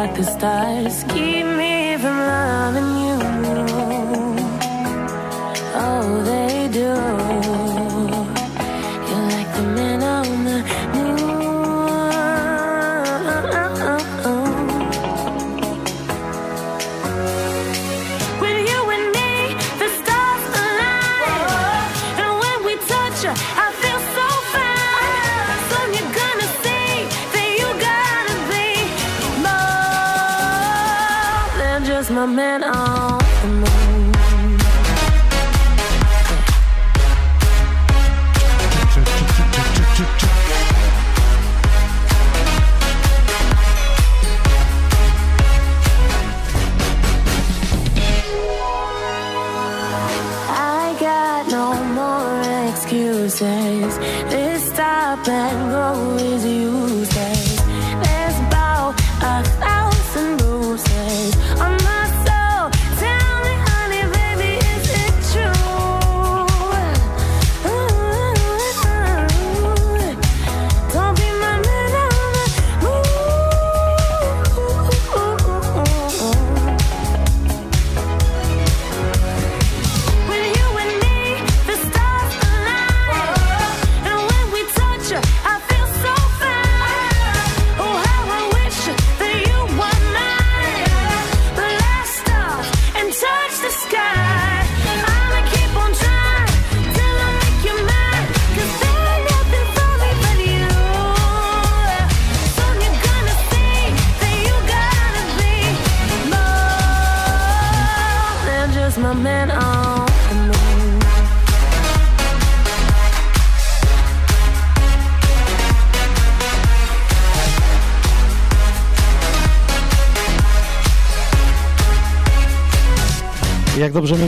like 0.00 0.16
the 0.16 0.24
stars. 0.24 1.04
Keep 1.12 1.39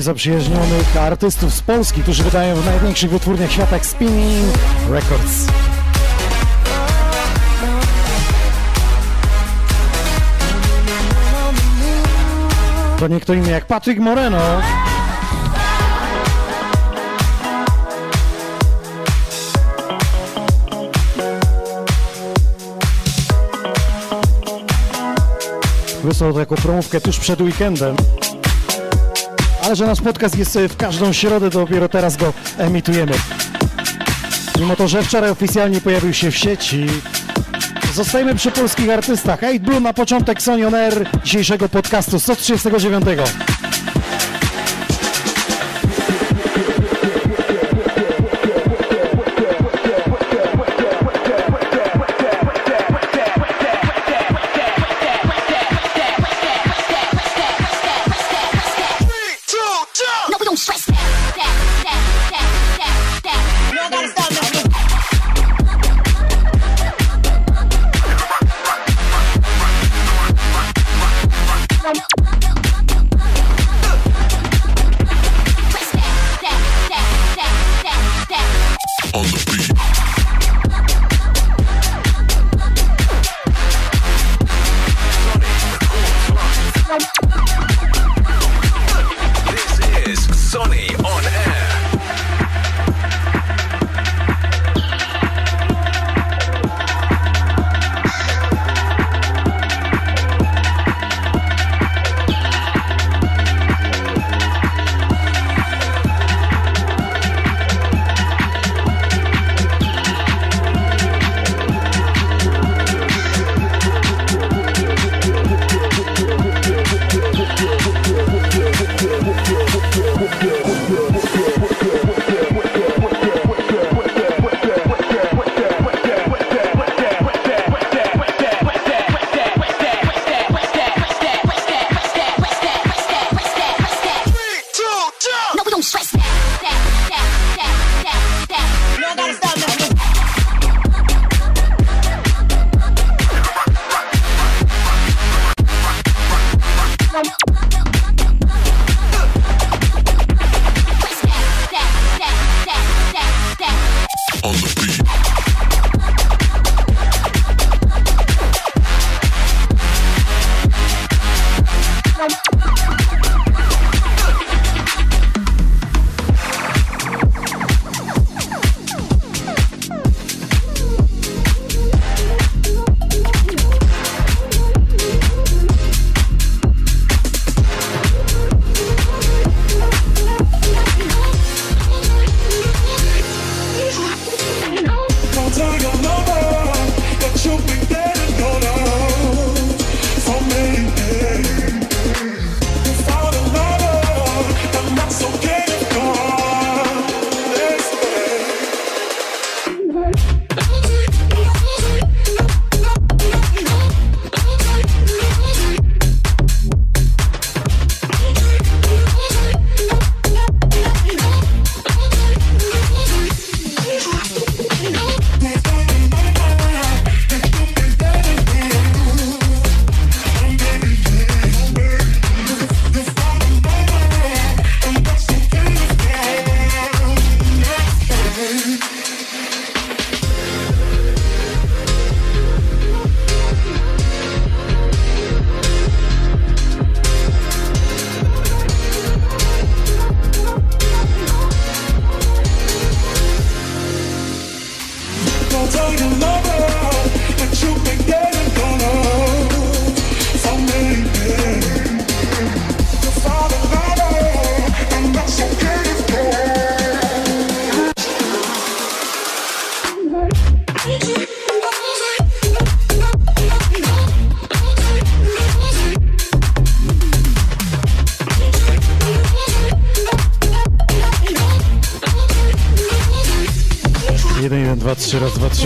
najbardziej 0.03 0.39
zaprzyjaźnionych 0.43 0.97
artystów 0.97 1.55
z 1.55 1.63
Polski, 1.63 2.03
którzy 2.03 2.23
wydają 2.23 2.57
w 2.57 2.67
największych 2.67 3.11
wytwórniach 3.11 3.53
świata 3.53 3.73
jak 3.73 3.87
Spinning 3.87 4.55
Records. 4.91 5.47
To 12.99 13.09
nie 13.09 13.21
kto 13.21 13.35
inny 13.35 13.51
jak 13.51 13.67
Patrick 13.67 14.01
Moreno. 14.01 14.39
Wysłał 26.05 26.33
to 26.33 26.41
jako 26.41 26.55
promówkę 26.55 27.01
tuż 27.01 27.19
przed 27.19 27.41
weekendem 27.41 27.97
ale 29.73 29.77
że 29.77 29.87
nasz 29.87 30.01
podcast 30.01 30.39
jest 30.39 30.57
e, 30.57 30.69
w 30.69 30.77
każdą 30.77 31.13
środę, 31.13 31.51
to 31.51 31.59
dopiero 31.59 31.89
teraz 31.89 32.17
go 32.17 32.33
emitujemy. 32.59 33.13
Mimo 34.61 34.77
to, 34.77 34.89
że 34.89 35.03
wczoraj 35.03 35.31
oficjalnie 35.31 35.81
pojawił 35.81 36.15
się 36.15 36.31
w 36.31 36.37
sieci, 36.37 36.87
zostajemy 37.95 38.35
przy 38.35 38.51
polskich 38.51 38.91
artystach. 38.91 39.45
Eight 39.45 39.65
Blue 39.65 39.81
na 39.81 39.93
początek 39.93 40.43
Sonion 40.43 40.75
Air 40.75 41.09
dzisiejszego 41.25 41.69
podcastu 41.69 42.21
139. 42.21 43.05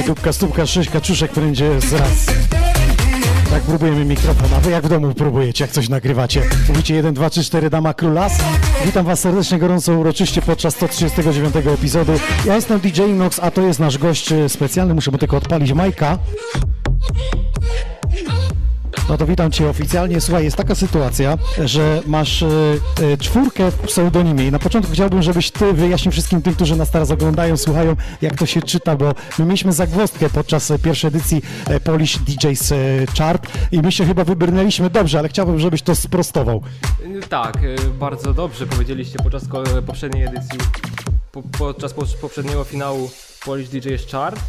dupka, 0.07 0.33
stópka, 0.33 0.67
sześć, 0.67 0.91
kaczuszek, 0.91 1.33
prędzie 1.33 1.81
z 1.81 1.93
raz. 1.93 2.27
Tak 3.51 3.63
próbujemy 3.63 4.05
mikrofon, 4.05 4.49
a 4.57 4.61
wy 4.61 4.71
jak 4.71 4.85
w 4.85 4.89
domu 4.89 5.15
próbujecie, 5.15 5.65
jak 5.65 5.73
coś 5.73 5.89
nagrywacie. 5.89 6.43
Mówicie 6.69 6.95
1, 6.95 7.15
2, 7.15 7.31
3, 7.31 7.45
4, 7.45 7.71
dama 7.71 7.95
królas. 7.95 8.33
Witam 8.85 9.07
was 9.07 9.21
serdecznie, 9.21 9.59
gorąco, 9.59 9.93
uroczyście 9.93 10.43
podczas 10.43 10.75
139 10.75 11.57
epizodu. 11.57 12.13
Ja 12.45 12.55
jestem 12.55 12.81
DJ 12.81 13.03
Nox, 13.03 13.41
a 13.43 13.51
to 13.51 13.63
jest 13.63 13.81
nasz 13.81 13.99
gość 13.99 14.33
e, 14.33 14.49
specjalny, 14.49 14.95
muszę 14.95 15.11
mu 15.11 15.19
tylko 15.19 15.37
odpalić 15.37 15.73
Majka. 15.73 16.19
No 19.17 19.21
to 19.21 19.27
witam 19.27 19.53
Cię 19.53 19.69
oficjalnie. 19.69 20.21
Słuchaj, 20.21 20.45
jest 20.45 20.57
taka 20.57 20.75
sytuacja, 20.75 21.39
że 21.65 22.03
masz 22.07 22.43
e, 22.43 22.47
czwórkę 23.21 23.71
w 23.71 23.79
pseudonimie 23.79 24.47
i 24.47 24.51
na 24.53 24.59
początku 24.59 24.93
chciałbym, 24.93 25.23
żebyś 25.23 25.51
Ty 25.51 25.73
wyjaśnił 25.73 26.13
wszystkim 26.13 26.43
tym, 26.43 26.55
którzy 26.55 26.77
nas 26.77 26.91
teraz 26.91 27.11
oglądają, 27.11 27.57
słuchają, 27.57 27.97
jak 28.23 28.39
to 28.39 28.47
się 28.47 28.63
czyta, 28.63 28.97
bo 28.97 29.15
my 29.39 29.45
mieliśmy 29.45 29.73
zagwozdkę 29.73 30.31
podczas 30.31 30.71
e, 30.71 30.79
pierwszej 30.79 31.09
edycji 31.09 31.43
Polish 31.85 32.19
DJs 32.19 32.73
Chart 33.19 33.47
i 33.73 33.81
my 33.83 33.93
się 33.93 34.07
chyba 34.07 34.25
wybrnęliśmy 34.25 34.91
dobrze, 34.91 35.19
ale 35.19 35.29
chciałbym, 35.29 35.59
żebyś 35.59 35.83
to 35.83 35.95
sprostował. 35.95 36.63
Tak, 37.29 37.57
y, 37.65 37.77
bardzo 37.99 38.35
dobrze 38.35 38.67
powiedzieliście 38.67 39.19
podczas 39.19 39.45
poprzedniej 39.87 40.25
edycji, 40.25 40.59
po, 41.33 41.43
podczas 41.43 41.95
po, 41.95 42.05
poprzedniego 42.21 42.65
finału 42.65 43.11
Polish 43.45 43.69
DJ's 43.69 44.11
Chart, 44.13 44.41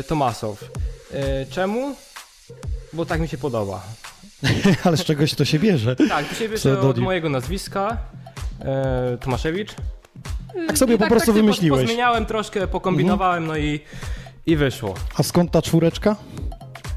y, 0.00 0.02
Tomasow. 0.02 0.62
Y, 0.62 1.46
Czemu? 1.50 1.94
Bo 2.92 3.06
tak 3.06 3.20
mi 3.20 3.28
się 3.28 3.38
podoba. 3.38 4.03
ale 4.84 4.96
z 4.96 5.04
czegoś 5.04 5.34
to 5.34 5.44
się 5.44 5.58
bierze. 5.58 5.96
Tak, 5.96 6.28
to 6.28 6.34
się 6.34 6.48
bierze 6.48 6.72
od 6.72 6.78
Pseudonim. 6.78 7.04
mojego 7.04 7.28
nazwiska, 7.28 7.96
e, 8.60 9.18
Tomaszewicz. 9.20 9.74
Tak 10.66 10.78
sobie 10.78 10.94
I 10.94 10.98
po 10.98 11.06
prostu 11.06 11.26
tak 11.26 11.36
się 11.36 11.42
wymyśliłeś. 11.42 11.80
Mhm. 11.80 11.86
Pozmieniałem 11.86 12.26
troszkę, 12.26 12.66
pokombinowałem, 12.66 13.46
no 13.46 13.56
i, 13.56 13.80
i 14.46 14.56
wyszło. 14.56 14.94
A 15.16 15.22
skąd 15.22 15.50
ta 15.50 15.62
czwóreczka? 15.62 16.16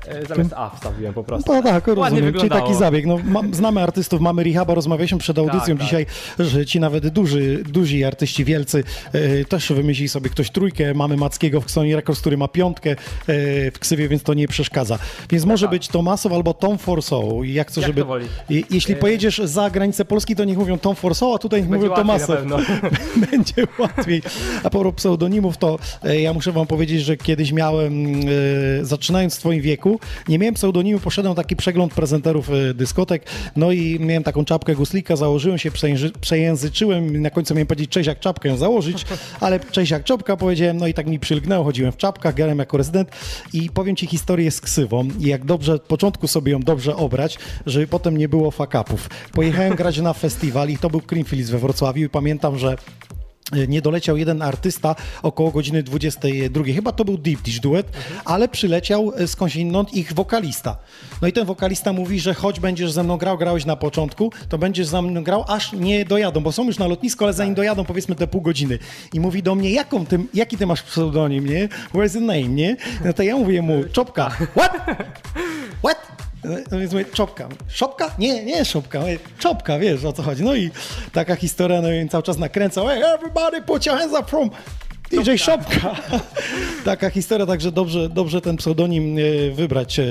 E, 0.07 0.25
Zamiast 0.25 0.53
A 0.55 0.69
wstawiłem 0.69 1.13
po 1.13 1.23
prostu. 1.23 1.53
No 1.53 1.63
tak, 1.63 1.87
Ładnie 1.87 2.03
rozumiem. 2.03 2.33
Czyli 2.33 2.49
taki 2.49 2.75
zabieg. 2.75 3.05
No, 3.05 3.17
ma, 3.23 3.41
znamy 3.51 3.81
artystów, 3.81 4.21
mamy 4.21 4.43
Rehaba, 4.43 4.73
rozmawialiśmy 4.73 5.17
przed 5.17 5.37
audycją 5.37 5.59
Tak, 5.59 5.77
tak. 5.77 5.83
dzisiaj, 5.83 6.05
że 6.39 6.65
ci 6.65 6.79
nawet 6.79 7.07
duży, 7.07 7.63
duzi 7.69 8.03
artyści 8.03 8.45
wielcy 8.45 8.83
e, 9.13 9.45
też 9.45 9.71
wymyśli 9.73 10.09
sobie 10.09 10.29
ktoś 10.29 10.51
trójkę. 10.51 10.93
Mamy 10.93 11.17
Mackiego 11.17 11.61
w 11.61 11.71
Sony 11.71 11.95
Records, 11.95 12.21
który 12.21 12.37
ma 12.37 12.47
piątkę 12.47 12.89
e, 12.91 12.95
w 13.71 13.79
ksywie, 13.79 14.07
więc 14.07 14.23
to 14.23 14.33
nie 14.33 14.47
przeszkadza. 14.47 14.99
Więc 15.29 15.45
może 15.45 15.67
być 15.67 15.87
Tomasow 15.87 16.33
albo 16.33 16.53
Tom 16.53 16.77
Forso. 16.77 17.43
I 17.43 17.53
Jak, 17.53 17.67
Tak. 17.67 17.77
Jak 17.77 17.85
żeby... 17.85 18.01
to 18.01 18.07
woli? 18.07 18.25
I, 18.49 18.63
jeśli 18.69 18.95
pojedziesz 18.95 19.37
za 19.43 19.69
granicę 19.69 20.05
Polski, 20.05 20.35
to 20.35 20.43
niech 20.43 20.57
mówią 20.57 20.77
Tom 20.79 20.95
Forso, 20.95 21.33
a 21.35 21.37
tutaj 21.37 21.61
niech 21.61 21.69
Będzie 21.69 21.87
mówią 21.87 22.01
Tomasow. 22.01 22.27
pewno. 22.37 22.57
będzie 23.31 23.53
łatwiej. 23.79 24.21
A 24.63 24.69
propos 24.69 24.93
pseudonimów, 24.95 25.57
to 25.57 25.79
e, 26.03 26.21
ja 26.21 26.33
muszę 26.33 26.51
wam 26.51 26.67
powiedzieć, 26.67 27.01
że 27.01 27.17
kiedyś 27.17 27.51
miałem, 27.51 28.05
e, 28.81 28.85
zaczynając 28.85 29.35
w 29.35 29.39
twoim 29.39 29.61
wieku, 29.61 29.96
nie 30.27 30.39
miałem 30.39 30.53
pseudonimu, 30.55 30.99
poszedłem 30.99 31.35
taki 31.35 31.55
przegląd 31.55 31.93
prezenterów 31.93 32.49
e, 32.49 32.73
dyskotek, 32.73 33.25
no 33.55 33.71
i 33.71 33.99
miałem 33.99 34.23
taką 34.23 34.45
czapkę 34.45 34.75
guslika, 34.75 35.15
założyłem 35.15 35.57
się, 35.57 35.71
przejęzy- 35.71 36.11
przejęzyczyłem 36.21 37.21
na 37.21 37.29
końcu 37.29 37.53
miałem 37.53 37.67
powiedzieć 37.67 37.89
cześć 37.89 38.07
jak 38.07 38.19
czapkę 38.19 38.57
założyć, 38.57 39.05
ale 39.39 39.59
cześć 39.59 39.91
jak 39.91 40.03
czapka? 40.03 40.37
powiedziałem, 40.37 40.77
no 40.77 40.87
i 40.87 40.93
tak 40.93 41.07
mi 41.07 41.19
przylgnęło, 41.19 41.63
chodziłem 41.63 41.91
w 41.91 41.97
czapkach, 41.97 42.33
grałem 42.35 42.59
jako 42.59 42.77
rezydent 42.77 43.09
i 43.53 43.69
powiem 43.69 43.95
ci 43.95 44.07
historię 44.07 44.51
z 44.51 44.61
ksywą. 44.61 45.07
I 45.19 45.27
jak 45.27 45.45
dobrze, 45.45 45.73
od 45.73 45.81
początku 45.81 46.27
sobie 46.27 46.51
ją 46.51 46.59
dobrze 46.59 46.95
obrać, 46.95 47.37
żeby 47.65 47.87
potem 47.87 48.17
nie 48.17 48.29
było 48.29 48.51
fakapów. 48.51 49.09
Pojechałem 49.33 49.75
grać 49.75 49.97
na 49.99 50.13
festiwal 50.13 50.69
i 50.69 50.77
to 50.77 50.89
był 50.89 51.01
Creamfields 51.01 51.49
we 51.49 51.57
Wrocławiu 51.57 52.05
i 52.05 52.09
pamiętam, 52.09 52.59
że 52.59 52.75
nie 53.67 53.81
doleciał 53.81 54.17
jeden 54.17 54.41
artysta 54.41 54.95
około 55.23 55.51
godziny 55.51 55.83
22. 55.83 56.63
Chyba 56.63 56.91
to 56.91 57.05
był 57.05 57.17
Deep 57.17 57.41
Dish 57.41 57.59
duet, 57.59 57.87
ale 58.25 58.47
przyleciał 58.47 59.13
e, 59.15 59.27
skądinąd 59.27 59.93
ich 59.93 60.13
wokalista. 60.13 60.77
No 61.21 61.27
i 61.27 61.33
ten 61.33 61.45
wokalista 61.45 61.93
mówi, 61.93 62.19
że 62.19 62.33
choć 62.33 62.59
będziesz 62.59 62.91
ze 62.91 63.03
mną 63.03 63.17
grał, 63.17 63.37
grałeś 63.37 63.65
na 63.65 63.75
początku, 63.75 64.31
to 64.49 64.57
będziesz 64.57 64.87
ze 64.87 65.01
mną 65.01 65.23
grał, 65.23 65.45
aż 65.47 65.73
nie 65.73 66.05
dojadą, 66.05 66.41
bo 66.41 66.51
są 66.51 66.65
już 66.65 66.79
na 66.79 66.87
lotnisku, 66.87 67.23
ale 67.23 67.33
zanim 67.33 67.55
dojadą 67.55 67.85
powiedzmy 67.85 68.15
te 68.15 68.27
pół 68.27 68.41
godziny. 68.41 68.79
I 69.13 69.19
mówi 69.19 69.43
do 69.43 69.55
mnie, 69.55 69.71
jaką 69.71 70.05
ty, 70.05 70.19
jaki 70.33 70.57
ty 70.57 70.65
masz 70.67 70.81
pseudonim, 70.81 71.45
nie? 71.45 71.69
Where's 71.93 72.13
the 72.13 72.19
name, 72.19 72.47
nie? 72.47 72.77
No 73.05 73.13
to 73.13 73.23
ja 73.23 73.37
mówię 73.37 73.61
mu, 73.61 73.83
Czopka. 73.91 74.29
What? 74.55 74.71
What? 75.83 76.16
No 76.43 76.79
więc 76.79 76.91
mówię, 76.93 77.05
czopka. 77.05 77.49
Szopka? 77.67 78.11
Nie, 78.19 78.45
nie 78.45 78.65
szopka. 78.65 78.99
Mówię, 78.99 79.19
czopka, 79.39 79.79
wiesz 79.79 80.05
o 80.05 80.13
co 80.13 80.23
chodzi. 80.23 80.43
No 80.43 80.55
i 80.55 80.71
taka 81.13 81.35
historia, 81.35 81.81
no 81.81 81.91
i 81.91 82.09
cały 82.09 82.23
czas 82.23 82.37
nakręcał. 82.37 82.87
Hey, 82.87 83.03
everybody 83.03 83.61
put 83.61 83.85
your 83.85 83.97
hands 83.97 84.19
up 84.19 84.29
from 84.29 84.49
DJ 85.11 85.37
Szopka. 85.37 85.95
taka 86.85 87.09
historia, 87.09 87.45
także 87.45 87.71
dobrze, 87.71 88.09
dobrze 88.09 88.41
ten 88.41 88.57
pseudonim 88.57 89.17
e, 89.17 89.51
wybrać 89.51 89.99
e, 89.99 90.05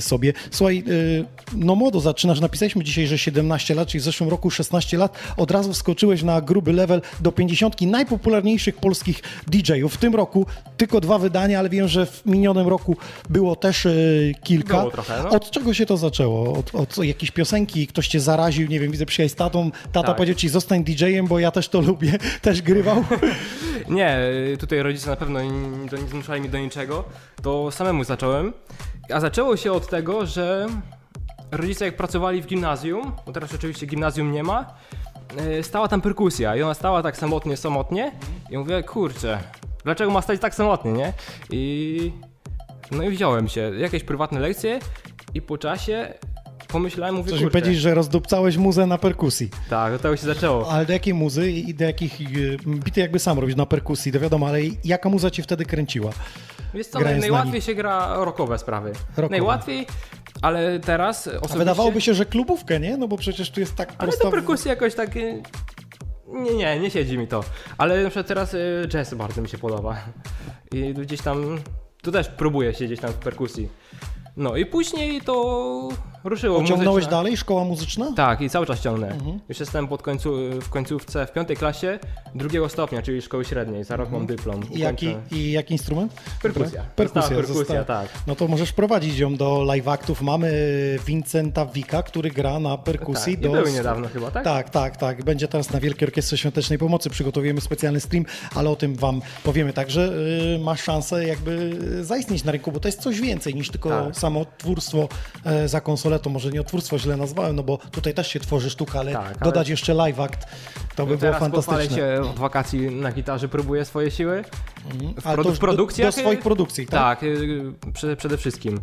sobie. 0.00 0.32
Słuchaj, 0.50 0.78
e, 0.78 1.56
no 1.56 1.74
młodo 1.74 2.00
zaczynasz. 2.00 2.40
Napisaliśmy 2.40 2.84
dzisiaj, 2.84 3.06
że 3.06 3.18
17 3.18 3.74
lat, 3.74 3.88
czyli 3.88 4.00
w 4.00 4.04
zeszłym 4.04 4.30
roku 4.30 4.50
16 4.50 4.98
lat. 4.98 5.18
Od 5.36 5.50
razu 5.50 5.72
wskoczyłeś 5.72 6.22
na 6.22 6.40
gruby 6.40 6.72
level 6.72 7.02
do 7.20 7.32
50 7.32 7.80
najpopularniejszych 7.80 8.76
polskich 8.76 9.22
DJ-ów. 9.46 9.94
W 9.94 9.96
tym 9.96 10.14
roku 10.14 10.46
tylko 10.76 11.00
dwa 11.00 11.18
wydania, 11.18 11.58
ale 11.58 11.68
wiem, 11.68 11.88
że 11.88 12.06
w 12.06 12.26
minionym 12.26 12.68
roku 12.68 12.96
było 13.30 13.56
też 13.56 13.88
kilka. 14.42 14.78
Było 14.78 14.90
trochę, 14.90 15.22
no. 15.22 15.30
Od 15.30 15.50
czego 15.50 15.74
się 15.74 15.86
to 15.86 15.96
zaczęło? 15.96 16.58
Od, 16.58 16.74
od 16.74 17.04
jakiejś 17.04 17.30
piosenki, 17.30 17.86
ktoś 17.86 18.08
cię 18.08 18.20
zaraził, 18.20 18.68
nie 18.68 18.80
wiem, 18.80 18.90
widzę 18.90 19.06
przyjechać 19.06 19.32
z 19.32 19.36
tatą, 19.36 19.70
tata 19.92 20.06
Tak. 20.06 20.16
powiedział 20.16 20.36
ci 20.36 20.48
zostań 20.48 20.84
DJ-em, 20.84 21.26
bo 21.26 21.38
ja 21.38 21.50
też 21.50 21.68
to 21.68 21.80
lubię, 21.80 22.18
też 22.42 22.62
grywał. 22.62 23.04
Nie, 23.88 24.18
tutaj 24.60 24.82
rodzice 24.82 25.10
na 25.10 25.16
pewno 25.16 25.42
nie, 25.42 25.88
zmuszali 26.10 26.40
mnie 26.40 26.50
do 26.50 26.58
niczego, 26.58 27.04
to 27.42 27.70
samemu 27.70 28.04
zacząłem. 28.04 28.52
A 29.12 29.20
zaczęło 29.20 29.56
się 29.56 29.72
od 29.72 29.86
tego, 29.88 30.26
że 30.26 30.66
rodzice 31.52 31.84
jak 31.84 31.96
pracowali 31.96 32.42
w 32.42 32.46
gimnazjum, 32.46 33.12
bo 33.26 33.32
teraz 33.32 33.54
oczywiście 33.54 33.86
gimnazjum 33.86 34.32
nie 34.32 34.42
ma, 34.42 34.74
y, 35.58 35.62
stała 35.62 35.88
tam 35.88 36.00
perkusja 36.00 36.56
i 36.56 36.62
ona 36.62 36.74
stała 36.74 37.02
tak 37.02 37.16
samotnie, 37.16 37.56
samotnie 37.56 38.12
i 38.50 38.58
mówię, 38.58 38.82
kurczę, 38.82 39.38
dlaczego 39.84 40.10
ma 40.10 40.22
stać 40.22 40.40
tak 40.40 40.54
samotnie, 40.54 40.92
nie? 40.92 41.12
I 41.50 42.12
no 42.90 43.02
i 43.02 43.10
wziąłem 43.10 43.48
się, 43.48 43.60
jakieś 43.78 44.04
prywatne 44.04 44.40
lekcje 44.40 44.78
i 45.34 45.42
po 45.42 45.58
czasie 45.58 46.14
pomyślałem, 46.74 47.14
mówię, 47.14 47.30
Coś 47.30 47.40
kurczę, 47.40 47.58
powiedzieć, 47.60 47.80
że 47.80 47.94
rozdupcałeś 47.94 48.56
muzę 48.56 48.86
na 48.86 48.98
perkusji. 48.98 49.50
tak, 49.70 49.92
do 49.92 49.98
tego 49.98 50.16
się 50.16 50.26
zaczęło. 50.26 50.70
Ale 50.72 50.86
do 50.86 50.92
jakiej 50.92 51.14
muzy 51.14 51.50
i 51.50 51.74
do 51.74 51.84
jakich 51.84 52.20
e, 52.20 52.24
bity 52.66 53.00
jakby 53.00 53.18
sam 53.18 53.38
robić 53.38 53.56
na 53.56 53.66
perkusji, 53.66 54.12
to 54.12 54.20
wiadomo, 54.20 54.46
ale 54.48 54.58
jaka 54.84 55.08
muza 55.08 55.30
cię 55.30 55.42
wtedy 55.42 55.64
kręciła? 55.64 56.10
Wiesz 56.74 56.86
co, 56.86 56.98
grając 56.98 57.20
naj, 57.22 57.30
na 57.30 57.36
najłatwiej 57.36 57.60
się 57.62 57.74
gra 57.74 58.24
rockowe 58.24 58.58
sprawy. 58.58 58.88
Rockowe. 59.08 59.28
Najłatwiej, 59.30 59.86
ale 60.42 60.80
teraz 60.80 61.26
osobiście... 61.26 61.54
A 61.54 61.58
wydawałoby 61.58 62.00
się, 62.00 62.14
że 62.14 62.24
klubówkę, 62.26 62.80
nie? 62.80 62.96
No 62.96 63.08
bo 63.08 63.16
przecież 63.16 63.50
tu 63.50 63.60
jest 63.60 63.74
tak 63.76 63.88
Ale 63.88 64.08
prosto... 64.08 64.24
to 64.24 64.30
perkusja 64.30 64.70
jakoś 64.70 64.94
tak... 64.94 65.16
y, 65.16 65.42
Nie, 66.28 66.54
nie, 66.54 66.78
nie 66.80 66.90
siedzi 66.90 67.18
mi 67.18 67.26
to. 67.28 67.44
Ale 67.78 68.02
na 68.02 68.08
przykład 68.10 68.26
teraz 68.26 68.54
y, 68.54 68.86
jazz 68.88 69.14
bardzo 69.14 69.42
mi 69.42 69.48
się 69.48 69.58
podoba. 69.58 69.96
I 70.72 70.94
gdzieś 70.94 71.20
tam... 71.20 71.58
Tu 72.02 72.12
też 72.12 72.28
próbuję 72.36 72.74
siedzieć 72.74 73.00
tam 73.00 73.10
w 73.10 73.14
perkusji. 73.14 73.68
No 74.36 74.56
i 74.56 74.66
później 74.66 75.20
to 75.20 75.88
ruszyło. 76.24 76.60
Pociągnąłeś 76.60 77.04
muzyczne- 77.04 77.10
dalej? 77.10 77.36
Szkoła 77.36 77.64
muzyczna? 77.64 78.12
Tak, 78.16 78.40
i 78.40 78.50
cały 78.50 78.66
czas 78.66 78.80
ciągnę. 78.80 79.08
Mhm. 79.08 79.40
Już 79.48 79.60
jestem 79.60 79.88
pod 79.88 80.02
końcu, 80.02 80.34
w 80.60 80.68
końcówce, 80.68 81.26
w 81.26 81.32
piątej 81.32 81.56
klasie 81.56 81.98
drugiego 82.34 82.68
stopnia, 82.68 83.02
czyli 83.02 83.22
szkoły 83.22 83.44
średniej. 83.44 83.84
Za 83.84 83.96
rok 83.96 84.10
mam 84.10 84.26
dyplom. 84.26 84.56
Mhm. 84.56 84.72
I 84.74 84.78
jaki. 84.78 85.16
I 85.32 85.52
jaki 85.52 85.72
instrument? 85.74 86.12
Perkusja. 86.42 86.82
Perkusja, 86.96 87.20
Została 87.22 87.28
perkusja, 87.42 87.54
została. 87.58 87.84
tak. 87.84 88.08
No 88.26 88.34
to 88.36 88.48
możesz 88.48 88.72
prowadzić 88.72 89.18
ją 89.18 89.36
do 89.36 89.64
live 89.64 89.88
aktów. 89.88 90.22
Mamy 90.22 90.52
Vincenta 91.06 91.66
Wika, 91.66 92.02
który 92.02 92.30
gra 92.30 92.58
na 92.60 92.78
perkusji. 92.78 93.32
Tak, 93.34 93.42
do... 93.42 93.50
były 93.52 93.72
niedawno 93.72 94.08
chyba, 94.08 94.30
tak? 94.30 94.44
Tak, 94.44 94.70
tak, 94.70 94.96
tak. 94.96 95.24
Będzie 95.24 95.48
teraz 95.48 95.72
na 95.72 95.80
Wielkiej 95.80 96.08
Orkiestrze 96.08 96.38
Świątecznej 96.38 96.78
Pomocy. 96.78 97.10
Przygotowujemy 97.10 97.60
specjalny 97.60 98.00
stream, 98.00 98.24
ale 98.54 98.70
o 98.70 98.76
tym 98.76 98.94
wam 98.94 99.20
powiemy. 99.44 99.72
Także 99.72 100.12
y, 100.56 100.58
masz 100.58 100.82
szansę 100.82 101.26
jakby 101.26 101.76
zaistnieć 102.04 102.44
na 102.44 102.52
rynku, 102.52 102.72
bo 102.72 102.80
to 102.80 102.88
jest 102.88 103.00
coś 103.00 103.20
więcej 103.20 103.54
niż 103.54 103.70
tylko 103.70 103.88
Tak. 103.88 104.16
Samo 104.24 104.44
twórstwo 104.58 105.08
e, 105.44 105.68
za 105.68 105.80
konsolę. 105.80 106.18
To 106.18 106.30
może 106.30 106.50
nie 106.50 106.60
o 106.60 106.64
twórstwo 106.64 106.98
źle 106.98 107.16
nazwałem, 107.16 107.56
no 107.56 107.62
bo 107.62 107.78
tutaj 107.78 108.14
też 108.14 108.28
się 108.28 108.40
tworzy 108.40 108.70
sztuka, 108.70 108.98
ale 109.00 109.12
Tak, 109.12 109.24
ale- 109.26 109.34
dodać 109.44 109.68
jeszcze 109.68 109.94
live 109.94 110.20
act, 110.20 110.46
to 110.96 111.06
by 111.06 111.16
było 111.16 111.18
Teraz 111.20 111.40
fantastyczne. 111.40 111.96
się 111.96 112.20
od 112.30 112.38
wakacji 112.38 112.80
na 112.90 113.12
gitarze, 113.12 113.48
próbuję 113.48 113.84
swoje 113.84 114.10
siły. 114.10 114.44
W, 115.22 115.26
Ale 115.26 115.36
produ- 115.36 115.42
w 115.42 115.50
już 115.50 115.58
do- 115.58 115.66
produkcjach. 115.66 116.08
do 116.14 116.20
swoich 116.20 116.40
produkcji, 116.40 116.86
tak? 116.86 117.00
Tak, 117.20 117.22
y, 117.22 117.72
przede, 117.94 118.16
przede 118.16 118.36
wszystkim. 118.36 118.80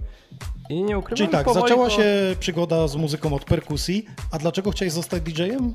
I 0.69 0.83
nie 0.83 0.98
ukrywam, 0.98 1.17
Czyli 1.17 1.29
tak, 1.29 1.45
powoli 1.45 1.62
zaczęła 1.62 1.89
się 1.89 2.05
przygoda 2.39 2.88
z 2.88 2.95
muzyką 2.95 3.33
od 3.33 3.45
perkusji, 3.45 4.05
a 4.31 4.38
dlaczego 4.38 4.71
chciałeś 4.71 4.93
zostać 4.93 5.21
DJ-em? 5.24 5.74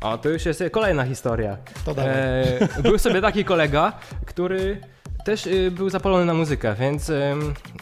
O, 0.00 0.18
to 0.18 0.28
już 0.28 0.46
jest 0.46 0.62
kolejna 0.72 1.04
historia. 1.04 1.56
To. 1.84 1.94
E, 2.02 2.68
był 2.82 2.98
sobie 2.98 3.20
taki 3.20 3.44
kolega, 3.44 3.92
który 4.26 4.80
też 5.28 5.46
y, 5.46 5.70
był 5.70 5.90
zapalony 5.90 6.24
na 6.24 6.34
muzykę, 6.34 6.74
więc 6.80 7.12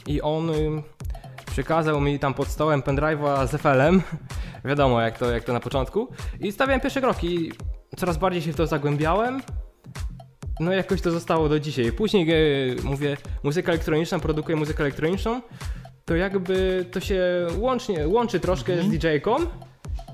i 0.07 0.23
on 0.23 0.51
przekazał 1.47 2.01
mi 2.01 2.19
tam 2.19 2.35
pod 2.35 2.49
stołem 2.49 2.83
pendrive'a 2.83 3.47
z 3.47 3.61
FL-em. 3.61 4.03
Wiadomo, 4.65 5.01
jak 5.01 5.19
to, 5.19 5.31
jak 5.31 5.45
to 5.45 5.53
na 5.53 5.61
początku. 5.61 6.09
I 6.41 6.53
stawiałem 6.53 6.81
pierwsze 6.81 7.01
kroki. 7.01 7.53
Coraz 7.97 8.17
bardziej 8.17 8.43
się 8.43 8.53
w 8.53 8.57
to 8.57 8.67
zagłębiałem. 8.67 9.43
No 10.61 10.73
jakoś 10.73 11.01
to 11.01 11.11
zostało 11.11 11.49
do 11.49 11.61
dzisiaj. 11.61 11.93
Później 11.93 12.31
e, 12.31 12.37
mówię, 12.85 13.17
muzyka 13.43 13.73
elektroniczna, 13.73 14.19
produkuję 14.19 14.57
muzykę 14.57 14.83
elektroniczną, 14.83 15.41
to 16.05 16.17
jakby 16.17 16.87
to 16.93 17.01
się 17.01 17.47
łącznie, 17.59 18.09
łączy 18.09 18.41
troszkę 18.41 18.73
Mhm. 18.73 18.91
z 18.91 18.95
DJ-ką 18.95 19.37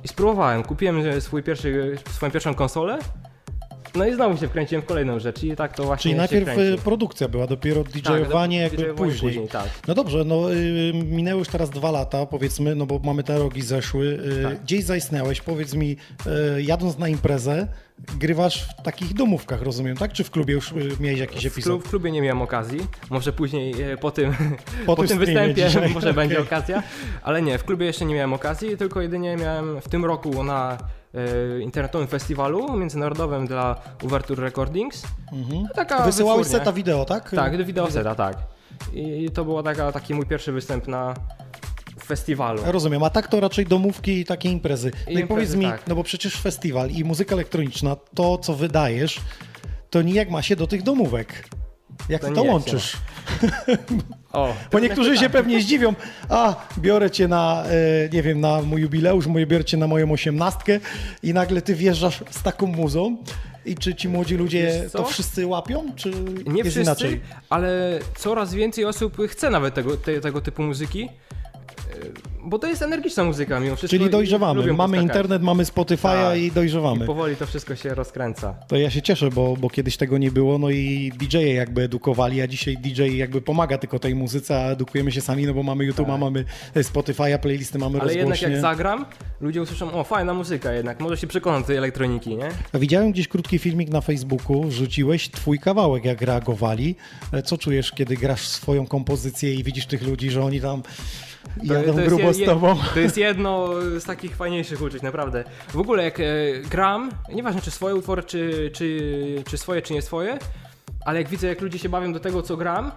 i 0.04 0.08
spróbowałem. 0.08 0.62
Kupiłem 0.62 1.06
e, 1.06 1.20
swój 1.20 1.42
pierwszy, 1.42 1.96
swoją 2.10 2.32
pierwszą 2.32 2.54
konsolę, 2.54 2.98
no 3.94 4.06
i 4.06 4.14
znowu 4.14 4.36
się 4.36 4.48
wkręciłem 4.48 4.82
w 4.82 4.86
kolejną 4.86 5.18
rzecz 5.18 5.42
i 5.44 5.56
tak 5.56 5.76
to 5.76 5.84
właśnie 5.84 6.02
Czyli 6.02 6.14
najpierw 6.14 6.44
kręci. 6.44 6.62
y, 6.62 6.78
produkcja 6.78 7.28
była, 7.28 7.46
dopiero 7.46 7.84
Tak, 7.84 7.92
DJ-owanie 7.92 8.58
do- 8.58 8.62
jakby 8.62 8.76
DJ-owanie 8.76 8.94
później. 9.12 9.48
tak. 9.48 9.68
No 9.88 9.94
dobrze, 9.94 10.24
no 10.24 10.52
y, 10.54 10.92
minęły 10.94 11.38
już 11.38 11.48
teraz 11.48 11.70
dwa 11.70 11.90
lata, 11.90 12.26
powiedzmy, 12.26 12.74
no 12.74 12.86
bo 12.86 12.98
mamy 13.04 13.22
te 13.22 13.38
rogi 13.38 13.62
zeszły. 13.62 14.04
Y, 14.40 14.42
Tak. 14.42 14.62
Gdzieś 14.62 14.84
zaistniałeś, 14.84 15.40
powiedz 15.40 15.74
mi, 15.74 15.96
y, 16.56 16.62
jadąc 16.62 16.98
na 16.98 17.08
imprezę, 17.08 17.66
grywasz 18.20 18.62
w 18.78 18.82
takich 18.82 19.14
domówkach, 19.14 19.62
rozumiem, 19.62 19.96
tak? 19.96 20.12
Czy 20.12 20.24
w 20.24 20.30
klubie 20.30 20.54
już 20.54 20.74
miałeś 21.00 21.20
jakiś 21.20 21.42
W, 21.44 21.46
epizod? 21.46 21.82
w 21.84 21.88
klubie 21.90 22.10
nie 22.10 22.22
miałem 22.22 22.42
okazji, 22.42 22.80
może 23.10 23.32
później 23.32 23.82
e, 23.82 23.96
po 23.96 24.10
tym, 24.10 24.32
Po 24.86 24.96
po 24.96 25.04
tym 25.06 25.18
występie 25.18 25.66
dzisiaj, 25.68 25.88
może 25.94 26.06
okej. 26.10 26.14
będzie 26.14 26.40
okazja, 26.40 26.82
ale 27.22 27.42
nie, 27.42 27.58
w 27.58 27.64
klubie 27.64 27.86
jeszcze 27.86 28.04
nie 28.04 28.14
miałem 28.14 28.32
okazji, 28.32 28.76
tylko 28.76 29.00
jedynie 29.00 29.36
miałem 29.36 29.80
w 29.80 29.88
tym 29.88 30.04
roku 30.04 30.44
na 30.44 30.72
e, 30.74 31.01
internetowym 31.60 32.08
festiwalu 32.08 32.76
międzynarodowym 32.76 33.46
dla 33.46 33.80
Overture 34.04 34.40
Recordings. 34.40 35.02
Mhm. 35.32 35.68
Taka 35.74 36.02
Wysyłałeś 36.04 36.38
wytwórnia. 36.38 36.64
seta 36.64 36.72
wideo, 36.72 37.04
tak? 37.04 37.30
Tak, 37.30 37.58
do 37.58 37.64
wideoseta, 37.64 38.14
tak. 38.14 38.36
I 38.92 39.30
to 39.34 39.44
był 39.44 39.62
taki 39.92 40.14
mój 40.14 40.26
pierwszy 40.26 40.52
występ 40.52 40.88
na 40.88 41.14
festiwalu. 42.04 42.62
Rozumiem, 42.66 43.02
a 43.02 43.10
tak 43.10 43.28
to 43.28 43.40
raczej 43.40 43.66
domówki 43.66 44.20
i 44.20 44.24
takie 44.24 44.50
imprezy. 44.50 44.90
No 45.06 45.12
i, 45.12 45.14
imprezy, 45.14 45.28
powiedz 45.28 45.54
mi, 45.54 45.64
tak. 45.64 45.88
no 45.88 45.94
bo 45.94 46.02
przecież 46.02 46.36
festiwal 46.36 46.90
i 46.90 47.04
muzyka 47.04 47.34
elektroniczna, 47.34 47.96
to 48.14 48.38
co 48.38 48.54
wydajesz, 48.54 49.20
to 49.90 50.02
nijak 50.02 50.30
ma 50.30 50.42
się 50.42 50.56
do 50.56 50.66
tych 50.66 50.82
domówek. 50.82 51.48
Jak 52.08 52.20
To 52.22 52.28
ty 52.28 52.34
to 52.34 52.42
łączysz? 52.42 52.96
O, 54.32 54.54
Bo 54.72 54.78
niektórzy 54.78 55.16
się 55.18 55.30
pewnie 55.30 55.60
zdziwią, 55.62 55.94
a 56.28 56.54
biorę 56.78 57.10
cię 57.10 57.28
na, 57.28 57.64
e, 57.64 58.08
nie 58.12 58.22
wiem, 58.22 58.40
na 58.40 58.62
mój 58.62 58.80
jubileusz, 58.82 59.26
moje 59.26 59.46
biorę 59.46 59.64
cię 59.64 59.76
na 59.76 59.86
moją 59.86 60.12
osiemnastkę 60.12 60.80
i 61.22 61.34
nagle 61.34 61.62
ty 61.62 61.74
wjeżdżasz 61.74 62.24
z 62.30 62.42
taką 62.42 62.66
muzą 62.66 63.16
i 63.64 63.74
czy 63.74 63.94
ci 63.94 64.08
młodzi 64.08 64.36
ludzie 64.36 64.84
to 64.92 65.04
wszyscy 65.04 65.46
łapią, 65.46 65.92
czy 65.96 66.10
Nie 66.46 66.58
jest 66.58 66.60
wszyscy, 66.70 66.80
inaczej? 66.80 67.20
ale 67.50 67.98
coraz 68.16 68.54
więcej 68.54 68.84
osób 68.84 69.16
chce 69.28 69.50
nawet 69.50 69.74
tego, 69.74 69.96
te, 69.96 70.20
tego 70.20 70.40
typu 70.40 70.62
muzyki. 70.62 71.08
E, 72.44 72.48
Bo 72.48 72.58
to 72.58 72.66
jest 72.66 72.82
energiczna 72.82 73.24
muzyka 73.24 73.60
mimo 73.60 73.76
wszystko. 73.76 73.98
Czyli 73.98 74.10
dojrzewamy, 74.10 74.72
mamy 74.72 75.02
internet, 75.02 75.42
mamy 75.42 75.64
Spotify'a 75.64 76.02
Tak. 76.30 76.38
i 76.38 76.52
dojrzewamy. 76.52 77.04
I 77.04 77.06
powoli 77.06 77.36
to 77.36 77.46
wszystko 77.46 77.76
się 77.76 77.94
rozkręca. 77.94 78.54
To 78.68 78.76
ja 78.76 78.90
się 78.90 79.02
cieszę, 79.02 79.30
bo, 79.30 79.56
bo 79.56 79.70
kiedyś 79.70 79.96
tego 79.96 80.18
nie 80.18 80.30
było, 80.30 80.58
no 80.58 80.70
i 80.70 81.12
DJ-e 81.16 81.54
jakby 81.54 81.82
edukowali, 81.82 82.40
a 82.42 82.46
dzisiaj 82.46 82.76
DJ 82.76 83.02
jakby 83.16 83.40
pomaga 83.42 83.78
tylko 83.78 83.98
tej 83.98 84.14
muzyce, 84.14 84.64
a 84.66 84.70
edukujemy 84.70 85.12
się 85.12 85.20
sami, 85.20 85.46
no 85.46 85.54
bo 85.54 85.62
mamy 85.62 85.84
YouTube'a, 85.92 86.18
mamy 86.18 86.44
Spotify'a, 86.74 87.38
playlisty 87.38 87.78
mamy 87.78 87.92
Tak. 87.94 88.02
Ale 88.02 88.12
jednak 88.14 88.30
rozgłośnie. 88.30 88.52
jak 88.52 88.60
zagram, 88.62 89.04
ludzie 89.40 89.62
usłyszą, 89.62 89.92
o 89.92 90.04
fajna 90.04 90.34
muzyka 90.34 90.72
jednak, 90.72 91.00
może 91.00 91.16
się 91.16 91.26
przekonam 91.26 91.64
tej 91.64 91.76
elektroniki, 91.76 92.36
nie? 92.36 92.48
A 92.72 92.78
Widziałem 92.78 93.12
gdzieś 93.12 93.28
krótki 93.28 93.58
filmik 93.58 93.88
na 93.90 94.00
Facebooku, 94.00 94.70
rzuciłeś 94.70 95.30
twój 95.30 95.58
kawałek, 95.58 96.04
jak 96.04 96.22
reagowali. 96.22 96.96
E, 97.32 97.42
Co 97.42 97.58
czujesz, 97.58 97.92
kiedy 97.92 98.16
grasz 98.16 98.46
swoją 98.48 98.86
kompozycję 98.86 99.54
i 99.54 99.64
widzisz 99.64 99.86
tych 99.86 100.02
ludzi, 100.02 100.30
że 100.30 100.44
oni 100.44 100.60
tam 100.60 100.82
jadą 101.62 101.82
jest 101.98 102.08
grubo 102.08 102.22
je- 102.28 102.34
z 102.34 102.44
tobą? 102.44 102.76
To 102.94 103.00
jest 103.00 103.16
jedno 103.16 103.68
z 103.98 104.04
takich 104.04 104.36
fajniejszych 104.36 104.82
uczuć, 104.82 105.02
naprawdę. 105.02 105.44
W 105.68 105.78
ogóle 105.78 106.04
jak 106.04 106.20
e, 106.20 106.24
gram, 106.70 107.10
nieważne 107.34 107.60
czy 107.60 107.70
swoje 107.70 107.94
utwory, 107.94 108.22
czy, 108.22 108.70
czy, 108.74 109.42
czy 109.50 109.58
swoje, 109.58 109.82
czy 109.82 109.92
nie 109.94 110.02
swoje, 110.02 110.38
ale 111.04 111.18
jak 111.18 111.28
widzę, 111.28 111.46
jak 111.46 111.60
ludzie 111.60 111.78
się 111.78 111.88
bawią 111.88 112.12
do 112.12 112.20
tego, 112.20 112.42
co 112.42 112.56
gram, 112.56 112.92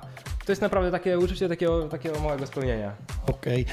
to 0.45 0.51
jest 0.51 0.61
naprawdę 0.61 0.91
takie 0.91 1.19
uczucie 1.19 1.49
takiego, 1.49 1.87
takiego 1.87 2.19
małego 2.19 2.47
spełnienia. 2.47 2.91
Okej. 3.27 3.65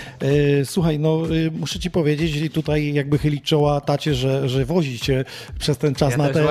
E, 0.60 0.64
Słuchaj, 0.64 0.98
no 0.98 1.22
e, 1.46 1.50
muszę 1.50 1.78
ci 1.78 1.90
powiedzieć 1.90 2.36
i 2.36 2.50
tutaj 2.50 2.92
jakby 2.92 3.18
chylić 3.18 3.44
czoła 3.44 3.80
tacie, 3.80 4.14
że, 4.14 4.48
że 4.48 4.64
wozi 4.64 4.98
cię 4.98 5.24
przez 5.58 5.78
ten 5.78 5.94
czas 5.94 6.10
Ja 6.10 6.16
na 6.16 6.28
te, 6.28 6.44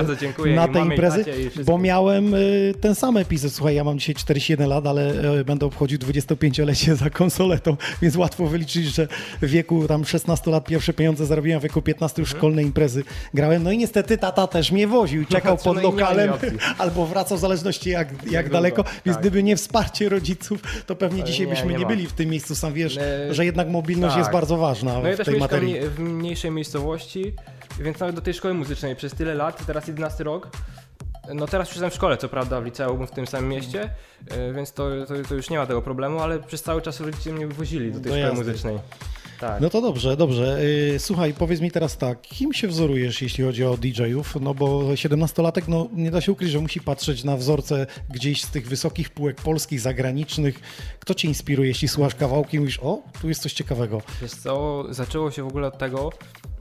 na 0.56 0.68
te 0.68 0.80
imprezy, 0.80 1.26
bo 1.66 1.78
miałem 1.78 2.34
e, 2.34 2.38
ten 2.82 2.96
sam 2.96 3.18
epizod. 3.18 3.52
Słuchaj, 3.54 3.76
ja 3.76 3.84
mam 3.84 4.00
dzisiaj 4.00 4.16
41 4.16 4.70
lat, 4.70 4.88
ale 4.88 5.14
e, 5.40 5.44
będę 5.44 5.66
obchodził 5.66 6.00
25-lecie 6.00 6.96
za 6.96 7.10
konsoletą, 7.10 7.78
więc 8.02 8.16
łatwo 8.16 8.48
wyliczyć, 8.48 8.86
że 8.86 9.08
w 9.42 9.46
wieku 9.50 9.88
tam 9.88 10.06
16 10.06 10.52
lat 10.52 10.66
pierwsze 10.66 10.94
pieniądze 10.94 11.26
zarobiłem, 11.26 11.60
w 11.60 11.64
wieku 11.64 11.82
15 11.82 12.22
już 12.22 12.30
Mhm. 12.30 12.40
szkolne 12.40 12.64
imprezy 12.64 13.04
grałem. 13.34 13.64
No 13.64 13.72
i 13.72 13.78
niestety 13.78 14.18
tata 14.18 14.48
też 14.48 14.72
mnie 14.72 14.88
woził 14.88 15.22
i 15.22 15.26
czekał 15.26 15.58
pod 15.58 15.66
no 15.66 15.74
ma 15.74 15.82
lokalem 15.82 16.32
albo 16.78 17.06
wracał 17.06 17.38
w 17.38 17.42
zależności 17.42 17.90
jak, 17.90 18.12
jak, 18.24 18.32
Jak 18.32 18.50
daleko, 18.50 18.84
więc 19.06 19.16
tak. 19.18 19.22
gdyby 19.22 19.44
nie 19.44 19.56
wsparcie 19.56 20.10
rodziców, 20.12 20.62
to 20.86 20.96
pewnie 20.96 21.24
dzisiaj 21.24 21.46
nie, 21.48 21.54
byśmy 21.54 21.72
nie, 21.74 21.78
nie 21.80 21.86
byli 21.86 22.08
w 22.08 22.14
tym 22.14 22.30
miejscu. 22.30 22.56
Sam 22.56 22.74
wiesz, 22.74 22.98
E, 22.98 23.34
że 23.34 23.46
jednak 23.46 23.68
mobilność 23.68 24.14
tak. 24.14 24.20
jest 24.20 24.32
bardzo 24.32 24.58
ważna 24.58 25.00
No 25.04 25.08
ja 25.10 25.18
w 25.18 25.26
tej 25.26 25.40
materii. 25.40 25.76
w 25.82 26.00
mniejszej 26.00 26.52
miejscowości, 26.52 27.34
więc 27.80 28.00
nawet 28.00 28.16
do 28.16 28.22
tej 28.22 28.34
szkoły 28.34 28.54
muzycznej 28.54 28.96
przez 28.96 29.14
tyle 29.14 29.36
lat, 29.36 29.66
teraz 29.66 29.88
11 29.88 30.24
rok, 30.24 30.50
no 31.34 31.48
teraz 31.48 31.68
już 31.68 31.76
jestem 31.76 31.92
w 31.92 31.94
szkole, 31.94 32.18
co 32.18 32.30
prawda, 32.30 32.62
w 32.62 32.66
liceum 32.66 33.08
w 33.08 33.12
tym 33.12 33.28
samym 33.28 33.50
mieście, 33.50 33.90
e, 34.30 34.54
więc 34.54 34.74
to, 34.74 34.90
to, 35.08 35.14
to 35.30 35.36
już 35.36 35.50
nie 35.50 35.58
ma 35.58 35.66
tego 35.66 35.82
problemu, 35.82 36.20
ale 36.20 36.40
przez 36.40 36.64
cały 36.64 36.82
czas 36.82 37.00
rodzice 37.00 37.32
mnie 37.34 37.48
wywozili 37.48 37.92
do 37.92 38.00
tej 38.00 38.12
Do 38.12 38.18
szkoły 38.18 38.34
muzycznej. 38.34 38.80
Tak. 39.42 39.62
No 39.62 39.70
to 39.70 39.82
dobrze, 39.82 40.18
dobrze. 40.18 40.60
Yy, 40.64 41.00
Słuchaj, 41.00 41.34
powiedz 41.34 41.62
mi 41.62 41.72
teraz 41.72 41.98
tak, 41.98 42.22
kim 42.22 42.54
się 42.54 42.68
wzorujesz, 42.68 43.22
jeśli 43.22 43.44
chodzi 43.44 43.66
o 43.66 43.78
DJ-ów? 43.78 44.36
No 44.42 44.54
bo 44.54 44.80
17-latek, 44.82 45.64
no 45.68 45.88
nie 45.94 46.12
da 46.12 46.22
się 46.22 46.32
ukryć, 46.32 46.52
że 46.52 46.60
musi 46.60 46.82
patrzeć 46.82 47.24
na 47.24 47.38
wzorce 47.38 47.88
gdzieś 48.10 48.44
z 48.44 48.52
tych 48.52 48.68
wysokich 48.68 49.10
półek 49.10 49.42
polskich, 49.42 49.80
zagranicznych. 49.80 50.60
Kto 51.00 51.14
cię 51.14 51.28
inspiruje, 51.28 51.70
jeśli 51.70 51.88
słuchasz 51.88 52.16
kawałki 52.16 52.58
i 52.58 52.60
mówisz, 52.60 52.80
o, 52.84 53.02
tu 53.22 53.30
jest 53.30 53.42
coś 53.42 53.54
ciekawego. 53.54 54.02
Wiesz 54.22 54.32
co, 54.32 54.84
zaczęło 54.90 55.32
się 55.32 55.44
w 55.44 55.48
ogóle 55.48 55.68
od 55.68 55.78
tego, 55.78 56.10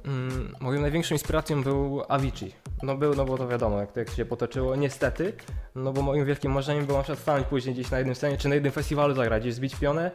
mm, 0.04 0.54
moją 0.60 0.80
największą 0.80 1.14
inspiracją 1.14 1.62
był 1.62 2.02
Avicii. 2.08 2.54
No 2.82 2.96
był, 2.96 3.14
no 3.14 3.25
bo 3.25 3.38
to 3.38 3.49
wiadomo, 3.49 3.80
jak 3.80 3.92
to 3.92 4.00
jak 4.00 4.10
się 4.10 4.25
potoczyło, 4.25 4.76
niestety, 4.76 5.32
no 5.75 5.92
bo 5.92 6.02
moim 6.02 6.26
wielkim 6.26 6.52
marzeniem 6.52 6.87
było 6.87 6.99
na 6.99 7.04
przykład 7.04 7.22
stanąć 7.22 7.46
później 7.46 7.75
gdzieś 7.75 7.90
na 7.90 7.99
jednym 7.99 8.14
scenie, 8.14 8.38
czy 8.38 8.49
na 8.49 8.54
jednym 8.54 8.72
festiwalu 8.72 9.14
zagrać, 9.14 9.42
gdzieś 9.42 9.54
zbić 9.54 9.76
pionę. 9.76 10.10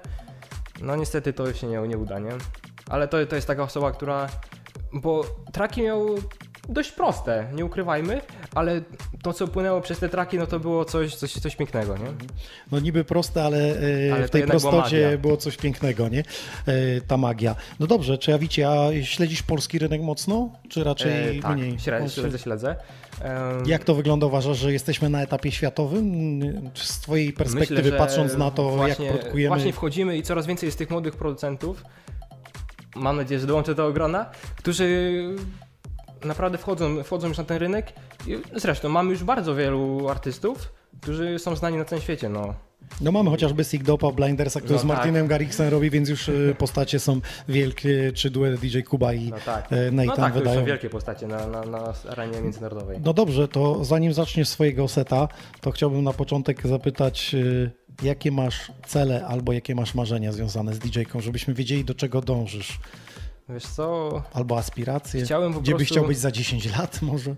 No 0.81 0.95
niestety 0.95 1.33
to 1.33 1.53
się 1.53 1.67
nie, 1.67 1.79
nie 1.79 1.97
uda, 1.97 2.19
nie? 2.19 2.31
Ale 2.89 3.07
to, 3.07 3.25
to 3.25 3.35
jest 3.35 3.47
taka 3.47 3.63
osoba, 3.63 3.91
która, 3.91 4.27
bo 4.93 5.23
traki 5.53 5.81
miał 5.81 6.05
dość 6.69 6.91
proste, 6.91 7.47
nie 7.53 7.65
ukrywajmy, 7.65 8.21
ale 8.55 8.81
to 9.23 9.33
co 9.33 9.47
płynęło 9.47 9.81
przez 9.81 9.99
te 9.99 10.09
traki, 10.09 10.37
no 10.37 10.47
to 10.47 10.59
było 10.59 10.85
coś, 10.85 11.15
coś, 11.15 11.33
coś 11.33 11.55
pięknego, 11.55 11.97
nie? 11.97 12.05
No 12.71 12.79
niby 12.79 13.03
proste, 13.03 13.43
ale, 13.43 13.57
e, 14.09 14.13
Ale 14.13 14.27
w 14.27 14.29
tej 14.31 14.43
prostocie 14.43 15.01
magia. 15.05 15.17
było 15.17 15.37
coś 15.37 15.57
pięknego, 15.57 16.09
nie? 16.09 16.19
E, 16.67 17.01
Ta 17.07 17.17
magia. 17.17 17.55
No 17.79 17.87
dobrze, 17.87 18.17
czy 18.17 18.31
ja 18.31 18.37
wiecie, 18.37 18.69
a 18.69 18.75
śledzisz 19.03 19.43
polski 19.43 19.79
rynek 19.79 20.01
mocno, 20.01 20.49
czy 20.69 20.83
raczej 20.83 21.37
E, 21.37 21.41
tak, 21.41 21.57
mniej? 21.57 21.79
śledzę, 21.79 22.09
śledzę, 22.09 22.39
śledzę. 22.39 22.75
Jak 23.65 23.83
to 23.83 23.95
wygląda? 23.95 24.27
Uważasz, 24.27 24.57
że 24.57 24.73
jesteśmy 24.73 25.09
na 25.09 25.21
etapie 25.21 25.51
światowym? 25.51 26.41
Z 26.73 26.99
twojej 26.99 27.33
perspektywy, 27.33 27.81
Myślę, 27.81 27.97
patrząc 27.97 28.37
na 28.37 28.51
to, 28.51 28.69
właśnie, 28.69 29.05
jak 29.05 29.17
produkujemy... 29.17 29.55
Właśnie 29.55 29.73
wchodzimy 29.73 30.17
i 30.17 30.23
coraz 30.23 30.47
więcej 30.47 30.67
jest 30.67 30.77
tych 30.77 30.89
młodych 30.89 31.15
producentów, 31.15 31.83
mam 32.95 33.17
nadzieję, 33.17 33.39
że 33.39 33.47
dołączę 33.47 33.75
do 33.75 33.93
grona, 33.93 34.25
którzy 34.55 35.11
naprawdę 36.25 36.57
wchodzą, 36.57 37.03
wchodzą 37.03 37.27
już 37.27 37.37
na 37.37 37.43
ten 37.43 37.57
rynek. 37.57 37.93
I 38.27 38.37
zresztą 38.55 38.89
mamy 38.89 39.11
już 39.11 39.23
bardzo 39.23 39.55
wielu 39.55 40.09
artystów, 40.09 40.73
którzy 41.01 41.39
są 41.39 41.55
znani 41.55 41.77
na 41.77 41.85
całym 41.85 42.03
świecie. 42.03 42.29
No. 42.29 42.53
No 43.01 43.11
mamy 43.11 43.29
chociażby 43.29 43.63
Sigdopa, 43.63 44.11
Blindersa, 44.11 44.59
który 44.59 44.73
No 44.73 44.79
z 44.79 44.81
tak. 44.81 44.87
Martinem 44.87 45.27
Garrixem 45.27 45.69
robi, 45.69 45.89
więc 45.89 46.09
już 46.09 46.29
y, 46.29 46.55
postacie 46.57 46.99
są 46.99 47.21
wielkie, 47.49 48.11
czy 48.13 48.29
duet 48.29 48.59
DJ 48.59 48.79
Kuba 48.81 49.13
i 49.13 49.29
No 49.29 49.37
tak, 49.45 49.73
e, 49.73 49.91
Nathan 49.91 50.07
no 50.07 50.15
tak 50.15 50.33
wydają. 50.33 50.59
są 50.59 50.65
wielkie 50.65 50.89
postacie 50.89 51.27
na, 51.27 51.47
na, 51.47 51.65
na 51.65 51.93
arenie 52.09 52.41
międzynarodowej. 52.41 52.99
No 53.03 53.13
dobrze, 53.13 53.47
to 53.47 53.85
zanim 53.85 54.13
zaczniesz 54.13 54.47
swojego 54.47 54.87
seta, 54.87 55.27
to 55.61 55.71
chciałbym 55.71 56.03
na 56.03 56.13
początek 56.13 56.67
zapytać, 56.67 57.31
y, 57.33 57.71
jakie 58.03 58.31
masz 58.31 58.71
cele 58.87 59.25
albo 59.27 59.53
jakie 59.53 59.75
masz 59.75 59.95
marzenia 59.95 60.31
związane 60.31 60.73
z 60.73 60.79
DJ-ką, 60.79 61.21
żebyśmy 61.21 61.53
wiedzieli, 61.53 61.85
do 61.85 61.95
czego 61.95 62.21
dążysz. 62.21 62.79
Wiesz 63.49 63.65
co, 63.65 64.09
Albo 64.33 64.57
aspiracje. 64.57 65.21
Chciałem 65.23 65.53
po 65.53 65.61
Gdzie 65.61 65.71
byś 65.71 65.77
prostu- 65.79 65.93
chciał 65.93 66.07
być 66.07 66.17
za 66.17 66.31
10 66.31 66.77
lat 66.77 67.01
może? 67.01 67.35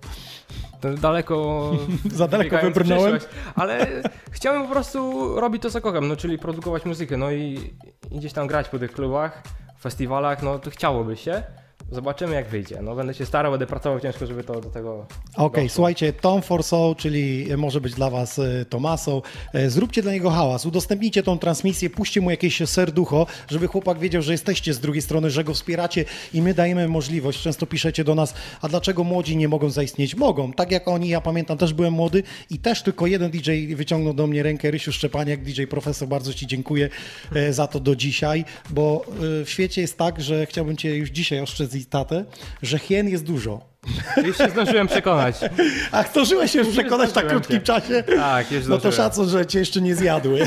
to 0.82 0.94
daleko. 0.94 1.72
Za 2.12 2.28
daleko 2.28 2.58
wybrnąłem. 2.62 3.20
Ale 3.56 3.88
chciałem 4.32 4.64
po 4.64 4.72
prostu 4.72 5.12
robić 5.40 5.62
to, 5.62 5.70
co 5.70 5.82
kocham, 5.82 6.08
no 6.08 6.16
czyli 6.16 6.38
produkować 6.38 6.86
muzykę, 6.86 7.18
no 7.18 7.32
i, 7.32 7.74
i 8.12 8.18
gdzieś 8.20 8.34
tam 8.34 8.48
grać 8.48 8.70
po 8.70 8.80
tych 8.80 8.92
klubach, 8.92 9.44
festiwalach, 9.82 10.44
no 10.44 10.60
to 10.60 10.70
chciałoby 10.70 11.18
się. 11.18 11.44
Zobaczymy 11.92 12.36
jak 12.36 12.48
wyjdzie. 12.48 12.82
No 12.82 12.96
będę 12.96 13.14
się 13.14 13.26
starał, 13.26 13.52
będę 13.52 13.68
pracował 13.68 14.00
ciężko, 14.00 14.26
żeby 14.26 14.44
to 14.44 14.62
do 14.62 14.70
tego. 14.70 15.06
Okej, 15.36 15.64
doszło. 15.64 15.76
słuchajcie, 15.76 16.14
Tom 16.14 16.42
Forso, 16.42 16.96
czyli 16.98 17.48
może 17.58 17.82
być 17.82 17.94
dla 17.94 18.10
Was 18.10 18.40
e, 18.40 18.66
Tomaso, 18.66 19.22
e, 19.54 19.70
zróbcie 19.70 20.02
dla 20.02 20.12
niego 20.12 20.30
hałas, 20.30 20.66
udostępnijcie 20.66 21.24
tą 21.24 21.40
transmisję, 21.40 21.90
puśćcie 21.90 22.22
mu 22.22 22.32
jakieś 22.32 22.70
serducho, 22.70 23.28
żeby 23.50 23.68
chłopak 23.68 24.00
wiedział, 24.00 24.22
że 24.22 24.32
jesteście 24.32 24.74
z 24.74 24.80
drugiej 24.80 25.02
strony, 25.02 25.30
że 25.30 25.44
go 25.44 25.54
wspieracie 25.54 26.06
i 26.34 26.42
my 26.42 26.54
dajemy 26.54 26.88
możliwość. 26.88 27.42
Często 27.42 27.66
piszecie 27.66 28.04
do 28.04 28.16
nas, 28.16 28.34
a 28.62 28.68
dlaczego 28.68 29.04
młodzi 29.04 29.38
nie 29.38 29.48
mogą 29.48 29.70
zaistnieć? 29.70 30.16
Mogą, 30.16 30.54
tak 30.54 30.72
jak 30.72 30.88
oni, 30.88 31.10
ja 31.10 31.22
pamiętam, 31.22 31.58
też 31.58 31.74
byłem 31.74 31.94
młody 31.94 32.24
i 32.50 32.60
też 32.60 32.84
tylko 32.84 33.08
jeden 33.08 33.32
DJ 33.32 33.76
wyciągnął 33.76 34.14
do 34.14 34.28
mnie 34.28 34.44
rękę, 34.44 34.72
Rysiu 34.72 34.92
Szczepaniak, 34.92 35.44
DJ 35.44 35.64
Profesor, 35.64 36.08
bardzo 36.08 36.34
Ci 36.34 36.48
dziękuję 36.48 36.90
e, 37.36 37.54
za 37.54 37.68
to 37.68 37.80
do 37.80 37.96
dzisiaj, 37.96 38.46
bo 38.70 39.06
e, 39.42 39.46
w 39.46 39.50
świecie 39.50 39.82
jest 39.82 39.98
tak, 39.98 40.22
że 40.22 40.46
chciałbym 40.46 40.78
Cię 40.78 40.98
już 40.98 41.10
dzisiaj 41.10 41.40
ostrzec 41.40 41.77
i 41.78 41.86
tatę, 41.86 42.26
że 42.62 42.80
hien 42.80 43.10
jest 43.10 43.24
dużo. 43.24 43.77
Już 44.26 44.38
się 44.38 44.50
zdążyłem 44.50 44.88
przekonać. 44.88 45.36
A 45.92 46.04
zdążyłeś 46.04 46.52
się 46.52 46.60
już 46.60 46.68
przekonać 46.68 47.10
w 47.10 47.14
tak 47.14 47.28
krótkim 47.28 47.58
się. 47.58 47.62
czasie? 47.62 48.04
Tak, 48.16 48.52
już 48.52 48.68
No 48.68 48.78
to 48.78 48.92
szacun, 48.92 49.30
że 49.30 49.46
cię 49.46 49.60
jeszcze 49.60 49.82
nie 49.82 49.96
zjadły. 49.96 50.40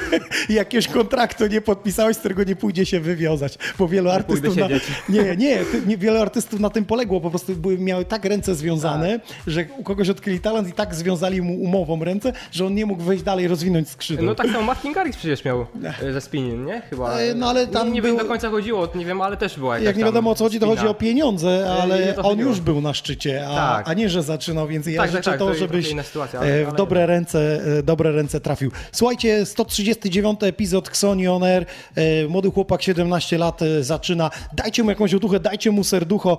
Jakiegoś 0.48 0.88
kontraktu 0.88 1.46
nie 1.46 1.60
podpisałeś, 1.60 2.16
z 2.16 2.20
którego 2.20 2.44
nie 2.44 2.56
pójdzie 2.56 2.86
się 2.86 3.00
wywiązać. 3.00 3.58
Bo 3.78 3.88
wielu 3.88 4.10
artystów. 4.10 4.56
Na... 4.56 4.68
Nie, 5.08 5.36
nie, 5.36 5.58
nie, 5.86 5.96
wielu 5.96 6.20
artystów 6.20 6.60
na 6.60 6.70
tym 6.70 6.84
poległo. 6.84 7.20
Po 7.20 7.30
prostu 7.30 7.56
były, 7.56 7.78
miały 7.78 8.04
tak 8.04 8.24
ręce 8.24 8.54
związane, 8.54 9.20
że 9.46 9.64
u 9.78 9.82
kogoś 9.82 10.08
odkryli 10.08 10.40
talent 10.40 10.68
i 10.68 10.72
tak 10.72 10.94
związali 10.94 11.42
mu 11.42 11.54
umową 11.54 12.04
ręce, 12.04 12.32
że 12.52 12.66
on 12.66 12.74
nie 12.74 12.86
mógł 12.86 13.02
wejść 13.02 13.24
dalej, 13.24 13.48
rozwinąć 13.48 13.88
skrzydła. 13.88 14.26
No 14.26 14.34
tak 14.34 14.46
samo 14.46 14.62
Martin 14.62 14.92
Garrix 14.92 15.16
przecież 15.16 15.44
miał 15.44 15.66
e, 16.02 16.12
ze 16.12 16.20
spinning, 16.20 16.66
nie? 16.66 16.82
Chyba. 16.90 17.18
E, 17.18 17.34
no 17.34 17.48
ale 17.48 17.66
tam 17.66 17.86
nie, 17.86 17.92
nie 17.94 18.02
był- 18.02 18.10
wiem 18.10 18.18
do 18.18 18.24
końca 18.24 18.50
chodziło, 18.50 18.88
nie 18.94 19.04
wiem, 19.04 19.20
ale 19.20 19.36
też 19.36 19.58
była 19.58 19.74
jakaś 19.74 19.86
Jak 19.86 19.96
nie 19.96 20.04
wiadomo 20.04 20.30
o 20.30 20.34
co 20.34 20.44
chodzi, 20.44 20.60
to 20.60 20.66
chodzi 20.66 20.86
o 20.86 20.94
pieniądze, 20.94 21.64
nie 21.64 21.82
ale 21.82 22.16
on 22.16 22.38
już 22.38 22.60
był 22.60 22.80
na 22.84 22.94
szczycie, 22.94 23.46
a, 23.48 23.54
Tak. 23.54 23.88
a 23.88 23.94
nie, 23.94 24.08
że 24.08 24.22
zaczynał, 24.22 24.68
więc 24.68 24.86
ja 24.86 24.92
Tak, 25.02 25.10
tak, 25.10 25.10
życzę 25.16 25.30
tak, 25.30 25.38
to, 25.38 25.44
to 25.44 25.50
jest 25.50 25.60
żebyś 25.60 25.94
sytuacja, 26.06 26.40
e, 26.40 26.42
ale- 26.42 26.64
w 26.64 26.68
ale 26.68 26.76
dobre 26.76 27.06
ręce, 27.06 27.60
e, 27.78 27.82
dobre 27.82 28.12
ręce 28.12 28.40
trafił. 28.40 28.70
Słuchajcie, 28.92 29.46
139 29.46 30.42
epizod 30.42 30.88
Xoni 30.88 31.28
On 31.28 31.42
Air, 31.44 31.66
e, 31.94 32.26
młody 32.28 32.50
chłopak, 32.50 32.82
17 32.82 33.38
lat, 33.38 33.62
e, 33.62 33.82
zaczyna. 33.82 34.30
Dajcie 34.52 34.82
mu 34.82 34.90
jakąś 34.90 35.14
otuchę, 35.14 35.40
dajcie 35.40 35.70
mu 35.70 35.84
serducho, 35.84 36.38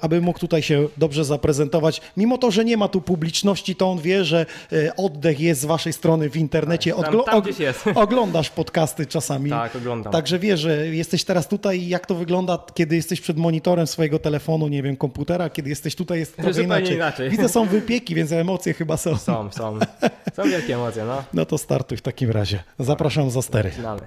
aby 0.00 0.20
mógł 0.20 0.38
tutaj 0.38 0.62
się 0.62 0.88
dobrze 0.96 1.24
zaprezentować. 1.24 2.00
Mimo 2.16 2.38
to, 2.38 2.50
że 2.50 2.64
nie 2.64 2.76
ma 2.76 2.88
tu 2.88 3.00
publiczności, 3.00 3.76
to 3.76 3.90
on 3.90 3.98
wie, 3.98 4.24
że 4.24 4.46
oddech 4.96 5.40
jest 5.40 5.60
z 5.60 5.64
waszej 5.64 5.92
strony 5.92 6.30
w 6.30 6.36
internecie. 6.36 6.92
Tak, 6.92 7.04
tam- 7.12 7.42
tam 7.42 7.42
jest. 7.58 7.84
Oglądasz 7.94 8.50
podcasty 8.50 9.06
czasami. 9.06 9.50
Tak, 9.50 9.76
oglądam. 9.76 10.12
Także 10.12 10.38
wie, 10.38 10.56
że 10.56 10.86
jesteś 10.86 11.24
teraz 11.24 11.48
tutaj 11.48 11.80
i 11.80 11.88
jak 11.88 12.06
to 12.06 12.14
wygląda, 12.14 12.58
kiedy 12.74 12.96
jesteś 12.96 13.20
przed 13.20 13.36
monitorem 13.36 13.86
swojego 13.86 14.18
telefonu, 14.18 14.68
nie 14.68 14.82
wiem, 14.82 14.96
komputera, 14.96 15.50
kiedy 15.50 15.65
jesteś 15.66 15.94
tutaj, 15.94 16.18
jest 16.18 16.36
trochę 16.36 16.62
inaczej. 16.62 16.94
inaczej. 16.94 17.30
Widzę, 17.30 17.48
są 17.48 17.66
wypieki, 17.66 18.14
więc 18.14 18.32
emocje 18.32 18.74
chyba 18.74 18.96
są. 18.96 19.16
Są, 19.16 19.52
są. 19.52 19.78
Są 20.34 20.42
wielkie 20.42 20.74
emocje, 20.74 21.04
no. 21.04 21.24
No 21.34 21.46
to 21.46 21.58
startuj 21.58 21.98
w 21.98 22.02
takim 22.02 22.30
razie. 22.30 22.62
Zapraszam 22.78 23.30
za 23.30 23.42
stery. 23.42 23.70
Finalny. 23.70 24.06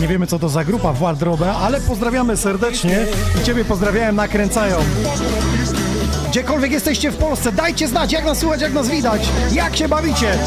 Nie 0.00 0.08
wiemy 0.08 0.26
co 0.26 0.38
to 0.38 0.48
za 0.48 0.64
grupa 0.64 0.92
w 0.92 0.98
Wardrobe, 0.98 1.52
ale 1.52 1.80
pozdrawiamy 1.80 2.36
serdecznie 2.36 3.06
i 3.40 3.44
Ciebie 3.44 3.64
pozdrawiałem, 3.64 4.16
nakręcają. 4.16 4.76
Gdziekolwiek 6.30 6.72
jesteście 6.72 7.10
w 7.10 7.16
Polsce, 7.16 7.52
dajcie 7.52 7.88
znać, 7.88 8.12
jak 8.12 8.24
nas 8.24 8.38
słuchać, 8.38 8.60
jak 8.60 8.72
nas 8.72 8.88
widać, 8.88 9.28
jak 9.52 9.76
się 9.76 9.88
bawicie. 9.88 10.38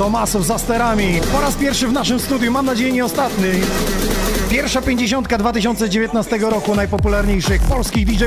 Tomasów 0.00 0.46
za 0.46 0.58
sterami, 0.58 1.20
po 1.32 1.40
raz 1.40 1.54
pierwszy 1.54 1.88
w 1.88 1.92
naszym 1.92 2.20
studiu, 2.20 2.52
mam 2.52 2.66
nadzieję 2.66 2.92
nie 2.92 3.04
ostatni. 3.04 3.48
Pierwsza 4.50 4.82
pięćdziesiątka 4.82 5.38
2019 5.38 6.38
roku 6.38 6.74
najpopularniejszych 6.74 7.62
polskich 7.62 8.06
DJ 8.06 8.24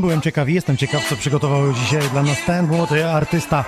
Byłem 0.00 0.20
ciekaw 0.20 0.48
i 0.48 0.54
jestem 0.54 0.76
ciekaw, 0.76 1.08
co 1.08 1.16
przygotował 1.16 1.72
dzisiaj 1.72 2.02
dla 2.12 2.22
nas 2.22 2.36
ten 2.46 2.66
młody 2.66 3.06
artysta, 3.06 3.64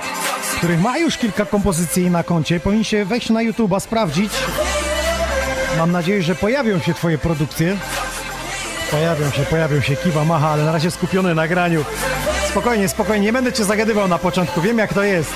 który 0.57 0.79
ma 0.79 0.99
już 0.99 1.19
kilka 1.19 1.45
kompozycji 1.45 2.11
na 2.11 2.23
koncie. 2.23 2.61
Powinniście 2.61 3.05
wejść 3.05 3.31
na 3.31 3.41
YouTube'a, 3.41 3.81
sprawdzić. 3.81 4.33
Mam 5.79 5.93
nadzieję, 5.93 6.23
że 6.23 6.35
pojawią 6.35 6.79
się 6.79 6.95
twoje 6.95 7.19
produkcje. 7.19 7.77
Pojawią 8.91 9.31
się, 9.31 9.43
pojawią 9.43 9.81
się, 9.81 9.97
kiwa, 9.97 10.25
macha, 10.25 10.49
ale 10.49 10.65
na 10.65 10.73
razie 10.73 10.91
skupiony 10.91 11.35
na 11.35 11.49
graniu. 11.49 11.85
Spokojnie, 12.49 12.89
spokojnie, 12.89 13.25
nie 13.27 13.33
będę 13.33 13.53
cię 13.53 13.65
zagadywał 13.65 14.09
na 14.09 14.19
początku, 14.19 14.61
wiem 14.61 14.79
jak 14.79 14.95
to 14.95 15.03
jest. 15.03 15.33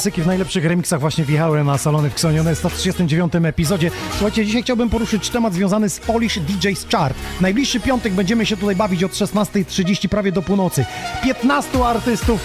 Klasyki 0.00 0.22
w 0.22 0.26
najlepszych 0.26 0.64
remixach 0.64 1.00
właśnie 1.00 1.24
wjechały 1.24 1.64
na 1.64 1.78
salony 1.78 2.10
w 2.10 2.14
Ksonione 2.14 2.54
w 2.54 2.58
139 2.58 3.32
epizodzie. 3.34 3.90
Słuchajcie, 4.10 4.46
dzisiaj 4.46 4.62
chciałbym 4.62 4.90
poruszyć 4.90 5.30
temat 5.30 5.54
związany 5.54 5.90
z 5.90 6.00
Polish 6.00 6.38
DJs 6.38 6.86
Chart. 6.92 7.16
Najbliższy 7.40 7.80
piątek 7.80 8.12
będziemy 8.12 8.46
się 8.46 8.56
tutaj 8.56 8.76
bawić 8.76 9.04
od 9.04 9.12
16.30 9.12 10.08
prawie 10.08 10.32
do 10.32 10.42
północy. 10.42 10.84
15 11.22 11.84
artystów 11.84 12.40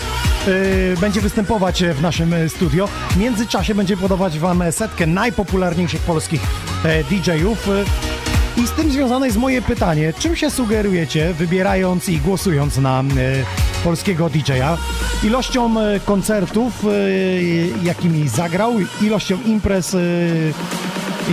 yy, 0.48 0.98
będzie 1.02 1.22
występować 1.22 1.84
w 1.84 2.02
naszym 2.02 2.34
e, 2.34 2.50
studio. 2.50 2.88
W 3.12 3.18
międzyczasie 3.18 3.76
będzie 3.76 3.98
podawać 3.98 4.39
Wam 4.39 4.63
setkę 4.72 5.08
najpopularniejszych 5.08 6.02
polskich 6.02 6.41
e, 6.86 7.04
DJ-ów. 7.04 7.70
I 8.58 8.68
z 8.68 8.72
tym 8.72 8.91
związane 8.91 9.26
jest 9.26 9.38
moje 9.38 9.62
pytanie, 9.62 10.13
czym 10.20 10.36
się 10.36 10.52
sugerujecie, 10.52 11.34
wybierając 11.34 12.10
i 12.10 12.18
głosując 12.18 12.78
na 12.78 13.00
e, 13.00 13.04
polskiego 13.84 14.30
DJ-a? 14.30 14.78
Ilością 15.26 15.82
e, 15.82 16.00
koncertów, 16.00 16.86
e, 16.86 17.84
jakimi 17.84 18.30
zagrał, 18.30 18.74
ilością 19.02 19.38
imprez 19.46 19.94
e, 19.94 20.00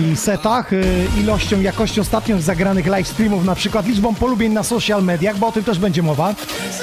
i 0.01 0.15
setach, 0.15 0.73
e, 0.73 0.81
ilością, 1.21 1.61
jakością 1.61 2.01
ostatnio 2.01 2.41
zagranych 2.41 2.87
live 2.87 3.07
streamów, 3.07 3.45
na 3.45 3.55
przykład 3.55 3.87
liczbą 3.87 4.15
polubień 4.15 4.53
na 4.53 4.63
social 4.63 5.03
mediach, 5.03 5.37
bo 5.37 5.47
o 5.47 5.51
tym 5.51 5.63
też 5.63 5.79
będzie 5.79 6.03
mowa, 6.03 6.35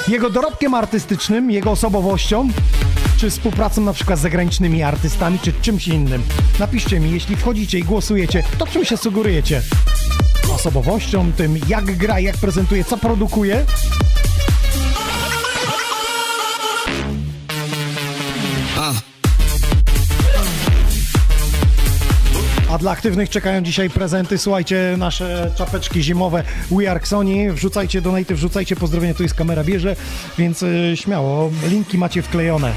jego 0.07 0.29
dorobkiem 0.29 0.73
artystycznym, 0.73 1.51
jego 1.51 1.71
osobowością, 1.71 2.49
czy 3.17 3.29
współpracą 3.29 3.81
na 3.81 3.93
przykład 3.93 4.19
z 4.19 4.21
zagranicznymi 4.21 4.83
artystami, 4.83 5.39
czy 5.39 5.53
czymś 5.53 5.87
innym. 5.87 6.23
Napiszcie 6.59 6.99
mi, 6.99 7.11
jeśli 7.11 7.35
wchodzicie 7.35 7.79
i 7.79 7.83
głosujecie, 7.83 8.43
to 8.57 8.67
czym 8.67 8.85
się 8.85 8.97
sugerujecie? 8.97 9.61
Osobowością, 10.55 11.31
tym 11.31 11.59
jak 11.67 11.97
gra, 11.97 12.19
jak 12.19 12.37
prezentuje, 12.37 12.83
co 12.83 12.97
produkuje? 12.97 13.65
Dla 22.81 22.91
aktywnych 22.91 23.29
czekają 23.29 23.61
dzisiaj 23.61 23.89
prezenty. 23.89 24.37
Słuchajcie, 24.37 24.95
nasze 24.97 25.51
czapeczki 25.55 26.03
zimowe 26.03 26.43
We 26.71 26.91
Are 26.91 26.99
Xoni. 26.99 27.51
Wrzucajcie 27.51 28.01
donaty, 28.01 28.35
wrzucajcie 28.35 28.75
pozdrowienia. 28.75 29.13
Tu 29.13 29.23
jest 29.23 29.35
kamera 29.35 29.63
bierze, 29.63 29.95
więc 30.37 30.63
y, 30.63 30.93
śmiało. 30.95 31.51
Linki 31.69 31.97
macie 31.97 32.21
wklejone. 32.21 32.73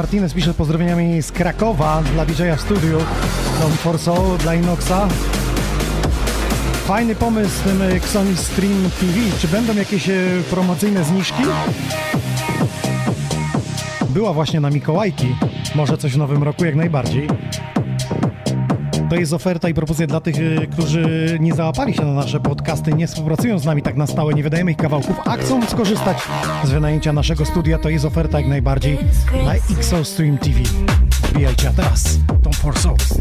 Martinez 0.00 0.34
pisze 0.34 0.54
pozdrowieniami 0.54 1.22
z 1.22 1.32
Krakowa 1.32 2.02
dla 2.12 2.26
DJ-a 2.26 2.56
w 2.56 2.60
studiu. 2.60 2.98
Don 3.60 3.72
Forso 3.72 4.36
dla 4.38 4.54
Inoxa. 4.54 5.08
Fajny 6.86 7.14
pomysł 7.14 7.50
z 7.50 7.60
tym 7.60 7.82
Xoni 7.82 8.36
Stream 8.36 8.90
TV. 9.00 9.38
Czy 9.40 9.48
będą 9.48 9.74
jakieś 9.74 10.08
e, 10.08 10.14
promocyjne 10.50 11.04
zniżki? 11.04 11.42
Była 14.10 14.32
właśnie 14.32 14.60
na 14.60 14.70
Mikołajki. 14.70 15.36
Może 15.74 15.98
coś 15.98 16.12
w 16.12 16.18
nowym 16.18 16.42
roku 16.42 16.64
jak 16.64 16.74
najbardziej. 16.74 17.28
To 19.10 19.16
jest 19.16 19.32
oferta 19.32 19.68
i 19.68 19.74
propozycja 19.74 20.06
dla 20.06 20.20
tych, 20.20 20.38
y, 20.38 20.68
którzy 20.72 21.36
nie 21.40 21.54
załapali 21.54 21.94
się 21.94 22.02
na 22.02 22.12
nasze 22.12 22.40
podcasty, 22.40 22.92
nie 22.92 23.06
współpracują 23.06 23.58
z 23.58 23.64
nami 23.64 23.82
tak 23.82 23.96
na 23.96 24.06
stałe, 24.06 24.34
nie 24.34 24.42
wydajemy 24.42 24.70
ich 24.70 24.76
kawałków, 24.76 25.16
a 25.24 25.36
chcą 25.36 25.66
skorzystać 25.66 26.18
z 26.64 26.70
wynajęcia 26.70 27.12
naszego 27.12 27.44
studia. 27.44 27.78
To 27.78 27.88
jest 27.88 28.04
oferta 28.04 28.40
jak 28.40 28.48
najbardziej 28.48 28.98
na 29.44 29.54
XO 29.54 30.04
Stream 30.04 30.38
TV. 30.38 30.58
Wbijajcie, 31.28 31.68
a 31.68 31.72
teraz 31.72 32.18
Tom 32.42 32.52
for 32.52 32.78
Souls. 32.78 33.18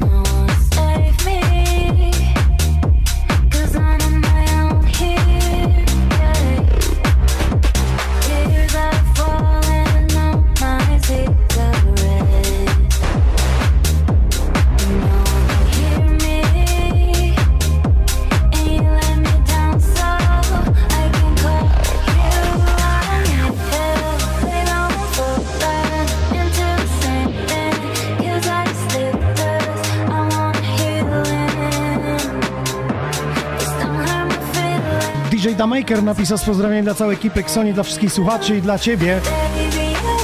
Damaker 35.59 36.03
napisał 36.03 36.37
z 36.37 36.43
pozdrowieniem 36.43 36.85
dla 36.85 36.93
całej 36.93 37.15
ekipy 37.15 37.39
Xoni, 37.39 37.73
dla 37.73 37.83
wszystkich 37.83 38.13
słuchaczy 38.13 38.57
i 38.57 38.61
dla 38.61 38.79
Ciebie. 38.79 39.21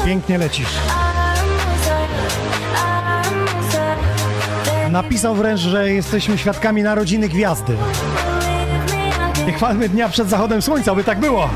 Pięknie 0.06 0.38
lecisz. 0.38 0.68
Napisał 4.92 5.36
wręcz, 5.36 5.60
że 5.60 5.92
jesteśmy 5.92 6.38
świadkami 6.38 6.84
narodziny 6.84 7.30
gwiazdy. 7.30 7.76
Nie 9.48 9.54
chwalmy 9.54 9.90
dnia 9.90 10.10
przed 10.10 10.30
zachodem 10.30 10.62
słońca, 10.62 10.96
by 10.96 11.04
tak 11.04 11.20
było. 11.20 11.50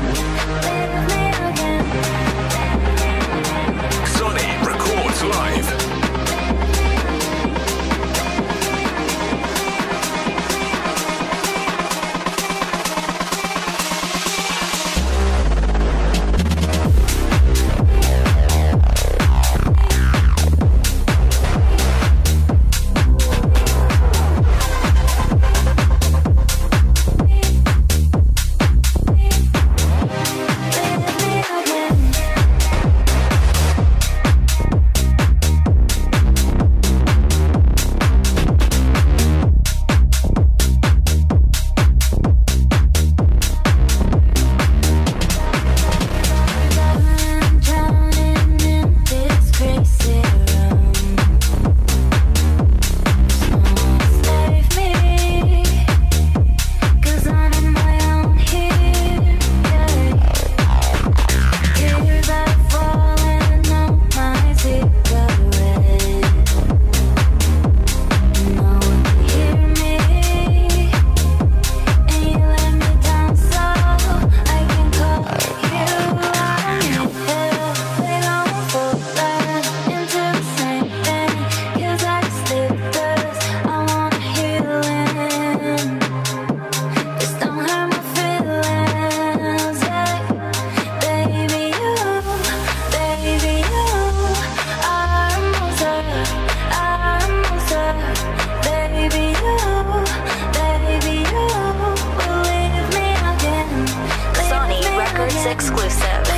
Exclusive. 105.46 106.30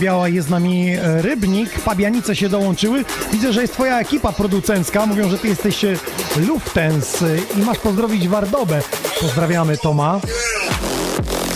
Bielsko-Biała, 0.00 0.28
jest 0.28 0.48
z 0.48 0.50
nami 0.50 0.90
e, 0.90 1.22
Rybnik, 1.22 1.80
Pabianice 1.80 2.36
się 2.36 2.48
dołączyły. 2.48 3.04
Widzę, 3.32 3.52
że 3.52 3.62
jest 3.62 3.72
twoja 3.72 4.00
ekipa 4.00 4.32
producencka. 4.32 5.06
Mówią, 5.06 5.30
że 5.30 5.38
ty 5.38 5.48
jesteś 5.48 5.84
e, 5.84 5.96
Luftens 6.36 7.22
e, 7.22 7.26
i 7.58 7.62
masz 7.62 7.78
pozdrowić 7.78 8.28
Wardobę. 8.28 8.82
Pozdrawiamy 9.20 9.78
Toma. 9.78 10.20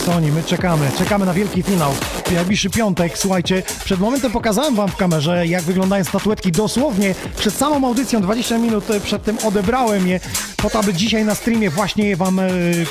Soni, 0.05 0.31
my 0.31 0.43
czekamy, 0.43 0.91
czekamy 0.97 1.25
na 1.25 1.33
wielki 1.33 1.63
finał. 1.63 1.91
najbliższy 2.31 2.69
piątek. 2.69 3.17
Słuchajcie, 3.17 3.63
przed 3.85 3.99
momentem 3.99 4.31
pokazałem 4.31 4.75
wam 4.75 4.89
w 4.89 4.95
kamerze, 4.95 5.47
jak 5.47 5.63
wyglądają 5.63 6.03
statuetki. 6.03 6.51
Dosłownie 6.51 7.15
przed 7.37 7.53
samą 7.53 7.87
audycją, 7.87 8.21
20 8.21 8.57
minut 8.57 8.85
przed 9.03 9.23
tym 9.23 9.37
odebrałem 9.43 10.07
je 10.07 10.19
po 10.57 10.69
to, 10.69 10.79
aby 10.79 10.93
dzisiaj 10.93 11.25
na 11.25 11.35
streamie 11.35 11.69
właśnie 11.69 12.07
je 12.07 12.15
wam 12.15 12.41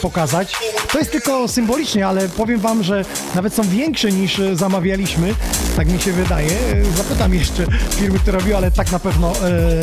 pokazać. 0.03 0.57
To 0.95 0.99
jest 0.99 1.13
tylko 1.13 1.49
symbolicznie, 1.49 2.07
ale 2.07 2.29
powiem 2.29 2.61
wam, 2.61 2.83
że 2.83 3.05
nawet 3.35 3.55
są 3.55 3.63
większe 3.63 4.13
niż 4.13 4.39
e, 4.39 4.57
zamawialiśmy. 4.57 5.35
Tak 5.77 5.89
mi 5.89 6.01
się 6.01 6.13
wydaje. 6.13 6.49
E, 6.51 6.85
Zapytam 6.97 7.35
jeszcze 7.35 7.67
firmy, 7.91 8.19
która 8.19 8.39
robiła, 8.39 8.57
ale 8.59 8.71
tak 8.71 8.93
na 8.93 8.99
pewno 8.99 9.33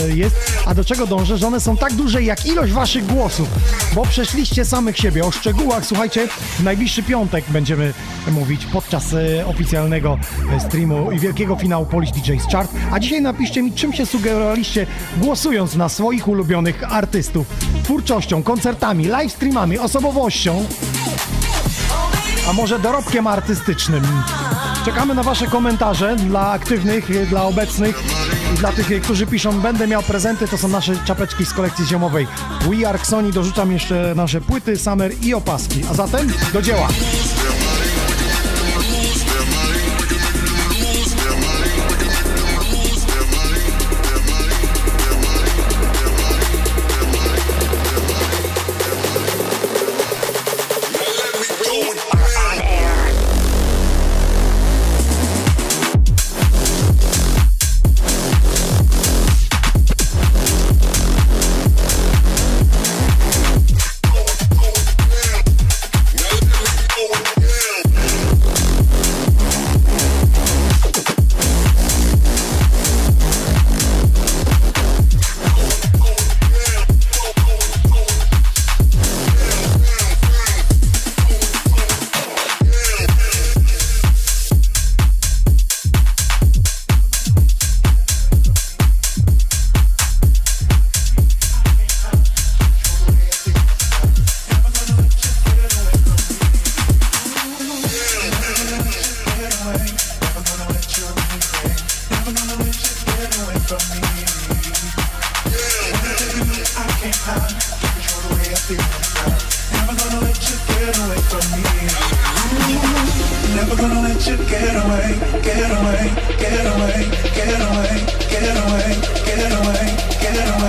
e, 0.10 0.16
jest. 0.16 0.36
A 0.66 0.74
do 0.76 0.86
czego 0.86 1.08
dążę? 1.08 1.38
Że 1.38 1.48
one 1.48 1.60
są 1.60 1.78
tak 1.78 1.94
duże 1.94 2.24
jak 2.24 2.46
ilość 2.46 2.74
waszych 2.74 3.06
głosów, 3.06 3.48
bo 3.96 4.02
przeszliście 4.06 4.66
samych 4.66 4.98
siebie. 4.98 5.24
O 5.26 5.32
szczegółach, 5.32 5.86
słuchajcie, 5.86 6.28
w 6.60 6.64
najbliższy 6.64 7.04
piątek 7.04 7.46
będziemy 7.50 7.94
mówić 8.32 8.66
podczas 8.66 9.14
e, 9.14 9.46
oficjalnego 9.46 10.20
e, 10.56 10.60
streamu 10.60 11.12
i 11.12 11.20
wielkiego 11.20 11.56
finału 11.56 11.86
Polish 11.86 12.12
DJ's 12.12 12.52
Chart. 12.52 12.72
A 12.92 13.00
dzisiaj 13.00 13.22
napiszcie 13.22 13.64
mi, 13.64 13.72
czym 13.72 13.94
się 13.94 14.06
sugerowaliście 14.06 14.88
głosując 15.18 15.76
na 15.76 15.90
swoich 15.90 16.28
ulubionych 16.28 16.94
artystów. 16.94 17.48
Twórczością, 17.84 18.44
koncertami, 18.44 19.08
live 19.08 19.32
streamami, 19.32 19.80
osobowością, 19.80 20.66
a 22.50 22.54
może 22.54 22.80
dorobkiem 22.80 23.28
artystycznym. 23.28 24.04
Czekamy 24.86 25.16
na 25.16 25.24
Wasze 25.24 25.48
komentarze 25.48 26.16
dla 26.16 26.52
aktywnych, 26.52 27.28
dla 27.30 27.44
obecnych 27.44 28.04
i 28.54 28.58
dla 28.58 28.72
tych, 28.72 29.02
którzy 29.02 29.28
piszą 29.28 29.62
będę 29.62 29.88
miał 29.88 30.04
prezenty, 30.04 30.48
to 30.48 30.58
są 30.58 30.68
nasze 30.68 30.94
czapeczki 31.06 31.46
z 31.46 31.54
kolekcji 31.54 31.86
ziomowej. 31.86 32.28
We 32.62 32.90
Are 32.90 33.00
Sony 33.06 33.32
dorzucam 33.32 33.72
jeszcze 33.72 34.14
nasze 34.16 34.42
płyty, 34.42 34.78
summer 34.78 35.12
i 35.22 35.34
opaski. 35.34 35.82
A 35.92 35.94
zatem 35.94 36.34
do 36.54 36.62
dzieła. 36.62 36.88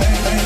Bye. 0.03 0.42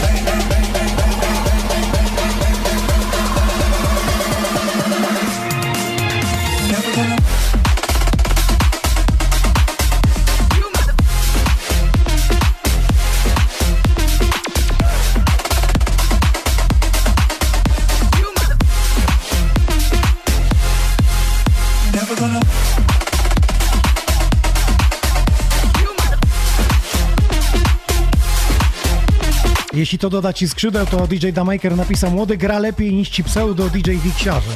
Jeśli 29.88 30.00
to 30.00 30.10
doda 30.10 30.34
ci 30.34 30.48
skrzydeł, 30.48 30.86
to 30.86 31.08
DJ 31.08 31.30
Damaker 31.30 31.78
napisał 31.78 32.12
młody 32.12 32.38
gra 32.38 32.60
lepiej 32.60 32.94
niż 32.94 33.10
ci 33.10 33.24
pseudo 33.24 33.70
DJ 33.70 33.92
Wiksiarze. 33.92 34.52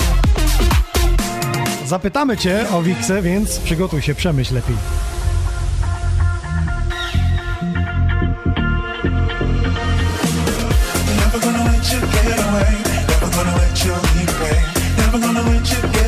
Zapytamy 1.86 2.38
cię 2.38 2.66
o 2.72 2.82
Wiksę, 2.82 3.22
więc 3.22 3.60
przygotuj 3.60 4.02
się, 4.02 4.16
przemyśl 4.16 4.56
lepiej. 4.56 4.76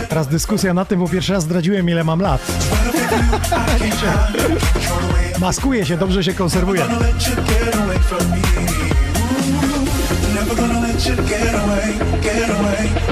Teraz 0.09 0.28
dyskusja 0.28 0.74
na 0.74 0.86
tym, 0.86 0.99
bo 0.99 1.07
pierwszy 1.07 1.34
raz 1.34 1.43
zdradziłem 1.43 1.89
ile 1.89 2.03
mam 2.03 2.21
lat. 2.21 2.41
Maskuję 5.39 5.86
się, 5.86 5.97
dobrze 5.97 6.24
się 6.24 6.34
konserwuję. 6.34 6.86
Get 11.04 11.20
away, 11.20 11.28
get 11.28 11.54
away, 11.54 11.97
get 12.22 12.49
away, 12.49 13.03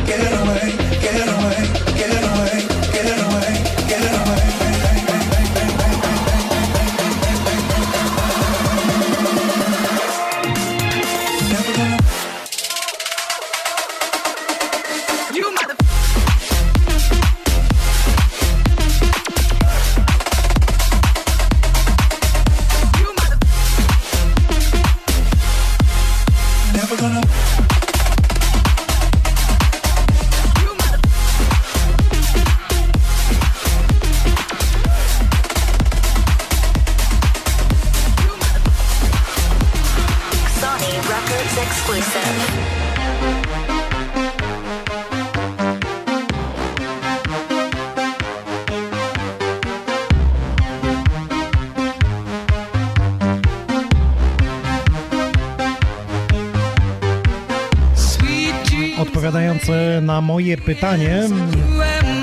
na 60.12 60.22
moje 60.22 60.58
pytanie, 60.58 61.30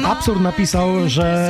Absurd 0.06 0.40
napisał, 0.40 1.08
że 1.08 1.48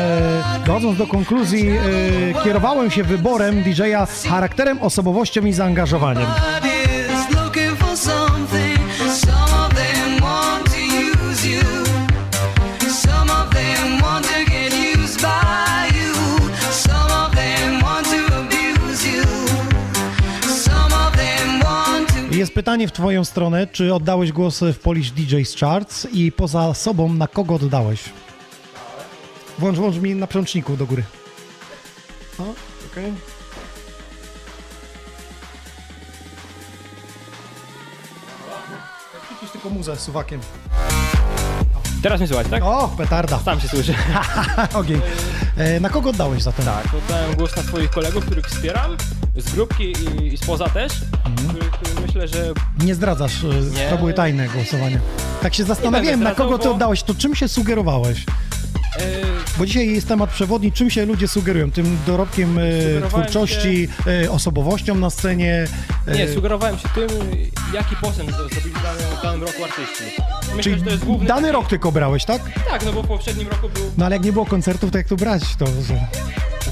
dochodząc 0.66 0.98
do 0.98 1.06
konkluzji, 1.06 1.68
e, 1.68 2.44
kierowałem 2.44 2.90
się 2.90 3.04
wyborem 3.04 3.62
DJ-a 3.62 4.06
charakterem, 4.28 4.78
osobowością 4.82 5.44
i 5.44 5.52
zaangażowaniem. 5.52 6.26
Pytanie 22.68 22.88
w 22.88 22.92
Twoją 22.92 23.24
stronę, 23.24 23.66
czy 23.66 23.94
oddałeś 23.94 24.32
głos 24.32 24.60
w 24.60 24.78
Polish 24.78 25.12
DJ's 25.12 25.60
Charts 25.60 26.06
i 26.12 26.32
poza 26.32 26.74
sobą 26.74 27.12
na 27.12 27.28
kogo 27.28 27.54
oddałeś? 27.54 28.04
Włącz, 29.58 29.76
włącz 29.76 29.96
mi 29.96 30.14
na 30.14 30.26
przełączniku 30.26 30.76
do 30.76 30.86
góry. 30.86 31.04
O, 32.38 32.42
okej. 32.92 33.12
Przycisz 39.26 39.50
tylko 39.52 39.70
muzę 39.70 39.96
suwakiem. 39.96 40.40
Teraz 42.02 42.20
mnie 42.20 42.28
słychać, 42.28 42.46
tak? 42.50 42.62
O, 42.62 42.88
petarda. 42.98 43.38
Sam 43.38 43.60
się 43.60 43.68
słyszę. 43.68 43.94
Ogień. 44.74 45.00
E, 45.58 45.80
na 45.80 45.88
kogo 45.88 46.10
oddałeś 46.10 46.42
za 46.42 46.52
ten? 46.52 46.64
Tak, 46.64 46.86
oddałem 47.04 47.34
głos 47.34 47.56
na 47.56 47.62
swoich 47.62 47.90
kolegów, 47.90 48.24
których 48.26 48.46
wspieram, 48.46 48.96
z 49.36 49.50
grupki 49.52 49.84
i, 49.84 50.26
i 50.34 50.38
spoza 50.38 50.68
też, 50.68 50.92
których 51.48 51.70
których 51.70 52.06
myślę, 52.06 52.28
że 52.28 52.52
Nie 52.84 52.94
zdradzasz, 52.94 53.44
e, 53.44 53.46
Nie. 53.74 53.90
to 53.90 53.98
były 53.98 54.14
tajne 54.14 54.48
głosowania. 54.48 54.98
Tak 55.42 55.54
się 55.54 55.64
zastanawiałem, 55.64 56.20
na 56.20 56.30
zdradzał, 56.30 56.46
kogo 56.50 56.58
ty 56.62 56.70
oddałeś, 56.70 57.02
to 57.02 57.14
czym 57.14 57.34
się 57.34 57.48
sugerowałeś? 57.48 58.24
E, 59.00 59.58
Bo 59.58 59.66
dzisiaj 59.66 59.92
jest 59.94 60.08
temat 60.08 60.30
przewodni, 60.30 60.72
czym 60.72 60.90
się 60.90 61.06
ludzie 61.06 61.28
sugerują? 61.28 61.70
Tym 61.70 61.98
dorobkiem 62.06 62.58
e, 62.58 62.62
twórczości, 63.08 63.88
e, 64.24 64.30
osobowością 64.30 64.94
na 64.94 65.10
scenie? 65.10 65.66
nie, 66.14 66.28
sugerowałem 66.28 66.78
się 66.78 66.88
tym, 66.94 67.08
jaki 67.74 67.96
postęp 67.96 68.30
zrobili 68.30 68.60
w 68.74 68.82
danym, 68.82 69.02
w 69.18 69.22
danym 69.22 69.40
roku 69.42 69.64
artyści. 69.64 70.04
Myślę, 70.56 70.62
Czyli 70.62 70.78
że 70.78 70.84
to 70.84 70.90
jest 70.90 71.04
główny... 71.04 71.26
dany 71.28 71.52
rok 71.52 71.68
tylko 71.68 71.92
brałeś, 71.92 72.24
tak? 72.24 72.42
Tak, 72.70 72.84
no 72.84 72.92
bo 72.92 73.02
w 73.02 73.06
poprzednim 73.06 73.48
roku 73.48 73.68
był, 73.68 73.84
No 73.98 74.06
ale 74.06 74.16
jak 74.16 74.24
nie 74.24 74.32
było 74.32 74.46
koncertów, 74.46 74.90
to 74.90 74.98
jak 74.98 75.08
tu 75.08 75.16
brać? 75.16 75.42
To 75.58 75.66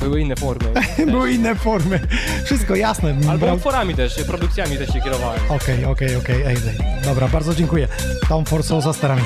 były 0.01 0.20
inne 0.20 0.37
formy. 0.37 0.72
były 1.12 1.33
inne 1.33 1.55
formy. 1.55 2.01
Wszystko 2.45 2.74
jasne. 2.77 3.16
Albo 3.31 3.47
Brał- 3.47 3.57
utworami 3.57 3.95
też, 3.95 4.14
produkcjami 4.27 4.79
też 4.79 4.93
się 4.93 5.01
kierowałem. 5.01 5.41
Okej, 5.49 5.85
okej, 5.85 6.16
okej, 6.16 6.43
ej, 6.43 6.57
ej. 6.68 6.79
Dobra, 7.05 7.29
bardzo 7.29 7.55
dziękuję. 7.55 7.89
Tom 8.29 8.45
Forso 8.45 8.81
za 8.81 8.93
starami. 8.93 9.22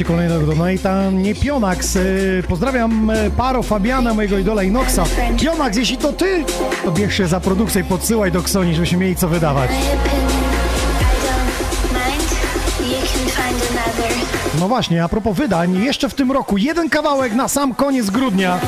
Wsparcie 0.00 0.04
kolejnego 0.16 0.46
donata. 0.46 1.10
Nie 1.10 1.34
Pionax. 1.34 1.96
y, 1.96 2.42
Pozdrawiam 2.48 3.10
y, 3.10 3.30
Paro, 3.36 3.62
Fabiana, 3.62 4.14
mojego 4.14 4.38
idola 4.38 4.62
Inoxa. 4.62 5.04
Pionax, 5.40 5.76
jeśli 5.76 5.96
to 5.96 6.12
ty, 6.12 6.44
to 6.84 6.90
bierz 6.92 7.14
się 7.14 7.26
za 7.26 7.40
produkcję 7.40 7.80
i 7.80 7.84
podsyłaj 7.84 8.32
do 8.32 8.42
Ksoni, 8.42 8.74
żebyśmy 8.74 8.98
mieli 8.98 9.16
co 9.16 9.28
wydawać. 9.28 9.70
No 14.60 14.68
właśnie, 14.68 15.04
a 15.04 15.08
propos 15.08 15.36
wydań, 15.36 15.84
jeszcze 15.84 16.08
w 16.08 16.14
tym 16.14 16.32
roku 16.32 16.58
jeden 16.58 16.90
kawałek 16.90 17.34
na 17.34 17.48
sam 17.48 17.74
koniec 17.74 18.10
grudnia 18.10 18.58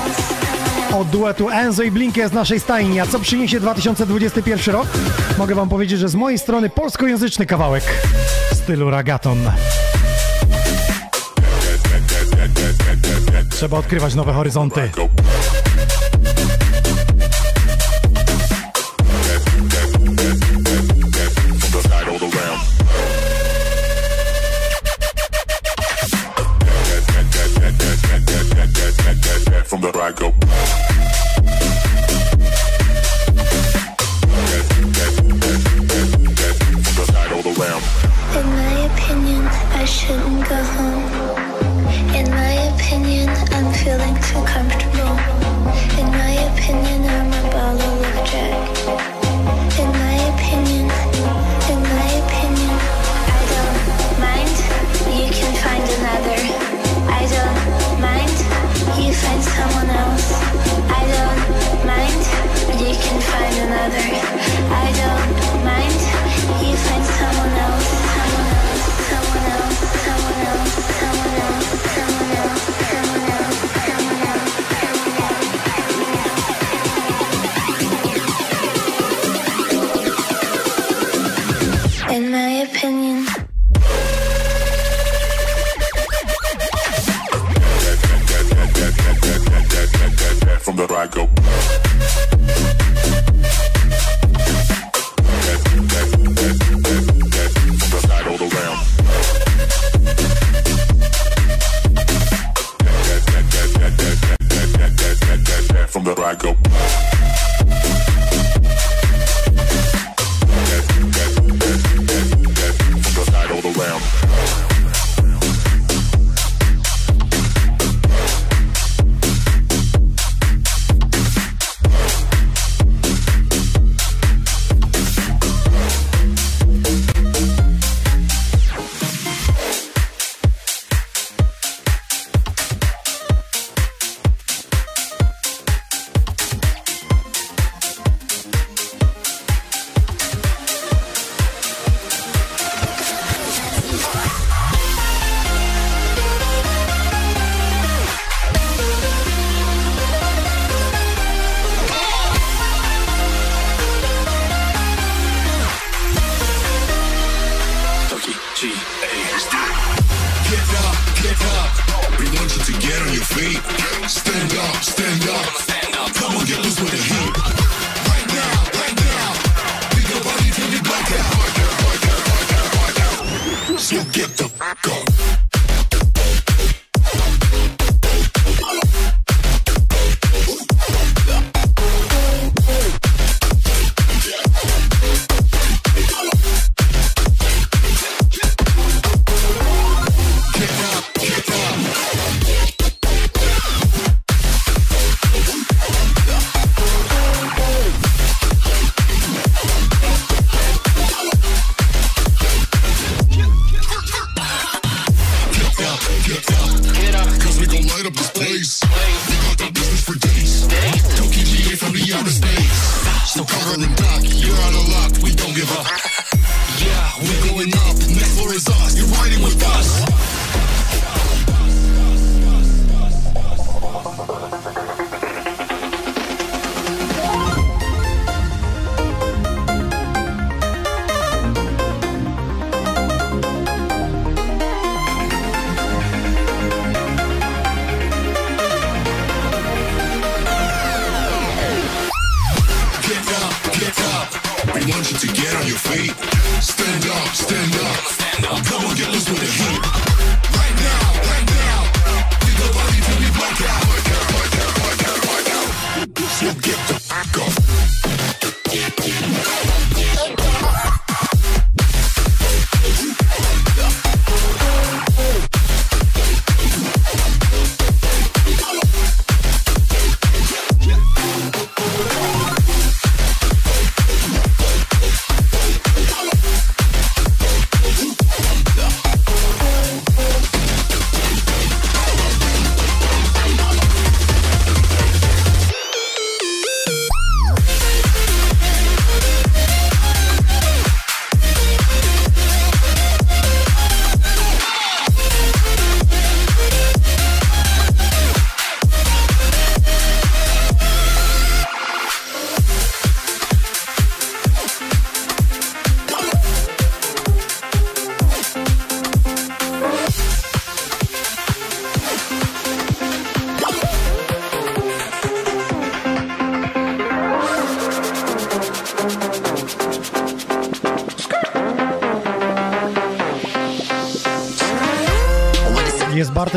od 0.95 1.09
duetu 1.09 1.51
Enzo 1.51 1.83
i 1.83 1.91
Blinkie 1.91 2.29
z 2.29 2.33
naszej 2.33 2.61
stajni. 2.61 3.01
A 3.01 3.07
co 3.07 3.19
przyniesie 3.19 3.61
2021 3.61 4.75
rok? 4.75 4.87
Mogę 5.39 5.55
wam 5.55 5.69
powiedzieć, 5.69 5.99
że 5.99 6.09
z 6.09 6.15
mojej 6.15 6.39
strony 6.39 6.71
polskojęzyczny 6.71 7.47
kawałek 7.47 7.85
w 8.53 8.55
stylu 8.55 8.91
ragaton. 8.91 9.39
Trzeba 13.63 13.79
odkrywać 13.79 14.15
nowe 14.15 14.33
horyzonty. 14.33 14.91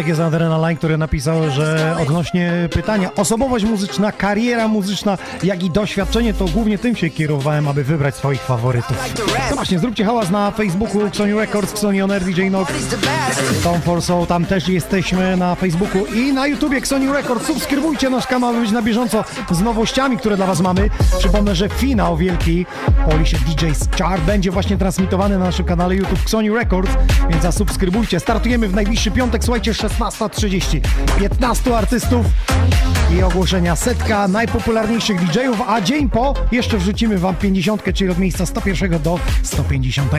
Jest 0.05 0.21
Bartek, 0.21 0.54
Adrenaline, 0.65 0.77
który 0.77 0.97
napisał, 0.97 1.51
że 1.51 1.95
odnośnie 2.01 2.69
pytania 2.71 3.15
osobowość 3.15 3.65
muzyczna, 3.65 4.11
kariera 4.11 4.67
muzyczna, 4.67 5.17
jak 5.43 5.63
i 5.63 5.69
doświadczenie, 5.69 6.33
to 6.33 6.45
głównie 6.45 6.77
tym 6.77 6.95
się 6.95 7.09
kierowałem, 7.09 7.67
aby 7.67 7.83
wybrać 7.83 8.15
swoich 8.15 8.41
faworytów. 8.41 8.97
No 9.49 9.55
właśnie, 9.55 9.79
zróbcie 9.79 10.05
hałas 10.05 10.29
na 10.29 10.51
Facebooku 10.51 11.05
Xoni 11.05 11.33
Records, 11.33 11.71
Xoni 11.71 12.01
On 12.01 12.11
Air, 12.11 12.23
DJ 12.23 12.49
Nox, 12.49 12.73
Tom 13.63 13.81
For 13.81 14.01
Soul, 14.01 14.27
tam 14.27 14.45
też 14.45 14.67
jesteśmy 14.67 15.37
na 15.37 15.55
Facebooku 15.55 16.05
i 16.05 16.33
na 16.33 16.47
YouTubie 16.47 16.77
Xoni 16.77 17.07
Records. 17.07 17.47
Subskrybujcie 17.47 18.09
nasz 18.09 18.27
kanał, 18.27 18.49
aby 18.49 18.61
być 18.61 18.71
na 18.71 18.81
bieżąco 18.81 19.23
z 19.51 19.61
nowościami, 19.61 20.17
które 20.17 20.35
dla 20.35 20.45
Was 20.45 20.61
mamy. 20.61 20.89
Przypomnę, 21.19 21.55
że 21.55 21.69
finał 21.69 22.17
wielki 22.17 22.65
Polish 23.09 23.33
DJ's 23.33 23.97
Chart 23.97 24.21
będzie 24.21 24.51
właśnie 24.51 24.77
transmitowany 24.77 25.37
na 25.37 25.45
naszym 25.45 25.65
kanale 25.65 25.95
YouTube 25.95 26.19
Xoni 26.23 26.49
Records, 26.49 26.91
więc 27.29 27.43
zasubskrybujcie. 27.43 28.19
Startujemy 28.19 28.67
w 28.67 28.75
najbliższy 28.75 29.11
piątek, 29.11 29.43
słuchajcie, 29.43 29.71
16.30. 29.71 30.54
15 31.19 31.77
artystów 31.77 32.25
i 33.17 33.23
ogłoszenia 33.23 33.75
setka 33.75 34.27
najpopularniejszych 34.27 35.25
DJ-ów, 35.25 35.61
a 35.67 35.81
dzień 35.81 36.09
po 36.09 36.33
jeszcze 36.51 36.77
wrzucimy 36.77 37.17
Wam 37.17 37.35
50, 37.35 37.93
czyli 37.93 38.09
od 38.09 38.17
miejsca 38.17 38.45
101 38.45 39.01
do 39.01 39.19
150. 39.43 40.11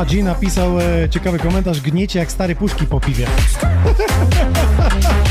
Toma 0.00 0.10
G 0.10 0.22
napisał 0.22 0.80
e, 0.80 1.08
ciekawy 1.08 1.38
komentarz, 1.38 1.80
gniecie 1.80 2.18
jak 2.18 2.32
stare 2.32 2.54
puszki 2.54 2.86
po 2.86 3.00
piwie. 3.00 3.26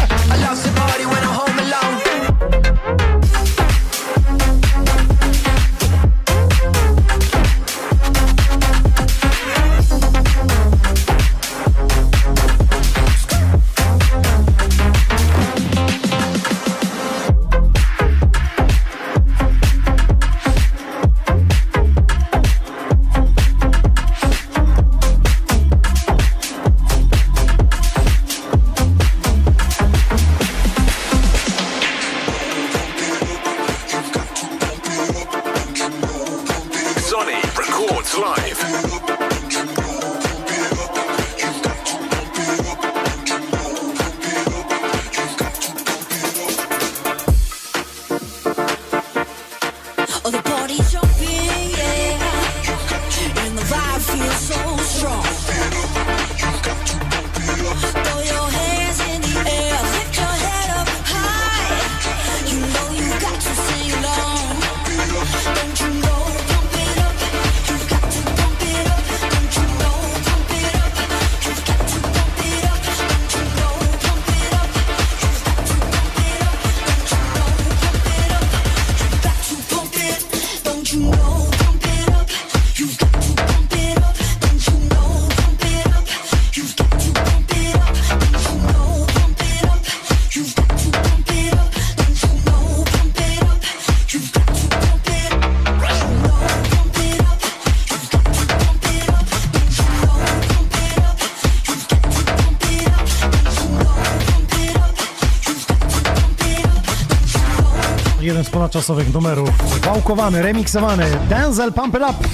ponadczasowych 108.69 109.13
numerów. 109.13 109.49
Wałkowany, 109.81 110.41
remiksowany. 110.41 111.05
Denzel 111.29 111.73
Pump 111.73 111.95
It 111.95 112.01
Up. 112.01 112.28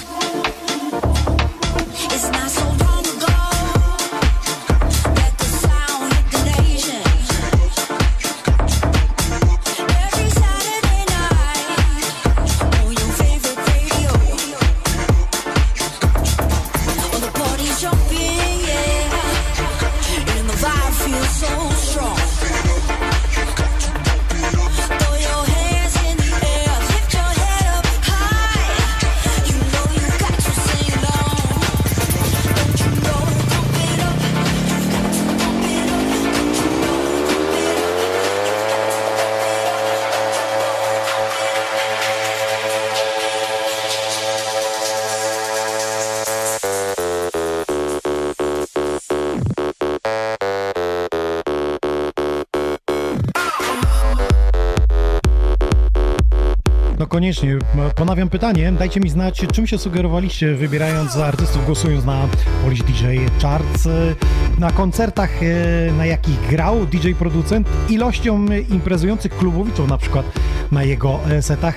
Koniecznie. 57.15 57.57
Ponawiam 57.95 58.29
pytanie. 58.29 58.71
Dajcie 58.71 58.99
mi 58.99 59.09
znać, 59.09 59.45
czym 59.53 59.67
się 59.67 59.77
sugerowaliście, 59.77 60.55
wybierając 60.55 61.17
artystów, 61.17 61.65
głosując 61.65 62.05
na 62.05 62.27
Polish 62.63 62.83
DJ 62.83 63.05
Charts. 63.41 63.87
E, 63.87 64.15
Na 64.59 64.71
koncertach, 64.71 65.29
e, 65.43 65.91
na 65.91 66.05
jakich 66.05 66.47
grał 66.49 66.85
DJ 66.85 67.11
producent, 67.11 67.67
ilością 67.89 68.45
e, 68.51 68.59
imprezujących 68.59 69.37
klubowiczów 69.37 69.89
na 69.89 69.97
przykład 69.97 70.25
na 70.71 70.83
jego 70.83 71.19
e, 71.29 71.41
setach. 71.41 71.75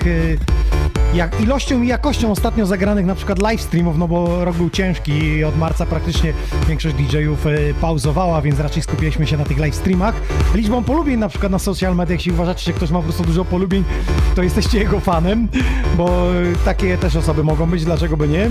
Jak 1.18 1.40
ilością 1.40 1.82
i 1.82 1.86
jakością 1.86 2.30
ostatnio 2.30 2.66
zagranych 2.66 3.06
na 3.06 3.14
przykład 3.14 3.38
live 3.38 3.60
streamów, 3.60 3.98
no 3.98 4.08
bo 4.08 4.44
rok 4.44 4.56
był 4.56 4.70
ciężki 4.70 5.12
i 5.12 5.44
od 5.44 5.58
marca 5.58 5.86
praktycznie 5.86 6.32
większość 6.68 6.96
DJ-ów 6.96 7.46
e, 7.46 7.50
pauzowała, 7.80 8.42
więc 8.42 8.60
raczej 8.60 8.82
skupiliśmy 8.82 9.26
się 9.26 9.36
na 9.36 9.44
tych 9.44 9.58
live 9.58 9.74
streamach. 9.74 10.14
Liczbą 10.54 10.84
polubień 10.84 11.18
na 11.18 11.28
przykład 11.28 11.52
na 11.52 11.58
social 11.58 11.96
mediach, 11.96 12.18
jeśli 12.18 12.32
uważacie, 12.32 12.64
że 12.64 12.72
ktoś 12.72 12.90
ma 12.90 12.98
po 12.98 13.04
prostu 13.04 13.24
dużo 13.24 13.44
polubień, 13.44 13.84
to 14.34 14.42
jesteście 14.42 14.78
jego 14.78 15.00
fanem, 15.00 15.48
bo 15.96 16.10
takie 16.64 16.98
też 16.98 17.16
osoby 17.16 17.44
mogą 17.44 17.66
być, 17.66 17.84
dlaczego 17.84 18.16
by 18.16 18.28
nie? 18.28 18.50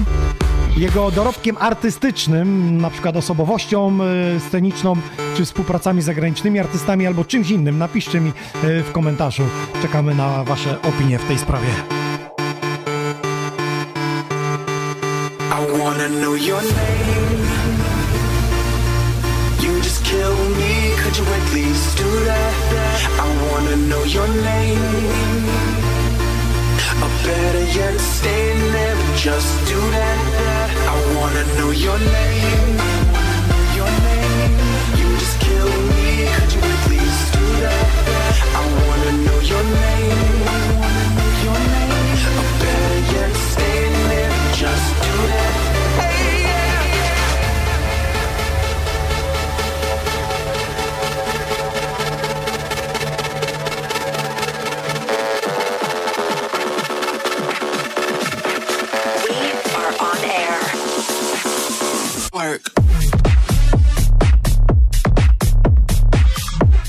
Jego 0.78 1.12
dorobkiem 1.12 1.58
artystycznym, 1.60 2.82
na 2.82 2.90
przykład 2.90 3.16
osobowością 3.16 3.98
e, 4.36 4.40
sceniczną, 4.40 4.96
czy 5.36 5.46
współpracami 5.46 6.02
zagranicznymi 6.02 6.60
artystami, 6.60 7.08
albo 7.08 7.26
czymś 7.26 7.50
innym, 7.50 7.78
napiszcie 7.78 8.20
mi 8.20 8.30
e, 8.30 8.84
w 8.84 8.92
komentarzu. 8.92 9.44
Czekamy 9.82 10.16
na 10.16 10.44
Wasze 10.44 10.82
opinie 10.82 11.20
w 11.20 11.28
tej 11.28 11.38
sprawie. 11.38 11.97
Wanna 15.80 16.10
know 16.10 16.34
your 16.34 16.62
name. 16.62 17.42
You 19.64 19.82
just 19.82 20.04
kill 20.04 20.36
me, 20.60 20.74
could 21.02 21.16
you 21.18 21.26
at 21.26 21.54
least 21.54 21.98
do 21.98 22.10
that? 22.30 22.56
I 23.24 23.28
wanna 23.46 23.76
know 23.90 24.04
your 24.04 24.28
name. 24.28 25.46
Or 27.04 27.12
better 27.26 27.66
yet, 27.80 28.00
stay 28.00 28.46
there, 28.76 28.98
just 29.16 29.54
do 29.68 29.80
that. 29.98 30.70
I 30.94 30.98
wanna 31.16 31.44
know 31.58 31.72
your 31.72 32.00
name. 32.00 32.78
Your 33.78 33.92
name. 34.08 34.54
You 35.00 35.08
just 35.22 35.38
kill 35.40 35.72
me, 35.94 36.10
could 36.36 36.52
you 36.56 36.62
at 36.74 36.84
least 36.90 37.26
do 37.38 37.46
that? 37.64 37.88
I 38.60 38.64
wanna 38.80 39.12
know 39.26 39.40
your 39.52 39.64
name. 39.64 40.67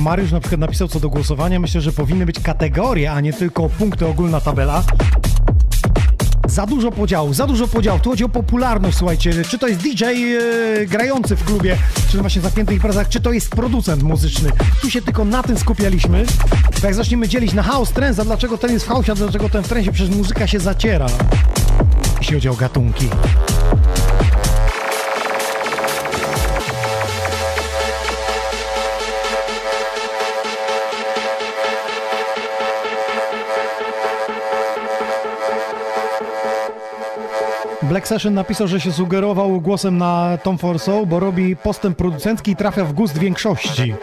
Mariusz 0.09 0.32
na 0.32 0.40
przykład 0.40 0.61
napisał 0.61 0.88
co 0.88 1.00
do 1.00 1.09
głosowania. 1.09 1.61
Myślę, 1.61 1.80
że 1.80 1.92
powinny 1.92 2.26
być 2.26 2.40
kategorie, 2.40 3.12
a 3.12 3.20
nie 3.20 3.32
tylko 3.32 3.68
punkty, 3.68 4.06
ogólna 4.06 4.40
tabela. 4.40 4.84
Za 6.46 6.66
dużo 6.66 6.92
podziałów, 6.92 7.36
za 7.36 7.46
dużo 7.46 7.68
podziałów. 7.68 8.02
Tu 8.02 8.11
chodzi 8.11 8.24
o 8.24 8.28
popularność, 8.28 8.96
słuchajcie. 8.96 9.44
Czy 9.44 9.59
to 9.59 9.68
jest 9.68 9.80
DJ 9.80 10.04
e, 10.04 10.86
grający 10.86 11.36
w 11.36 11.44
klubie, 11.44 11.76
czy 12.11 12.16
na 12.16 12.22
właśnie 12.22 12.42
zamkniętych 12.42 12.74
imprezach, 12.74 13.09
czy 13.09 13.20
to 13.20 13.32
jest 13.32 13.50
producent 13.50 14.02
muzyczny. 14.02 14.50
Tu 14.82 14.90
się 14.90 15.02
tylko 15.02 15.24
na 15.24 15.42
tym 15.42 15.59
skupialiśmy. 15.59 16.24
Bo 16.80 16.86
jak 16.86 16.94
zaczniemy 16.94 17.28
dzielić 17.28 17.52
na 17.52 17.62
house, 17.62 17.92
trance, 17.92 18.22
a 18.22 18.24
dlaczego 18.24 18.59
ten 18.59 18.72
jest 18.72 18.84
w 18.84 18.88
house, 18.88 19.11
a 19.11 19.14
dlaczego 19.14 19.48
ten 19.48 19.62
w 19.62 19.68
trensie, 19.68 19.92
przecież 19.92 20.16
muzyka 20.16 20.46
się 20.46 20.61
zaciera. 20.61 21.06
Jeśli 22.18 22.34
chodzi 22.34 22.48
o 22.48 22.54
gatunki. 22.54 23.09
Black 38.09 38.20
Session 38.20 38.34
napisał, 38.34 38.68
że 38.68 38.80
się 38.80 38.92
sugerował 38.92 39.61
głosem 39.61 39.98
na 39.98 40.38
Tom 40.42 40.59
Forso, 40.59 41.06
bo 41.06 41.20
robi 41.20 41.56
postęp 41.56 41.98
producencki 41.98 42.50
i 42.50 42.56
trafia 42.56 42.84
w 42.84 42.92
gust 42.92 43.18
większości. 43.18 43.94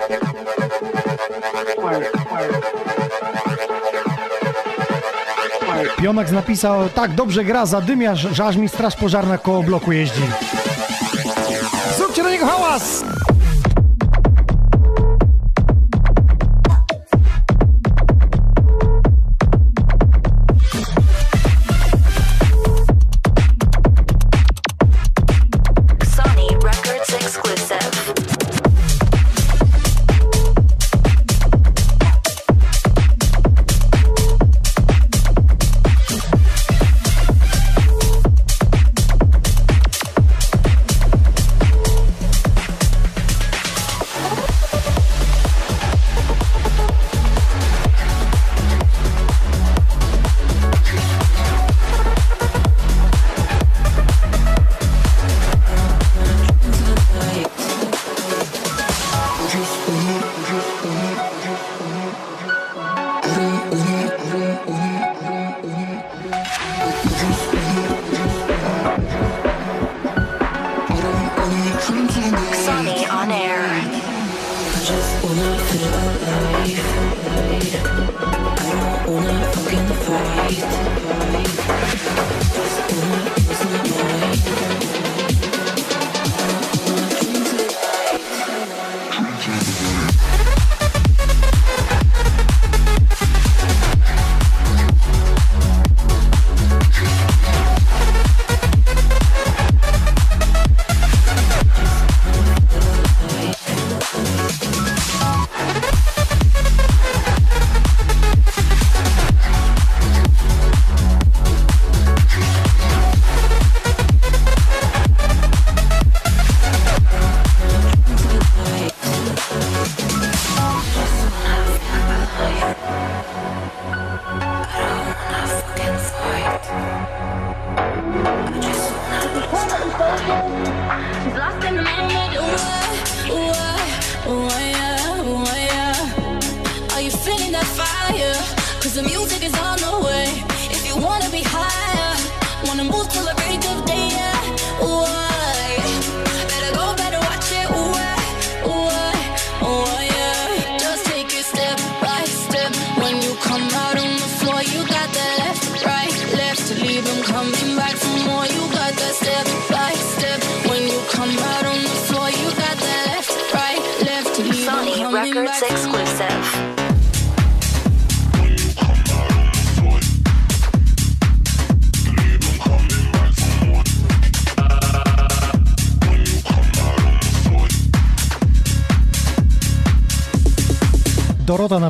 Pionax 5.98 6.32
napisał, 6.32 6.90
tak 6.90 7.12
dobrze 7.12 7.44
gra, 7.44 7.66
zadymia, 7.66 8.16
że 8.16 8.60
mi 8.60 8.70
straż 8.70 8.96
pożarna 8.96 9.38
koło 9.38 9.64
bloku 9.64 9.92
jeździ. 9.92 10.22
Zróbcie 11.98 12.24
na 12.24 12.30
niego 12.32 12.46
hałas! 12.46 13.15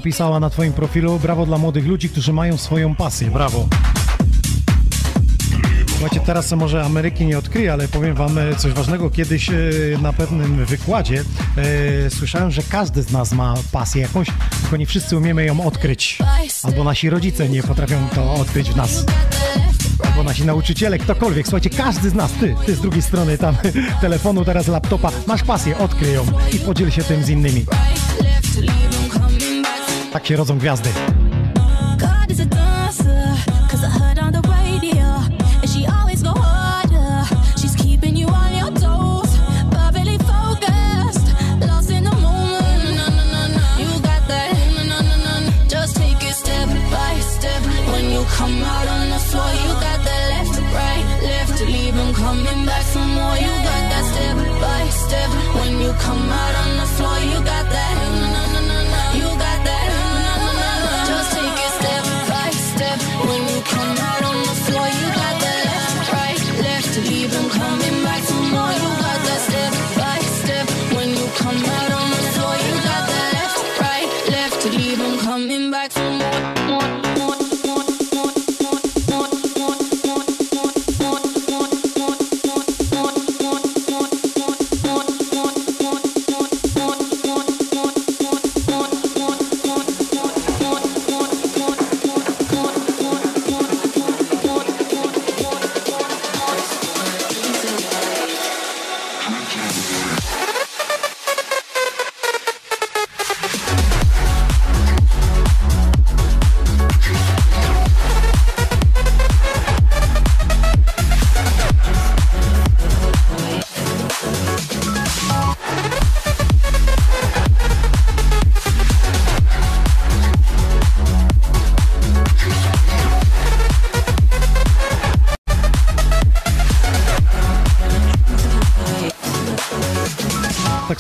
napisała 0.06 0.39
na 0.39 0.49
Twoim 0.49 0.74
profilu. 0.74 1.20
Brawo 1.20 1.45
dla 1.45 1.58
młodych 1.58 1.88
ludzi, 1.88 2.10
którzy 2.10 2.34
mają 2.34 2.58
swoją 2.58 2.95
pasję. 2.95 3.32
Brawo. 3.32 3.68
Słuchajcie, 5.88 6.20
teraz 6.26 6.51
może 6.51 6.84
Ameryki 6.84 7.26
nie 7.26 7.38
odkryję, 7.38 7.74
ale 7.74 7.88
powiem 7.88 8.16
Wam 8.16 8.38
e, 8.38 8.56
coś 8.56 8.74
ważnego. 8.74 9.10
Kiedyś 9.10 9.49
e, 9.49 9.53
na 10.01 10.14
pewnym 10.14 10.66
wykładzie 10.66 11.24
e, 11.58 12.10
słyszałem, 12.10 12.51
że 12.51 12.62
każdy 12.64 13.03
z 13.03 13.12
nas 13.12 13.32
ma 13.32 13.53
pasję 13.72 14.01
jakąś, 14.01 14.28
tylko 14.62 14.78
nie 14.78 14.86
wszyscy 14.86 15.18
umiemy 15.18 15.45
ją 15.45 15.66
odkryć. 15.66 16.20
Albo 16.64 16.84
nasi 16.84 17.10
rodzice 17.10 17.49
nie 17.49 17.64
potrafią 17.64 18.08
to 18.16 18.34
odkryć 18.34 18.70
w 18.70 18.76
nas. 18.76 19.06
Albo 20.03 20.24
nasi 20.24 20.45
nauczyciele, 20.45 20.97
ktokolwiek. 20.97 21.45
Słuchajcie, 21.45 21.70
każdy 21.70 22.10
z 22.10 22.14
nas, 22.14 22.32
ty, 22.32 22.56
ty 22.66 22.76
z 22.76 22.82
drugiej 22.82 23.01
strony 23.01 23.38
tam 23.38 23.56
telefonu, 24.01 24.45
teraz 24.45 24.68
laptopa, 24.68 25.12
masz 25.28 25.43
pasję, 25.43 25.78
odkryj 25.78 26.14
ją 26.14 26.26
i 26.53 26.60
podziel 26.60 26.91
się 26.91 27.03
tym 27.03 27.24
z 27.24 27.30
innymi 27.30 27.66
rodzą 30.30 30.57
gwiazdy. 30.57 30.89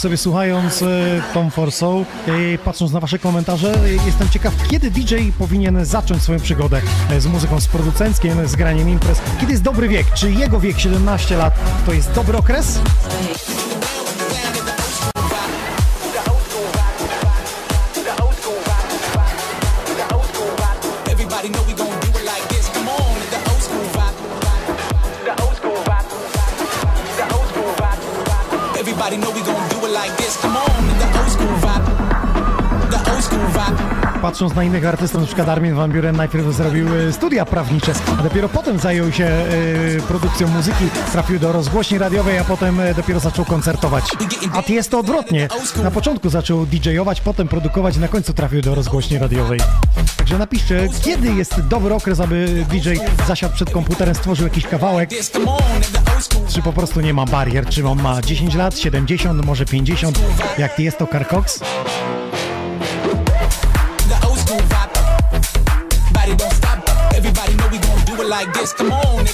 sobie 0.05 0.17
słuchając 0.17 0.81
e, 0.81 1.21
Tom 1.33 1.51
Forsow, 1.51 2.07
e, 2.27 2.57
patrząc 2.57 2.91
na 2.91 2.99
Wasze 2.99 3.19
komentarze, 3.19 3.73
e, 3.83 3.89
jestem 4.05 4.29
ciekaw, 4.29 4.53
kiedy 4.69 4.91
DJ 4.91 5.15
powinien 5.39 5.85
zacząć 5.85 6.21
swoją 6.21 6.39
przygodę 6.39 6.81
z 7.19 7.25
muzyką, 7.25 7.59
z 7.59 7.67
producenckiem, 7.67 8.47
z 8.47 8.55
graniem 8.55 8.89
imprez. 8.89 9.21
Kiedy 9.39 9.51
jest 9.51 9.63
dobry 9.63 9.87
wiek? 9.87 10.13
Czy 10.13 10.31
jego 10.31 10.59
wiek 10.59 10.79
17 10.79 11.37
lat 11.37 11.59
to 11.85 11.93
jest 11.93 12.11
dobry 12.11 12.37
okres? 12.37 12.79
patrząc 34.45 34.55
na 34.55 34.63
innych 34.63 34.85
artystów, 34.85 35.21
na 35.21 35.27
przykład 35.27 35.49
Armin 35.49 35.75
Van 35.75 35.91
Buren 35.91 36.15
najpierw 36.15 36.55
zrobił 36.55 36.87
e, 36.95 37.13
studia 37.13 37.45
prawnicze, 37.45 37.93
a 38.19 38.23
dopiero 38.23 38.49
potem 38.49 38.79
zajął 38.79 39.11
się 39.11 39.25
e, 39.25 40.01
produkcją 40.07 40.47
muzyki, 40.47 40.85
trafił 41.11 41.39
do 41.39 41.51
rozgłośni 41.51 41.97
radiowej, 41.97 42.37
a 42.37 42.43
potem 42.43 42.79
e, 42.79 42.93
dopiero 42.93 43.19
zaczął 43.19 43.45
koncertować. 43.45 44.03
A 44.53 44.71
jest 44.71 44.91
to 44.91 44.99
odwrotnie. 44.99 45.47
Na 45.83 45.91
początku 45.91 46.29
zaczął 46.29 46.65
DJ-ować, 46.65 47.21
potem 47.21 47.47
produkować, 47.47 47.97
na 47.97 48.07
końcu 48.07 48.33
trafił 48.33 48.61
do 48.61 48.75
rozgłośni 48.75 49.17
radiowej. 49.17 49.59
Także 50.17 50.37
napiszcie, 50.37 50.89
kiedy 51.01 51.33
jest 51.33 51.61
dobry 51.61 51.93
okres, 51.93 52.19
aby 52.19 52.65
DJ 52.69 52.89
zasiadł 53.27 53.55
przed 53.55 53.69
komputerem, 53.69 54.15
stworzył 54.15 54.47
jakiś 54.47 54.67
kawałek. 54.67 55.09
Czy 56.49 56.61
po 56.61 56.73
prostu 56.73 57.01
nie 57.01 57.13
ma 57.13 57.25
barier, 57.25 57.65
czy 57.65 57.87
on 57.87 58.01
ma 58.01 58.21
10 58.21 58.55
lat, 58.55 58.79
70, 58.79 59.45
może 59.45 59.65
50, 59.65 60.19
jak 60.57 60.79
jest 60.79 60.97
to 60.97 61.07
Karkoks? 61.07 61.59
Come 68.73 68.91
on. 68.91 69.24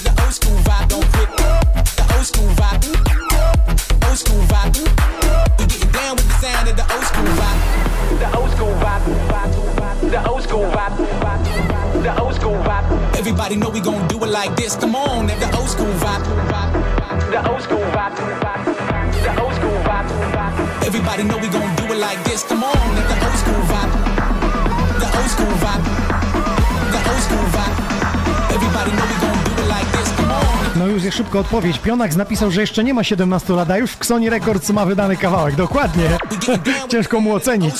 szybko 31.12 31.38
odpowiedź. 31.38 31.78
Pionak 31.78 32.16
napisał, 32.16 32.50
że 32.50 32.60
jeszcze 32.60 32.84
nie 32.84 32.94
ma 32.94 33.04
17 33.04 33.52
lat, 33.52 33.70
a 33.70 33.78
już 33.78 33.90
w 33.90 33.96
Xoni 33.96 34.30
Records 34.30 34.70
ma 34.70 34.86
wydany 34.86 35.16
kawałek. 35.16 35.54
Dokładnie. 35.54 36.04
Ciężko 36.92 37.20
mu 37.20 37.34
ocenić. 37.34 37.74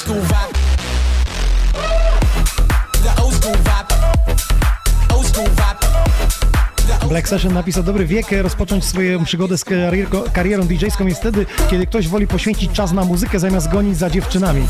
Black 7.09 7.29
Session 7.29 7.53
napisał 7.53 7.83
dobry 7.83 8.07
wiek 8.07 8.27
rozpocząć 8.43 8.85
swoją 8.85 9.25
przygodę 9.25 9.59
z 9.59 9.65
karierką, 9.65 10.23
karierą 10.33 10.63
DJ-ską 10.63 11.07
jest 11.07 11.21
wtedy, 11.21 11.47
kiedy 11.71 11.87
ktoś 11.87 12.09
woli 12.09 12.27
poświęcić 12.27 12.73
czas 12.73 12.93
na 12.93 13.05
muzykę 13.05 13.39
zamiast 13.39 13.69
gonić 13.69 13.99
za 13.99 14.11
dziewczynami. 14.11 14.67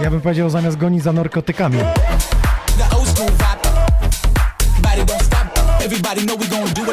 Ja 0.00 0.10
bym 0.10 0.20
powiedział 0.20 0.50
zamiast 0.50 0.76
gonić 0.76 1.02
za 1.02 1.12
narkotykami 1.12 1.78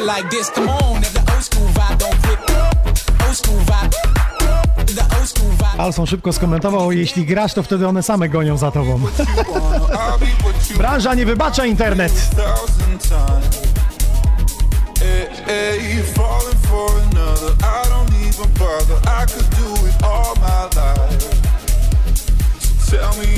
like 0.08 0.30
this. 0.30 0.50
Come 0.50 0.68
on, 0.68 1.02
if 1.02 1.12
the 1.12 1.20
old 1.32 1.44
school 1.44 1.68
vibe 1.76 1.98
don't 1.98 2.18
quit. 2.24 2.40
Old 3.26 3.36
school 3.36 3.60
vibe. 3.70 3.94
Alson 5.78 6.06
szybko 6.06 6.32
skomentował, 6.32 6.92
jeśli 6.92 7.26
grasz, 7.26 7.54
to 7.54 7.62
wtedy 7.62 7.86
one 7.86 8.02
same 8.02 8.28
gonią 8.28 8.56
za 8.56 8.70
tobą. 8.70 9.00
Branża 10.78 11.14
nie 11.14 11.26
wybacza 11.26 11.66
internet. 11.66 12.12
Tell 22.90 23.12
me 23.18 23.37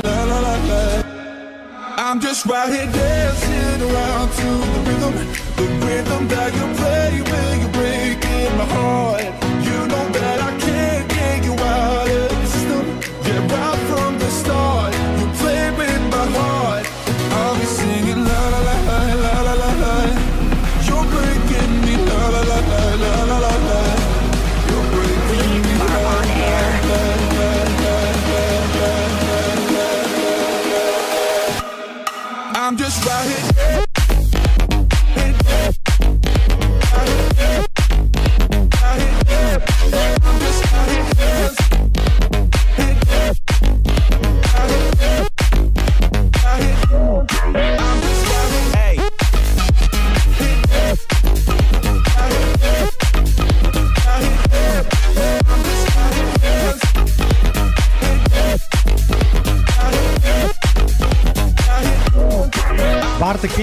I'm 2.11 2.19
just 2.19 2.45
right 2.45 2.67
here 2.67 2.91
dancing 2.91 3.89
around 3.89 4.31
to 4.31 4.41
the 4.41 4.79
rhythm, 4.85 5.13
the 5.55 5.85
rhythm 5.85 6.27
that 6.27 6.53
you 6.53 6.75
play 6.75 7.21
when 7.21 7.61
you're 7.61 7.71
breaking 7.71 8.57
my 8.57 8.65
heart. 8.65 9.50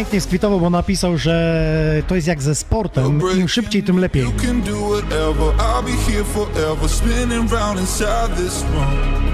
Pięknie 0.08 0.20
skwitował, 0.20 0.60
bo 0.60 0.70
napisał, 0.70 1.18
że 1.18 2.02
to 2.06 2.14
jest 2.14 2.26
jak 2.26 2.42
ze 2.42 2.54
sportem. 2.54 3.20
Im 3.36 3.48
szybciej, 3.48 3.82
tym 3.82 3.98
lepiej. 3.98 4.22
You 4.24 4.32
can 4.32 4.62
do 4.62 4.72
whatever. 4.72 5.54
I'll 5.58 5.82
be 5.82 6.12
here 6.12 6.24
forever, 6.24 6.88
spinning 6.88 7.52
round 7.52 7.80
inside 7.80 8.36
this 8.36 8.64
room. 8.72 9.24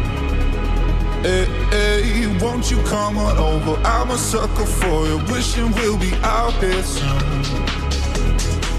Hey, 1.23 1.47
hey, 1.71 2.27
won't 2.41 2.71
you 2.71 2.79
come 2.91 3.19
on 3.19 3.39
over? 3.39 3.79
I'm 3.85 4.11
a 4.11 4.19
sucker 4.19 4.67
for 4.67 5.07
you, 5.07 5.21
wishing 5.35 5.73
we'll 5.75 5.99
be 5.99 6.13
out 6.23 6.55
here 6.55 6.83
soon. 6.83 7.45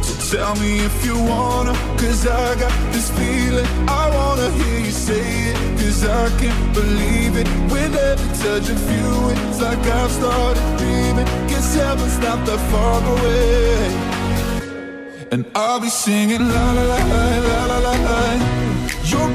So 0.03 0.37
tell 0.37 0.55
me 0.55 0.85
if 0.85 1.05
you 1.05 1.15
wanna, 1.15 1.73
cause 1.97 2.27
I 2.27 2.55
got 2.59 2.73
this 2.91 3.09
feeling. 3.11 3.67
I 3.87 4.09
wanna 4.15 4.49
hear 4.51 4.79
you 4.79 4.91
say 4.91 5.23
it, 5.49 5.57
cause 5.79 6.03
I 6.03 6.29
can't 6.41 6.73
believe 6.73 7.37
it. 7.37 7.47
With 7.71 7.95
every 7.95 8.29
touch 8.43 8.69
of 8.69 8.91
you, 8.91 9.29
it's 9.29 9.61
like 9.61 9.79
I've 9.79 10.11
started 10.11 10.77
dreaming. 10.77 11.44
heaven's 11.75 12.17
not 12.19 12.39
that 12.47 12.61
far 12.71 12.99
away. 13.13 14.15
And 15.31 15.45
I'll 15.55 15.79
be 15.79 15.89
singing 15.89 16.43
la 16.53 16.65
la 16.77 16.83
la 16.91 16.99
la 17.47 17.65
la 17.71 17.77
la 17.87 17.93
la. 18.07 18.19
Your 19.11 19.27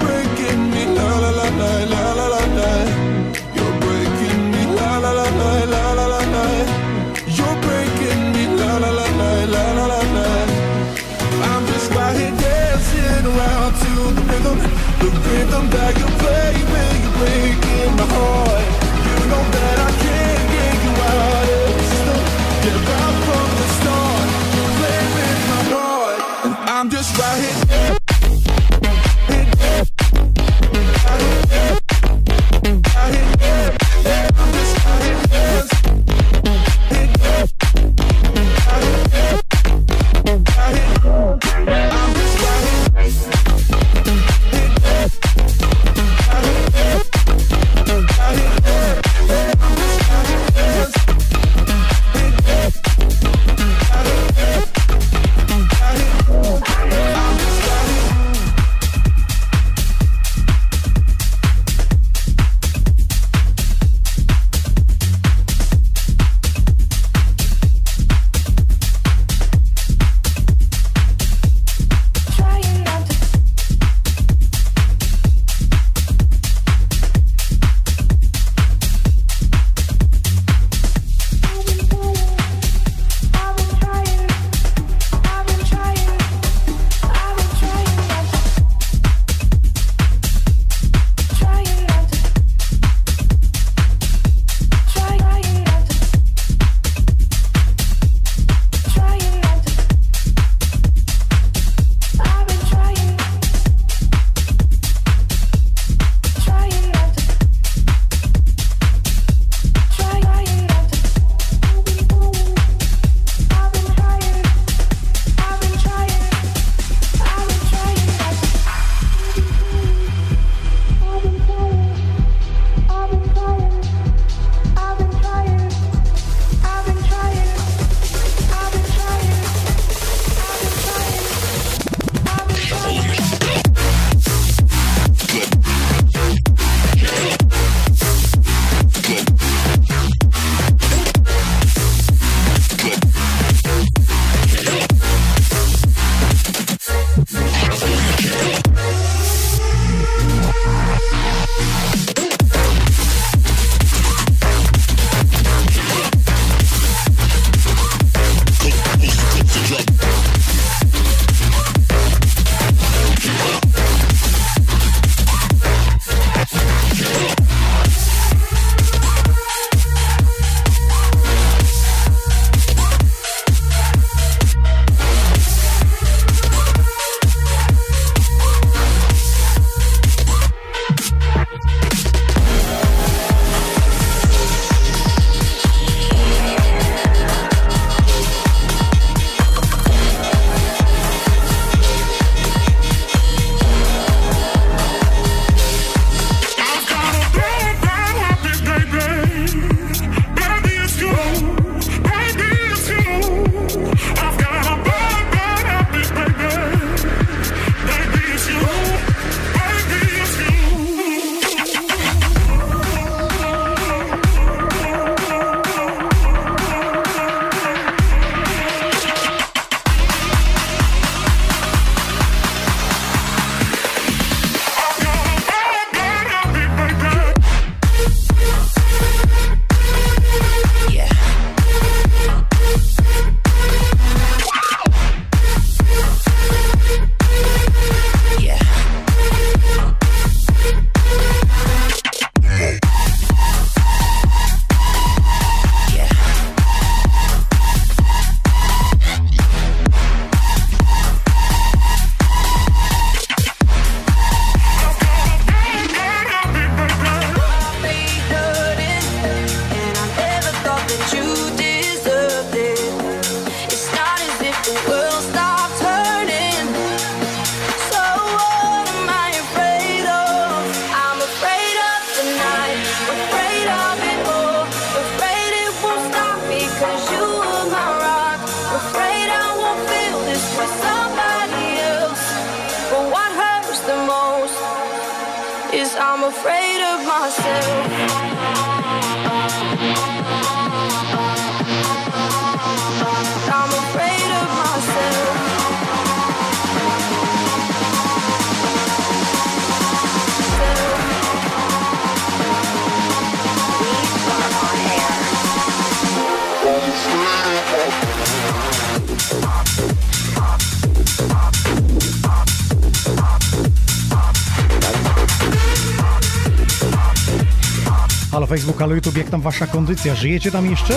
Halo 318.81 318.95
YouTube, 318.95 319.17
jak 319.17 319.31
tam 319.31 319.41
wasza 319.41 319.67
kondycja? 319.67 320.15
Żyjecie 320.15 320.53
tam 320.53 320.71
jeszcze? 320.71 320.95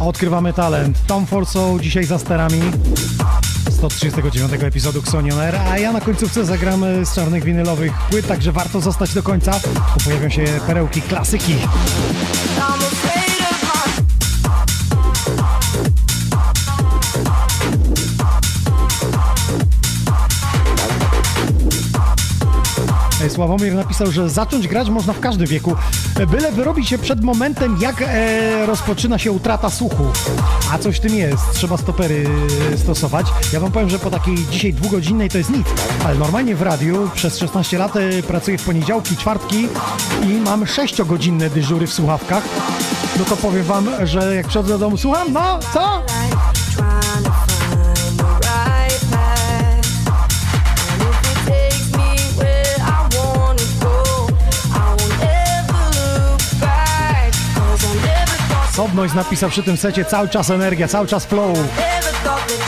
A 0.00 0.04
odkrywamy 0.04 0.52
talent. 0.52 0.98
Tom 1.06 1.26
Forso 1.26 1.76
dzisiaj 1.80 2.04
za 2.04 2.18
sterami 2.18 2.60
139 3.70 4.52
epizodu 4.62 5.00
Xonioner, 5.00 5.56
a 5.56 5.78
ja 5.78 5.92
na 5.92 6.00
końcówce 6.00 6.44
zagram 6.44 6.84
y, 6.84 7.06
z 7.06 7.14
czarnych 7.14 7.44
winylowych 7.44 7.92
płyt, 8.10 8.28
także 8.28 8.52
warto 8.52 8.80
zostać 8.80 9.14
do 9.14 9.22
końca, 9.22 9.60
bo 9.74 10.04
pojawią 10.04 10.28
się 10.28 10.44
perełki 10.66 11.02
klasyki. 11.02 11.54
Sławomir 23.36 23.74
napisał, 23.74 24.12
że 24.12 24.30
zacząć 24.30 24.68
grać 24.68 24.88
można 24.88 25.12
w 25.12 25.20
każdym 25.20 25.46
wieku, 25.46 25.76
byle 26.30 26.52
wyrobić 26.52 26.88
się 26.88 26.98
przed 26.98 27.22
momentem, 27.22 27.76
jak 27.80 28.02
e, 28.02 28.66
rozpoczyna 28.66 29.18
się 29.18 29.32
utrata 29.32 29.70
słuchu. 29.70 30.04
A 30.72 30.78
coś 30.78 30.96
w 30.96 31.00
tym 31.00 31.14
jest, 31.14 31.42
trzeba 31.52 31.76
stopery 31.76 32.26
e, 32.72 32.78
stosować. 32.78 33.26
Ja 33.52 33.60
wam 33.60 33.72
powiem, 33.72 33.90
że 33.90 33.98
po 33.98 34.10
takiej 34.10 34.36
dzisiaj 34.50 34.72
dwugodzinnej 34.72 35.28
to 35.28 35.38
jest 35.38 35.50
nic, 35.50 35.66
ale 36.04 36.14
normalnie 36.14 36.56
w 36.56 36.62
radiu 36.62 37.10
przez 37.14 37.38
16 37.38 37.78
lat 37.78 37.96
e, 37.96 38.22
pracuję 38.22 38.58
w 38.58 38.64
poniedziałki, 38.64 39.16
czwartki 39.16 39.68
i 40.22 40.26
mam 40.26 40.64
6-godzinne 40.64 41.50
dyżury 41.50 41.86
w 41.86 41.92
słuchawkach. 41.92 42.44
No 43.18 43.24
to 43.24 43.36
powiem 43.36 43.64
wam, 43.64 43.88
że 44.04 44.36
jak 44.36 44.46
przychodzę 44.46 44.72
do 44.72 44.78
domu, 44.78 44.96
słucham, 44.96 45.32
no, 45.32 45.58
co? 45.74 46.02
osobność 58.76 59.14
napisał 59.14 59.50
przy 59.50 59.62
tym 59.62 59.76
secie 59.76 60.04
cały 60.04 60.28
czas 60.28 60.50
energia, 60.50 60.88
cały 60.88 61.06
czas 61.06 61.26
flow. 61.26 61.58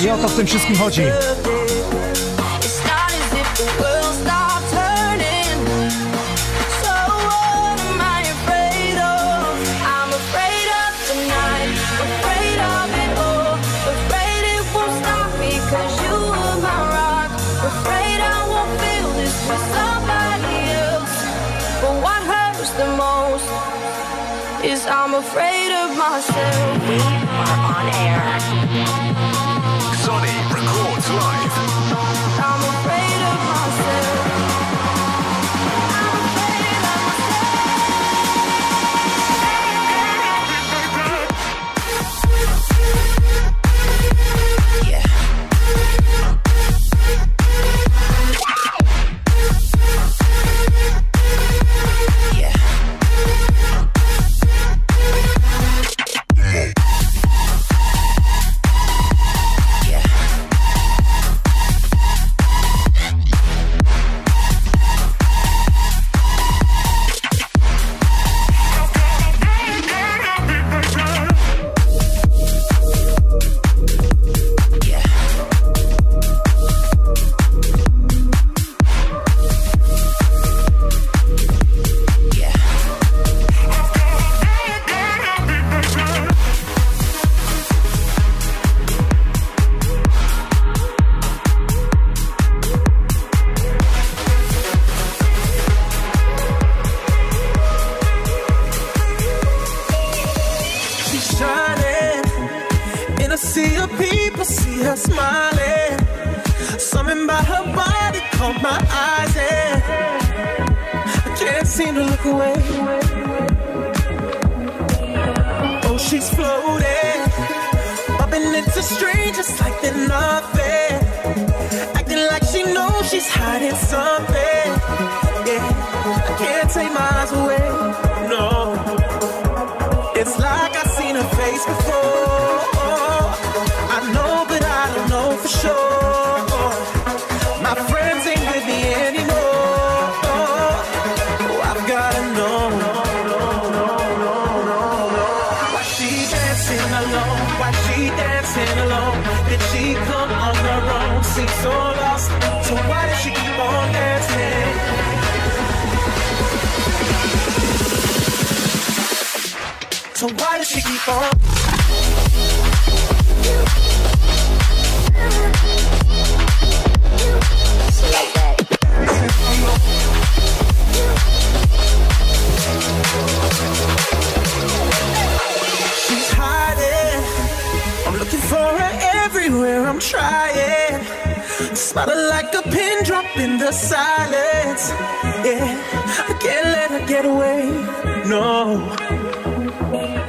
I 0.05 0.11
o 0.11 0.19
to 0.19 0.29
w 0.29 0.37
tym 0.37 0.47
wszystkim 0.47 0.77
chodzi. 0.77 1.03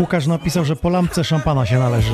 Łukasz 0.10 0.28
napisał, 0.28 0.66
że 0.66 0.76
po 0.76 0.90
lampce 0.90 1.24
szampana 1.24 1.66
się 1.66 1.80
należy. 1.80 2.12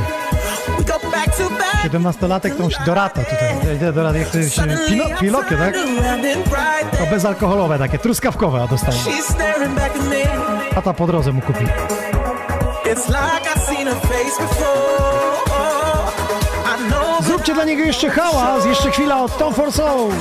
17-latek 1.84 2.58
to 2.58 2.64
musi 2.64 2.78
dorata 2.86 3.22
tutaj. 3.24 3.94
Dorata, 3.94 4.18
jak 4.18 4.30
to 4.30 4.38
jest 4.38 4.56
tak? 5.58 5.76
To 7.00 7.06
bezalkoholowe 7.10 7.80
takie, 7.80 8.00
truskawkowe, 8.00 8.64
a 8.64 8.68
dostanie. 8.68 8.98
Tata 10.76 10.94
po 10.94 11.08
drodze 11.08 11.32
mu 11.32 11.42
kupi. 11.42 11.66
Zróbcie 17.22 17.54
dla 17.54 17.64
niego 17.64 17.84
jeszcze 17.84 18.10
hałas, 18.10 18.66
jeszcze 18.66 18.92
chwila 18.92 19.22
od 19.22 19.38
Tom 19.38 19.54
For 19.54 19.72
Soul. 19.72 20.12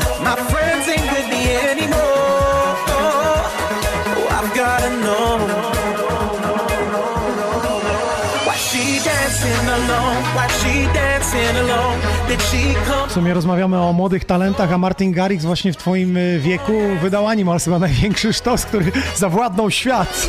W 13.09 13.13
sumie 13.13 13.35
rozmawiamy 13.35 13.81
o 13.81 13.93
młodych 13.93 14.25
talentach, 14.25 14.73
a 14.73 14.79
Martin 14.79 15.13
Garrix 15.13 15.45
właśnie 15.45 15.73
w 15.73 15.77
twoim 15.77 16.17
y, 16.17 16.39
wieku 16.41 16.73
wydał 17.03 17.29
Animals, 17.29 17.65
chyba 17.65 17.79
największy 17.79 18.33
sztos, 18.33 18.65
który 18.65 18.93
zawładnął 19.17 19.71
świat. 19.71 20.29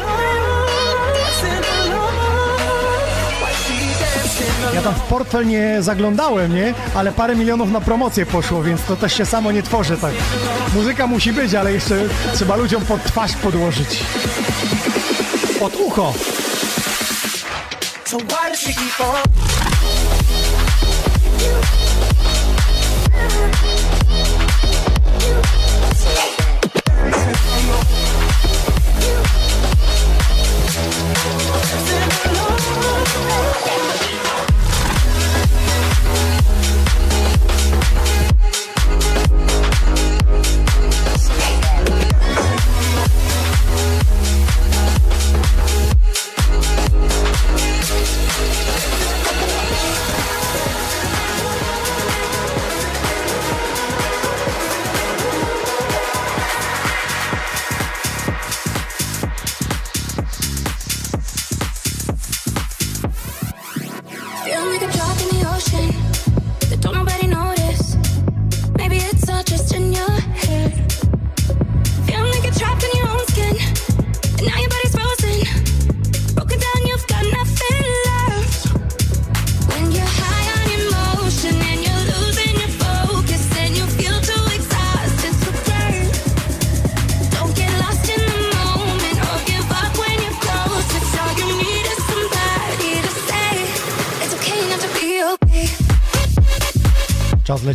Ja 4.73 4.81
tam 4.81 4.93
w 4.93 5.01
portfel 5.01 5.47
nie 5.47 5.77
zaglądałem, 5.81 6.55
nie? 6.55 6.73
Ale 6.95 7.11
parę 7.11 7.35
milionów 7.35 7.71
na 7.71 7.81
promocję 7.81 8.25
poszło, 8.25 8.63
więc 8.63 8.81
to 8.83 8.95
też 8.95 9.13
się 9.13 9.25
samo 9.25 9.51
nie 9.51 9.63
tworzy 9.63 9.97
tak. 9.97 10.13
Muzyka 10.73 11.07
musi 11.07 11.33
być, 11.33 11.53
ale 11.53 11.73
jeszcze 11.73 11.95
trzeba 12.33 12.55
ludziom 12.55 12.85
pod 12.85 13.03
twarz 13.03 13.33
podłożyć. 13.33 13.99
Pod 15.59 15.75
ucho. 15.75 16.13
So 18.07 18.19
why 18.19 18.49
does 18.49 18.59
she 18.59 18.71
keep 18.71 19.01
on? 19.01 19.23
Feel 34.05 34.14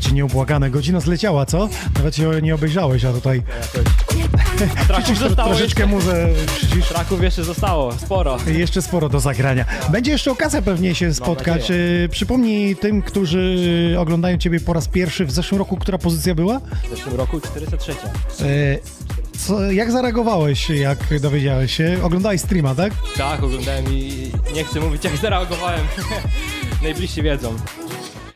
leci 0.00 0.14
nieubłagane. 0.14 0.70
Godzina 0.70 1.00
zleciała, 1.00 1.46
co? 1.46 1.68
Nawet 1.96 2.16
się 2.16 2.30
nie 2.42 2.54
obejrzałeś, 2.54 3.04
a 3.04 3.12
tutaj... 3.12 3.42
Traków 4.86 5.04
Przycisz 5.04 5.18
zostało 5.18 5.48
troszeczkę 5.48 5.82
jeszcze. 5.82 5.96
muzę... 5.96 6.28
Traków 6.88 7.22
jeszcze 7.22 7.44
zostało, 7.44 7.92
sporo. 7.92 8.36
Jeszcze 8.46 8.82
sporo 8.82 9.08
do 9.08 9.20
zagrania. 9.20 9.64
Będzie 9.90 10.10
jeszcze 10.10 10.30
okazja 10.30 10.62
pewnie 10.62 10.94
się 10.94 11.14
spotkać. 11.14 11.70
E, 11.70 11.74
Przypomnij 12.10 12.76
tym, 12.76 13.02
którzy 13.02 13.94
oglądają 13.98 14.38
Ciebie 14.38 14.60
po 14.60 14.72
raz 14.72 14.88
pierwszy 14.88 15.24
w 15.26 15.30
zeszłym 15.30 15.58
roku, 15.58 15.76
która 15.76 15.98
pozycja 15.98 16.34
była? 16.34 16.60
W 16.60 16.90
zeszłym 16.90 17.16
roku 17.16 17.40
403. 17.40 17.92
E, 17.92 17.96
Co, 19.38 19.70
jak 19.72 19.92
zareagowałeś, 19.92 20.70
jak 20.70 21.20
dowiedziałeś 21.20 21.76
się? 21.76 21.98
Oglądałeś 22.02 22.40
streama, 22.40 22.74
tak? 22.74 22.92
Tak, 23.16 23.42
oglądałem 23.42 23.84
i 23.92 24.32
nie 24.54 24.64
chcę 24.64 24.80
mówić 24.80 25.04
jak 25.04 25.16
zareagowałem. 25.16 25.80
Najbliżsi 26.82 27.22
wiedzą. 27.22 27.54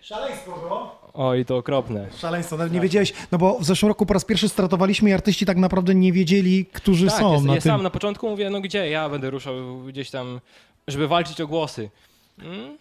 Szaleństwo 0.00 0.50
było. 0.60 0.93
Oj, 1.14 1.44
to 1.44 1.56
okropne. 1.56 2.08
Szaleństwo, 2.18 2.56
nawet 2.56 2.72
nie 2.72 2.80
wiedziałeś, 2.80 3.12
no 3.32 3.38
bo 3.38 3.58
w 3.58 3.64
zeszłym 3.64 3.88
roku 3.88 4.06
po 4.06 4.14
raz 4.14 4.24
pierwszy 4.24 4.48
startowaliśmy 4.48 5.10
i 5.10 5.12
artyści 5.12 5.46
tak 5.46 5.56
naprawdę 5.56 5.94
nie 5.94 6.12
wiedzieli, 6.12 6.66
którzy 6.72 7.06
tak, 7.06 7.18
są 7.18 7.32
jest, 7.32 7.44
na 7.44 7.54
ja 7.54 7.60
tym. 7.60 7.72
sam 7.72 7.82
na 7.82 7.90
początku 7.90 8.30
mówię, 8.30 8.50
no 8.50 8.60
gdzie 8.60 8.90
ja 8.90 9.08
będę 9.08 9.30
ruszał 9.30 9.54
gdzieś 9.86 10.10
tam, 10.10 10.40
żeby 10.88 11.08
walczyć 11.08 11.40
o 11.40 11.46
głosy. 11.46 11.90
Mm? 12.38 12.78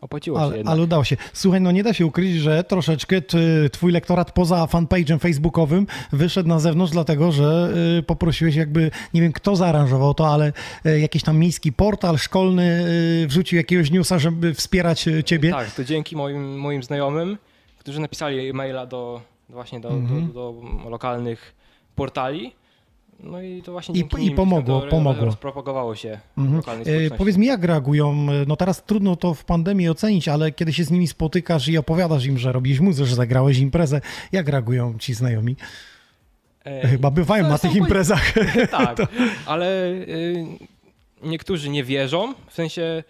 Opłaciło 0.00 0.38
się 0.38 0.44
Ale, 0.44 0.56
jednak. 0.56 0.72
ale 0.72 0.82
udało 0.82 1.04
się. 1.04 1.16
Słuchaj, 1.32 1.60
no 1.60 1.70
nie 1.72 1.82
da 1.82 1.92
się 1.92 2.06
ukryć, 2.06 2.34
że 2.34 2.64
troszeczkę 2.64 3.16
twój 3.72 3.92
lektorat 3.92 4.32
poza 4.32 4.64
fanpage'em 4.66 5.18
facebookowym 5.18 5.86
wyszedł 6.12 6.48
na 6.48 6.58
zewnątrz, 6.58 6.92
dlatego 6.92 7.32
że 7.32 7.72
y, 7.98 8.02
poprosiłeś 8.02 8.54
jakby, 8.54 8.90
nie 9.14 9.20
wiem 9.20 9.32
kto 9.32 9.56
zaaranżował 9.56 10.14
to, 10.14 10.28
ale 10.28 10.52
y, 10.86 11.00
jakiś 11.00 11.22
tam 11.22 11.38
miejski 11.38 11.72
portal 11.72 12.18
szkolny 12.18 12.84
y, 13.24 13.26
wrzucił 13.26 13.56
jakiegoś 13.56 13.90
newsa, 13.90 14.18
żeby 14.18 14.54
wspierać 14.54 15.08
ciebie. 15.24 15.50
Tak, 15.50 15.70
to 15.74 15.84
dzięki 15.84 16.16
moim, 16.16 16.58
moim 16.58 16.82
znajomym, 16.82 17.38
którzy 17.78 18.00
napisali 18.00 18.52
maila 18.52 18.86
do 18.86 19.20
właśnie 19.48 19.80
do, 19.80 19.88
Mhm. 19.90 20.32
do, 20.32 20.54
do 20.84 20.90
lokalnych 20.90 21.54
portali. 21.94 22.52
No 23.20 23.42
i 23.42 23.62
to 23.62 23.72
właśnie 23.72 23.94
I- 24.00 24.26
i 24.26 24.30
pomogło, 24.30 24.80
to 24.80 24.86
pomogło. 24.86 25.24
rozpropagowało 25.24 25.94
się 25.94 26.18
Mhm. 26.38 26.62
E. 27.12 27.16
Powiedz 27.16 27.36
mi, 27.36 27.46
jak 27.46 27.64
reagują? 27.64 28.26
No 28.46 28.56
teraz 28.56 28.84
trudno 28.84 29.16
to 29.16 29.34
w 29.34 29.44
pandemii 29.44 29.88
ocenić, 29.88 30.28
ale 30.28 30.52
kiedy 30.52 30.72
się 30.72 30.84
z 30.84 30.90
nimi 30.90 31.06
spotykasz 31.08 31.68
i 31.68 31.78
opowiadasz 31.78 32.24
im, 32.26 32.38
że 32.38 32.52
robisz 32.52 32.80
muzę, 32.80 33.06
że 33.06 33.14
zagrałeś 33.16 33.58
imprezę, 33.58 34.00
jak 34.32 34.48
reagują 34.48 34.98
ci 34.98 35.14
znajomi? 35.14 35.56
E, 36.64 36.88
Chyba 36.88 37.10
bywają 37.10 37.42
no, 37.44 37.48
na 37.50 37.58
tych 37.58 37.74
imprezach. 37.76 38.32
Tak, 38.70 38.96
ale 39.46 39.90
y, 39.92 40.46
niektórzy 41.22 41.68
nie 41.70 41.84
wierzą, 41.84 42.34
w 42.48 42.54
sensie 42.54 43.04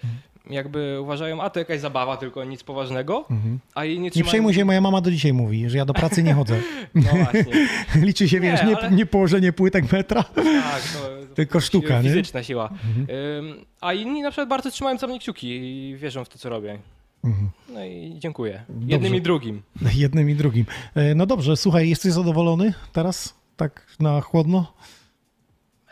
jakby 0.50 1.00
uważają, 1.00 1.40
a 1.42 1.50
to 1.50 1.58
jakaś 1.58 1.80
zabawa, 1.80 2.16
tylko 2.16 2.44
nic 2.44 2.62
poważnego, 2.62 3.24
Mhm. 3.30 3.58
a 3.74 3.84
inni 3.84 4.00
Nie 4.04 4.10
trzymają... 4.10 4.28
przejmuj 4.28 4.54
się, 4.54 4.64
moja 4.64 4.80
mama 4.80 5.00
do 5.00 5.10
dzisiaj 5.10 5.32
mówi, 5.32 5.70
że 5.70 5.78
ja 5.78 5.84
do 5.84 5.94
pracy 5.94 6.22
nie 6.22 6.34
chodzę. 6.34 6.60
No 6.94 7.02
właśnie. 7.02 7.68
Liczy 8.06 8.28
się, 8.28 8.40
Nie, 8.40 8.50
wiesz, 8.52 8.62
nie, 8.62 8.76
ale- 8.78 8.90
nie 8.90 9.06
położenie 9.06 9.52
płytek 9.52 9.92
metra, 9.92 10.22
Tak, 10.22 10.82
to, 10.92 11.08
tylko 11.36 11.60
sztuka, 11.60 11.88
nie? 11.88 11.94
Mhm. 11.96 12.14
fizyczna 12.14 12.42
siła. 12.42 12.70
Ym, 13.38 13.64
a 13.80 13.92
inni 13.92 14.22
na 14.22 14.30
przykład 14.30 14.48
bardzo 14.48 14.70
trzymają 14.70 14.98
za 14.98 15.06
mnie 15.06 15.18
kciuki 15.18 15.48
i 15.48 15.96
wierzą 15.96 16.24
w 16.24 16.28
to, 16.28 16.38
co 16.38 16.48
robię. 16.48 16.78
Mhm. 17.24 17.50
No 17.74 17.84
i 17.84 18.14
dziękuję. 18.18 18.64
Dobrze. 18.68 18.88
Jednym 18.92 19.14
i 19.14 19.20
drugim. 19.20 19.62
Jednym 19.94 20.30
i 20.30 20.34
drugim. 20.34 20.66
E, 20.94 21.14
No 21.14 21.26
dobrze, 21.26 21.56
słuchaj, 21.56 21.88
jesteś 21.88 22.12
zadowolony 22.12 22.74
teraz? 22.92 23.34
Tak 23.56 23.86
na 24.00 24.20
chłodno? 24.20 24.72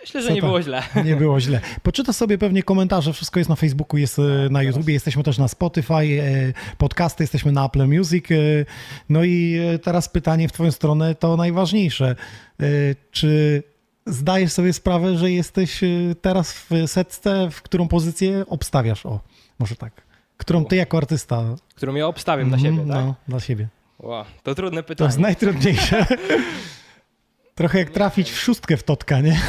Myślę, 0.05 0.22
że 0.22 0.32
nie 0.32 0.40
było 0.43 0.62
źle. 0.62 0.82
Nie 1.05 1.16
było 1.16 1.40
źle. 1.40 1.60
Poczytasz 1.82 2.16
sobie 2.16 2.39
pewnie 2.39 2.62
komentarze, 2.62 3.12
wszystko 3.12 3.40
jest 3.40 3.51
na 3.51 3.56
Facebooku, 3.56 3.98
jest 3.98 4.18
e, 4.18 4.22
na 4.51 4.62
YouTubie, 4.62 4.93
jesteśmy 4.94 5.22
też 5.22 5.39
na 5.39 5.48
Spotify, 5.48 5.94
e, 5.94 6.52
podcasty, 6.78 7.22
jesteśmy 7.22 7.52
na 7.52 7.66
Apple 7.66 7.86
Music. 7.89 8.24
e, 8.31 8.35
No 9.09 9.24
i 9.24 9.60
teraz 9.82 10.09
pytanie 10.09 10.48
w 10.48 10.52
twoją 10.52 10.70
stronę, 10.72 11.14
to 11.14 11.36
najważniejsze. 11.36 12.16
Czy 13.10 13.62
zdajesz 14.06 14.52
sobie 14.52 14.72
sprawę, 14.72 15.16
że 15.18 15.31
jesteś 15.31 15.81
teraz 16.20 16.52
w 16.52 16.70
setce, 16.86 17.48
w 17.51 17.62
którą 17.62 17.89
pozycję 17.89 18.44
obstawiasz? 18.48 19.06
O, 19.06 19.20
może 19.59 19.76
tak. 19.76 20.02
Którą 20.36 20.64
ty 20.64 20.76
jako 20.76 20.97
artysta... 20.97 21.43
Którą 21.74 21.94
ja 21.94 22.06
obstawiam 22.06 22.48
dla 22.48 22.56
Mhm, 22.59 22.76
siebie, 22.76 22.89
tak? 22.93 23.05
No, 23.05 23.14
dla 23.28 23.40
siebie. 23.40 23.68
Wow, 23.98 24.24
to 24.43 24.55
trudne 24.55 24.82
To 24.82 24.89
pytanie. 24.89 25.09
jest 25.09 25.18
najtrudniejsze. 25.18 26.06
Trochę 27.55 27.78
jak 27.78 27.90
trafić 27.90 28.31
w 28.31 28.39
szóstkę 28.39 28.76
w 28.76 28.82
Totka, 28.82 29.20
nie? 29.20 29.40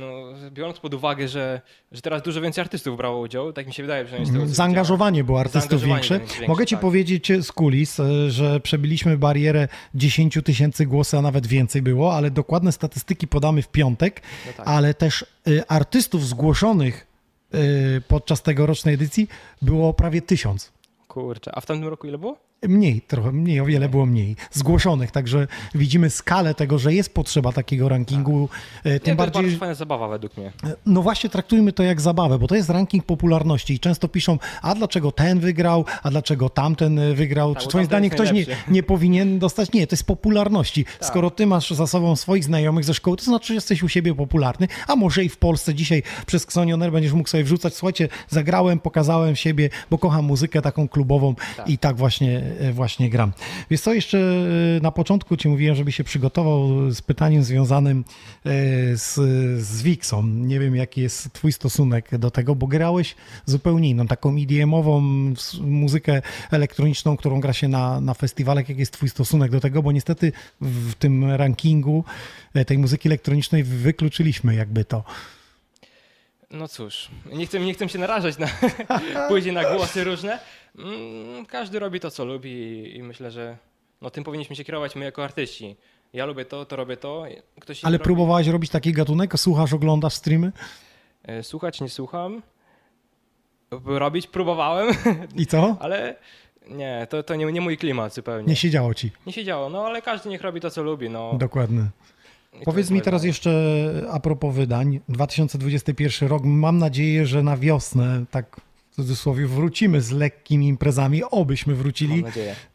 No, 0.00 0.22
biorąc 0.50 0.80
pod 0.80 0.94
uwagę, 0.94 1.28
że, 1.28 1.60
że 1.92 2.02
teraz 2.02 2.22
dużo 2.22 2.40
więcej 2.40 2.62
artystów 2.62 2.96
brało 2.96 3.20
udział, 3.20 3.52
tak 3.52 3.66
mi 3.66 3.72
się 3.72 3.82
wydaje 3.82 4.04
przynajmniej 4.04 4.30
z 4.30 4.34
tego, 4.34 4.46
co 4.46 4.54
Zaangażowanie 4.54 5.24
było 5.24 5.40
artystów 5.40 5.82
większe. 5.82 6.18
większe, 6.18 6.46
Mogę 6.48 6.66
ci 6.66 6.74
tak. 6.74 6.80
powiedzieć 6.80 7.32
z 7.42 7.52
kulis, 7.52 8.00
e, 8.00 8.30
że 8.30 8.60
przebiliśmy 8.60 9.18
barierę 9.18 9.68
10 9.94 10.38
tysięcy 10.44 10.86
głosów, 10.86 11.18
a 11.18 11.22
nawet 11.22 11.46
więcej 11.46 11.82
było, 11.82 12.14
ale 12.14 12.30
dokładne 12.30 12.72
statystyki 12.72 13.28
podamy 13.28 13.62
w 13.62 13.68
piątek, 13.68 14.22
No 14.46 14.52
tak. 14.56 14.68
ale 14.68 14.94
też 14.94 15.26
e, 15.46 15.70
artystów 15.70 16.26
zgłoszonych 16.26 17.06
e, 17.54 17.58
podczas 18.08 18.42
tegorocznej 18.42 18.94
edycji 18.94 19.28
było 19.62 19.94
prawie 19.94 20.22
tysiąc. 20.22 20.72
Kurczę, 21.08 21.50
a 21.54 21.60
w 21.60 21.66
tamtym 21.66 21.88
roku 21.88 22.06
ile 22.06 22.18
było? 22.18 22.36
Mniej, 22.68 23.00
trochę 23.00 23.32
mniej, 23.32 23.60
o 23.60 23.64
wiele 23.64 23.88
było 23.88 24.06
mniej 24.06 24.36
zgłoszonych, 24.52 25.10
także 25.10 25.46
widzimy 25.74 26.10
skalę 26.10 26.54
tego, 26.54 26.78
że 26.78 26.94
jest 26.94 27.14
potrzeba 27.14 27.52
takiego 27.52 27.88
rankingu. 27.88 28.48
E, 28.84 28.90
Nie, 28.92 29.00
Tym 29.00 29.16
to 29.16 29.22
jest 29.24 29.32
bardziej, 29.32 29.42
bardzo 29.42 29.58
fajna 29.58 29.74
zabawa 29.74 30.08
według 30.08 30.36
mnie. 30.36 30.52
no 30.86 31.02
właśnie 31.02 31.30
traktujmy 31.30 31.72
to 31.72 31.82
jak 31.82 32.00
zabawę, 32.00 32.38
bo 32.38 32.46
to 32.48 32.54
jest 32.54 32.70
ranking 32.70 33.04
popularności 33.04 33.74
i 33.74 33.80
często 33.80 34.08
piszą, 34.08 34.38
a 34.62 34.74
dlaczego 34.74 35.12
ten 35.12 35.40
wygrał, 35.40 35.84
a 36.02 36.10
dlaczego 36.10 36.48
tamten 36.48 36.98
e, 36.98 37.14
wygrał. 37.14 37.54
Tak, 37.54 37.62
Czy 37.62 37.68
twoim 37.68 37.84
zdaniem 37.84 38.10
ktoś 38.10 38.32
nie, 38.32 38.46
nie 38.68 38.82
powinien 38.82 39.38
dostać? 39.38 39.72
Nie, 39.72 39.86
to 39.86 39.94
jest 39.94 40.04
popularności. 40.06 40.84
Tak. 40.84 41.08
Skoro 41.08 41.30
ty 41.30 41.46
masz 41.46 41.70
za 41.70 41.86
sobą 41.86 42.16
swoich 42.16 42.44
znajomych 42.44 42.84
ze 42.84 42.94
szkoły, 42.94 43.16
to 43.16 43.24
znaczy, 43.24 43.46
że 43.48 43.54
jesteś 43.54 43.82
u 43.82 43.88
siebie 43.88 44.14
popularny, 44.14 44.68
a 44.86 44.96
może 44.96 45.24
i 45.24 45.28
w 45.28 45.36
Polsce 45.36 45.74
dzisiaj 45.74 46.02
przez 46.26 46.44
Xonioner 46.44 46.92
będziesz 46.92 47.12
mógł 47.12 47.28
sobie 47.28 47.44
wrzucać, 47.44 47.74
słuchajcie, 47.74 48.08
zagrałem, 48.28 48.78
pokazałem 48.78 49.36
siebie, 49.36 49.70
bo 49.90 49.98
kocham 49.98 50.24
muzykę 50.24 50.62
taką 50.62 50.88
klubową 50.88 51.34
i 51.66 51.78
tak 51.78 51.96
właśnie, 51.96 52.36
e, 52.38 52.51
właśnie 52.72 53.10
gram. 53.10 53.32
Wiesz 53.70 53.80
co, 53.80 53.94
jeszcze 53.94 54.18
e, 54.18 54.80
na 54.80 54.90
początku 54.90 55.36
ci 55.36 55.48
mówiłem, 55.48 55.76
żeby 55.76 55.92
się 55.92 56.04
przygotował 56.04 56.90
z 56.90 57.02
pytaniem 57.02 57.42
związanym 57.42 58.04
e, 58.44 58.50
z, 58.96 59.14
z 59.64 59.82
Wixą. 59.82 60.22
Nie 60.26 60.60
wiem, 60.60 60.76
jaki 60.76 61.00
jest 61.00 61.32
twój 61.32 61.52
stosunek 61.52 62.18
do 62.18 62.30
tego, 62.30 62.54
bo 62.54 62.66
grałeś 62.66 63.14
zupełnie 63.46 63.90
inną, 63.90 64.06
taką 64.06 64.36
EDM-ową 64.36 65.02
s- 65.32 65.58
muzykę 65.60 66.22
elektroniczną, 66.50 67.16
którą 67.16 67.40
gra 67.40 67.52
się 67.52 67.68
na, 67.68 68.00
na 68.00 68.14
festiwalach. 68.14 68.68
Jaki 68.68 68.80
jest 68.80 68.92
twój 68.92 69.08
stosunek 69.08 69.50
do 69.52 69.60
tego? 69.60 69.82
Bo 69.82 69.92
niestety 69.92 70.32
w 70.60 70.94
tym 70.94 71.24
rankingu 71.30 72.04
e, 72.54 72.64
tej 72.64 72.78
muzyki 72.78 73.08
elektronicznej 73.08 73.64
wykluczyliśmy 73.64 74.54
jakby 74.54 74.84
to. 74.84 75.04
No 76.52 76.68
cóż, 76.68 77.08
nie 77.32 77.46
chcę, 77.46 77.60
nie 77.60 77.74
chcę 77.74 77.88
się 77.88 77.98
narażać 77.98 78.38
na 78.38 78.46
później 79.28 79.54
na 79.54 79.74
głosy 79.74 80.04
różne. 80.04 80.38
Mm, 80.78 81.46
Każdy 81.46 81.78
robi 81.78 82.00
to, 82.00 82.10
co 82.10 82.24
lubi 82.24 82.50
i- 82.50 82.96
i 82.96 83.02
myślę, 83.02 83.30
że 83.30 83.56
no, 84.00 84.10
tym 84.10 84.24
powinniśmy 84.24 84.56
się 84.56 84.64
kierować 84.64 84.96
my 84.96 85.04
jako 85.04 85.24
artyści. 85.24 85.76
Ja 86.12 86.26
lubię 86.26 86.44
to, 86.44 86.64
to 86.64 86.76
robię 86.76 86.96
to. 86.96 87.24
Ktoś 87.60 87.84
Ale 87.84 87.96
inny 87.96 88.04
próbowałeś 88.04 88.46
robić 88.46 88.70
taki 88.70 88.92
gatunek? 88.92 89.38
Słuchasz, 89.38 89.72
oglądasz 89.72 90.14
streamy? 90.14 90.46
robi. 90.46 91.38
E, 91.38 91.42
Słuchać 91.42 91.80
nie 91.80 91.88
słucham. 91.88 92.42
Robić 93.84 94.26
próbowałem, 94.26 94.94
I 95.36 95.46
co? 95.46 95.76
ale 95.80 96.16
nie, 96.68 97.06
to, 97.10 97.22
to 97.22 97.34
nie, 97.34 97.44
nie 97.46 97.60
mój 97.60 97.76
klimat 97.78 98.14
zupełnie. 98.14 98.46
Nie 98.46 98.56
siedziało 98.56 98.94
ci. 98.94 99.10
Nie 99.26 99.32
siedziało, 99.32 99.68
no 99.68 99.86
ale 99.86 100.02
każdy 100.02 100.28
niech 100.28 100.42
robi 100.42 100.60
to, 100.60 100.70
co 100.70 100.82
lubi. 100.82 101.10
No. 101.10 101.34
Dokładnie. 101.34 101.84
Powiedz 102.64 102.90
mi 102.90 103.02
teraz 103.02 103.20
zdanie. 103.20 103.28
jeszcze 103.28 103.52
a 104.10 104.20
propos 104.20 104.54
wydań. 104.54 105.00
2021 105.08 106.28
rok. 106.28 106.44
Mam 106.44 106.78
nadzieję, 106.78 107.26
że 107.26 107.42
na 107.42 107.56
wiosnę, 107.56 108.24
tak 108.30 108.60
w 108.92 108.96
cudzysłowie, 108.96 109.46
wrócimy 109.46 110.00
z 110.00 110.10
lekkimi 110.10 110.68
imprezami. 110.68 111.22
Obyśmy 111.30 111.74
wrócili. 111.74 112.24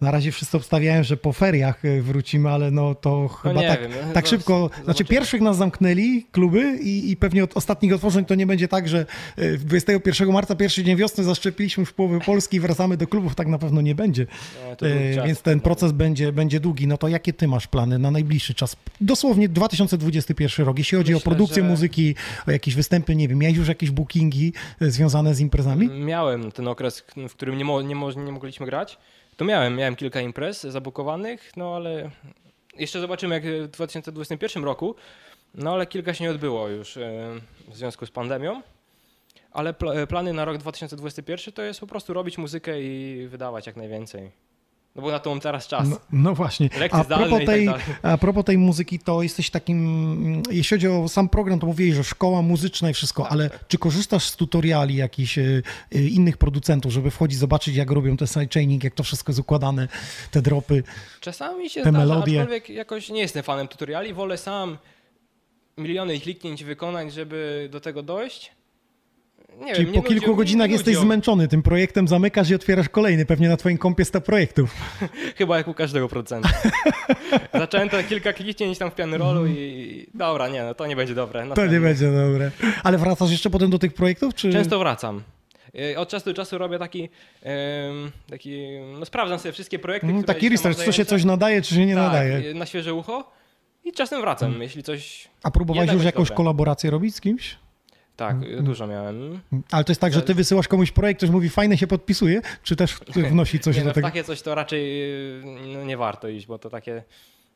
Na 0.01 0.11
razie 0.11 0.31
wszyscy 0.31 0.57
obstawiają, 0.57 1.03
że 1.03 1.17
po 1.17 1.33
feriach 1.33 1.85
e, 1.85 2.01
wrócimy, 2.01 2.49
ale 2.49 2.71
no 2.71 2.95
to 2.95 3.27
chyba 3.27 3.61
nie 3.61 3.67
tak, 3.67 3.81
wiem, 3.81 3.91
no, 4.07 4.13
tak 4.13 4.27
szybko. 4.27 4.67
Znaczy 4.67 4.81
zobaczymy. 4.81 5.09
pierwszych 5.09 5.41
nas 5.41 5.57
zamknęli 5.57 6.25
kluby 6.31 6.77
i, 6.81 7.11
i 7.11 7.15
pewnie 7.17 7.43
od 7.43 7.57
ostatnich 7.57 7.93
otworzeń 7.93 8.25
to 8.25 8.35
nie 8.35 8.47
będzie 8.47 8.67
tak, 8.67 8.87
że 8.89 9.05
e, 9.37 9.57
21 9.57 10.31
marca, 10.31 10.55
pierwszy 10.55 10.83
dzień 10.83 10.95
wiosny 10.97 11.23
zaszczepiliśmy 11.23 11.81
już 11.81 11.93
połowę 11.93 12.19
Polski 12.19 12.57
i 12.57 12.59
wracamy 12.59 12.97
do 12.97 13.07
klubów. 13.07 13.35
Tak 13.35 13.47
na 13.47 13.57
pewno 13.57 13.81
nie 13.81 13.95
będzie. 13.95 14.27
No, 14.81 14.87
E. 14.87 15.27
Więc 15.27 15.41
ten 15.41 15.59
proces 15.59 15.91
będzie, 15.91 16.31
będzie 16.31 16.59
długi. 16.59 16.87
No 16.87 16.97
to 16.97 17.07
jakie 17.07 17.33
ty 17.33 17.47
masz 17.47 17.67
plany 17.67 17.99
na 17.99 18.11
najbliższy 18.11 18.53
czas? 18.53 18.75
Dosłownie 19.01 19.49
2021 19.49 20.65
rok. 20.65 20.77
Jeśli 20.77 20.97
chodzi 20.97 21.13
o 21.13 21.17
Myślę, 21.17 21.29
produkcję 21.31 21.63
że- 21.63 21.69
muzyki, 21.69 22.15
o 22.47 22.51
jakieś 22.51 22.75
występy, 22.75 23.15
nie 23.15 23.27
wiem, 23.27 23.37
miałeś 23.39 23.57
już 23.57 23.67
jakieś 23.67 23.91
bookingi 23.91 24.53
e, 24.81 24.91
związane 24.91 25.35
z 25.35 25.39
imprezami? 25.39 26.06
Miałem 26.07 26.51
ten 26.51 26.67
okres, 26.67 27.03
w 27.29 27.35
którym 27.35 27.57
nie, 27.57 27.65
mo, 27.65 27.81
nie, 27.81 27.95
mo, 27.95 28.11
nie 28.11 28.31
mogliśmy 28.31 28.65
grać. 28.65 28.97
To 29.37 29.45
miałem, 29.45 29.75
miałem 29.75 29.95
kilka 29.95 30.21
imprez 30.21 30.61
zabukowanych, 30.61 31.51
no 31.57 31.75
ale 31.75 32.11
jeszcze 32.77 32.99
zobaczymy 32.99 33.35
jak 33.35 33.45
w 33.45 33.67
2021 33.67 34.63
roku. 34.63 34.95
No 35.53 35.73
ale 35.73 35.85
kilka 35.85 36.13
się 36.13 36.23
nie 36.23 36.31
odbyło 36.31 36.67
już 36.67 36.97
e, 36.97 37.39
w 37.67 37.75
związku 37.75 38.05
z 38.05 38.11
pandemią. 38.11 38.61
Ale 39.51 39.73
e, 39.93 40.07
plany 40.07 40.33
na 40.33 40.45
rok 40.45 40.57
2021 40.57 41.53
to 41.53 41.61
jest 41.61 41.79
po 41.79 41.87
prostu 41.87 42.13
robić 42.13 42.37
muzykę 42.37 42.81
i 42.81 43.27
wydawać 43.27 43.67
jak 43.67 43.75
najwięcej. 43.75 44.31
No 44.97 45.03
bo 45.03 45.11
na 45.11 45.19
to 45.19 45.29
mam 45.29 45.39
teraz 45.39 45.67
czas. 45.67 45.89
No, 45.89 45.99
no 46.11 46.33
właśnie. 46.35 46.69
Lekcje 46.79 46.99
A 46.99 47.03
propos, 47.03 47.29
tak 47.37 47.45
tej, 47.45 47.65
dalej. 47.65 47.81
a 48.03 48.17
propos 48.17 48.45
tej 48.45 48.57
muzyki, 48.57 48.99
to 48.99 49.23
jesteś 49.23 49.49
takim, 49.49 50.43
jeśli 50.51 50.75
chodzi 50.77 50.87
o 50.87 51.07
sam 51.09 51.29
program, 51.29 51.59
to 51.59 51.67
mówiłeś, 51.67 51.95
że 51.95 52.03
szkoła 52.03 52.41
muzyczna 52.41 52.89
i 52.89 52.93
wszystko, 52.93 53.23
Tak, 53.23 53.31
ale 53.31 53.49
czy 53.67 53.77
korzystasz 53.77 54.23
z 54.29 54.35
tutoriali 54.35 54.95
jakichś 54.95 55.37
e, 55.37 55.61
e, 55.95 56.01
innych 56.01 56.37
producentów, 56.37 56.91
żeby 56.91 57.11
wchodzić, 57.11 57.39
zobaczyć 57.39 57.75
jak 57.75 57.91
robią 57.91 58.17
ten 58.17 58.27
sidechaining, 58.27 58.83
jak 58.83 58.93
to 58.93 59.03
wszystko 59.03 59.31
jest 59.31 59.39
układane, 59.39 59.87
te 60.31 60.41
dropy? 60.41 60.83
Czasami 61.21 61.69
się 61.69 61.81
Te 61.83 61.89
zdarza, 61.89 61.97
melodie. 62.07 62.39
aczkolwiek 62.41 62.69
jakoś 62.69 63.09
nie 63.09 63.19
jestem 63.21 63.43
fanem 63.43 63.67
tutoriali, 63.67 64.13
wolę 64.13 64.37
sam 64.37 64.77
miliony 65.77 66.19
kliknięć 66.19 66.63
wykonać, 66.63 67.13
żeby 67.13 67.67
do 67.71 67.79
tego 67.81 68.03
dojść. 68.03 68.51
Nie 69.65 69.75
Czyli 69.75 69.85
wiem, 69.91 69.95
po 69.95 70.09
kilku 70.09 70.35
godzinach 70.35 70.69
jesteś 70.69 70.97
zmęczony 70.97 71.47
tym 71.47 71.63
projektem, 71.63 72.07
zamykasz 72.07 72.49
i 72.49 72.55
otwierasz 72.55 72.89
kolejny, 72.89 73.25
pewnie 73.25 73.49
na 73.49 73.57
twoim 73.57 73.77
kompie 73.77 74.05
100 74.05 74.21
projektów. 74.21 74.75
Chyba 75.37 75.57
jak 75.57 75.67
u 75.67 75.73
każdego 75.73 76.07
producenta. 76.09 76.49
Zacząłem 77.53 77.89
to 77.89 78.03
kilka 78.03 78.33
kliknięć 78.33 78.77
tam 78.77 78.91
w 78.91 78.95
piany 78.95 79.17
rolu 79.17 79.47
i 79.47 80.07
dobra, 80.13 80.47
nie, 80.49 80.63
no 80.63 80.73
to 80.73 80.87
nie 80.87 80.95
będzie 80.95 81.15
dobre. 81.15 81.47
To 81.55 81.65
nie 81.67 81.79
będzie 81.79 82.11
dobre. 82.11 82.51
Ale 82.83 82.97
wracasz 82.97 83.31
jeszcze 83.31 83.49
potem 83.49 83.69
do 83.69 83.79
tych 83.79 83.93
projektów? 83.93 84.33
Czy... 84.35 84.51
Często 84.51 84.79
wracam. 84.79 85.23
Y, 85.91 85.99
Od 85.99 86.09
czasu 86.09 86.25
do 86.25 86.33
czasu 86.33 86.57
robię 86.57 86.79
taki, 86.79 87.09
taki 88.29 88.61
no 88.99 89.05
sprawdzam 89.05 89.39
sobie 89.39 89.51
wszystkie 89.51 89.79
projekty, 89.79 90.07
Mm, 90.07 90.23
Taki 90.23 90.49
research, 90.49 90.77
co 90.77 90.91
się 90.91 91.05
coś 91.05 91.23
nadaje, 91.23 91.61
czy 91.61 91.75
się 91.75 91.85
nie 91.85 91.95
tak, 91.95 92.03
nadaje. 92.03 92.49
y, 92.49 92.53
na 92.53 92.65
świeże 92.65 92.93
ucho 92.93 93.31
i 93.85 93.91
czasem 93.91 94.21
wracam, 94.21 94.61
jeśli 94.61 94.83
coś... 94.83 95.27
A 95.43 95.51
próbowałeś 95.51 95.91
już 95.91 96.03
jakąś 96.03 96.27
dobre. 96.27 96.37
kolaborację 96.37 96.89
robić 96.91 97.15
z 97.15 97.21
kimś? 97.21 97.55
Tak, 98.17 98.43
y, 98.43 98.61
dużo 98.63 98.87
miałem. 98.87 99.39
Ale 99.71 99.83
to 99.83 99.91
jest 99.91 100.01
tak, 100.01 100.13
że 100.13 100.21
ty 100.21 100.33
wysyłasz 100.33 100.67
komuś 100.67 100.91
projekt, 100.91 101.17
ktoś 101.19 101.29
mówi 101.29 101.49
fajne 101.49 101.77
się 101.77 101.87
podpisuje, 101.87 102.41
czy 102.63 102.75
też 102.75 102.99
wnosi 103.31 103.59
coś 103.59 103.75
nie, 103.75 103.81
do 103.81 103.87
no, 103.87 103.93
tego? 103.93 104.07
takie 104.07 104.23
coś 104.23 104.41
to 104.41 104.55
raczej 104.55 105.03
y, 105.39 105.43
no, 105.73 105.83
nie 105.83 105.97
warto 105.97 106.27
iść, 106.27 106.47
bo 106.47 106.59
to 106.59 106.69
takie, 106.69 107.03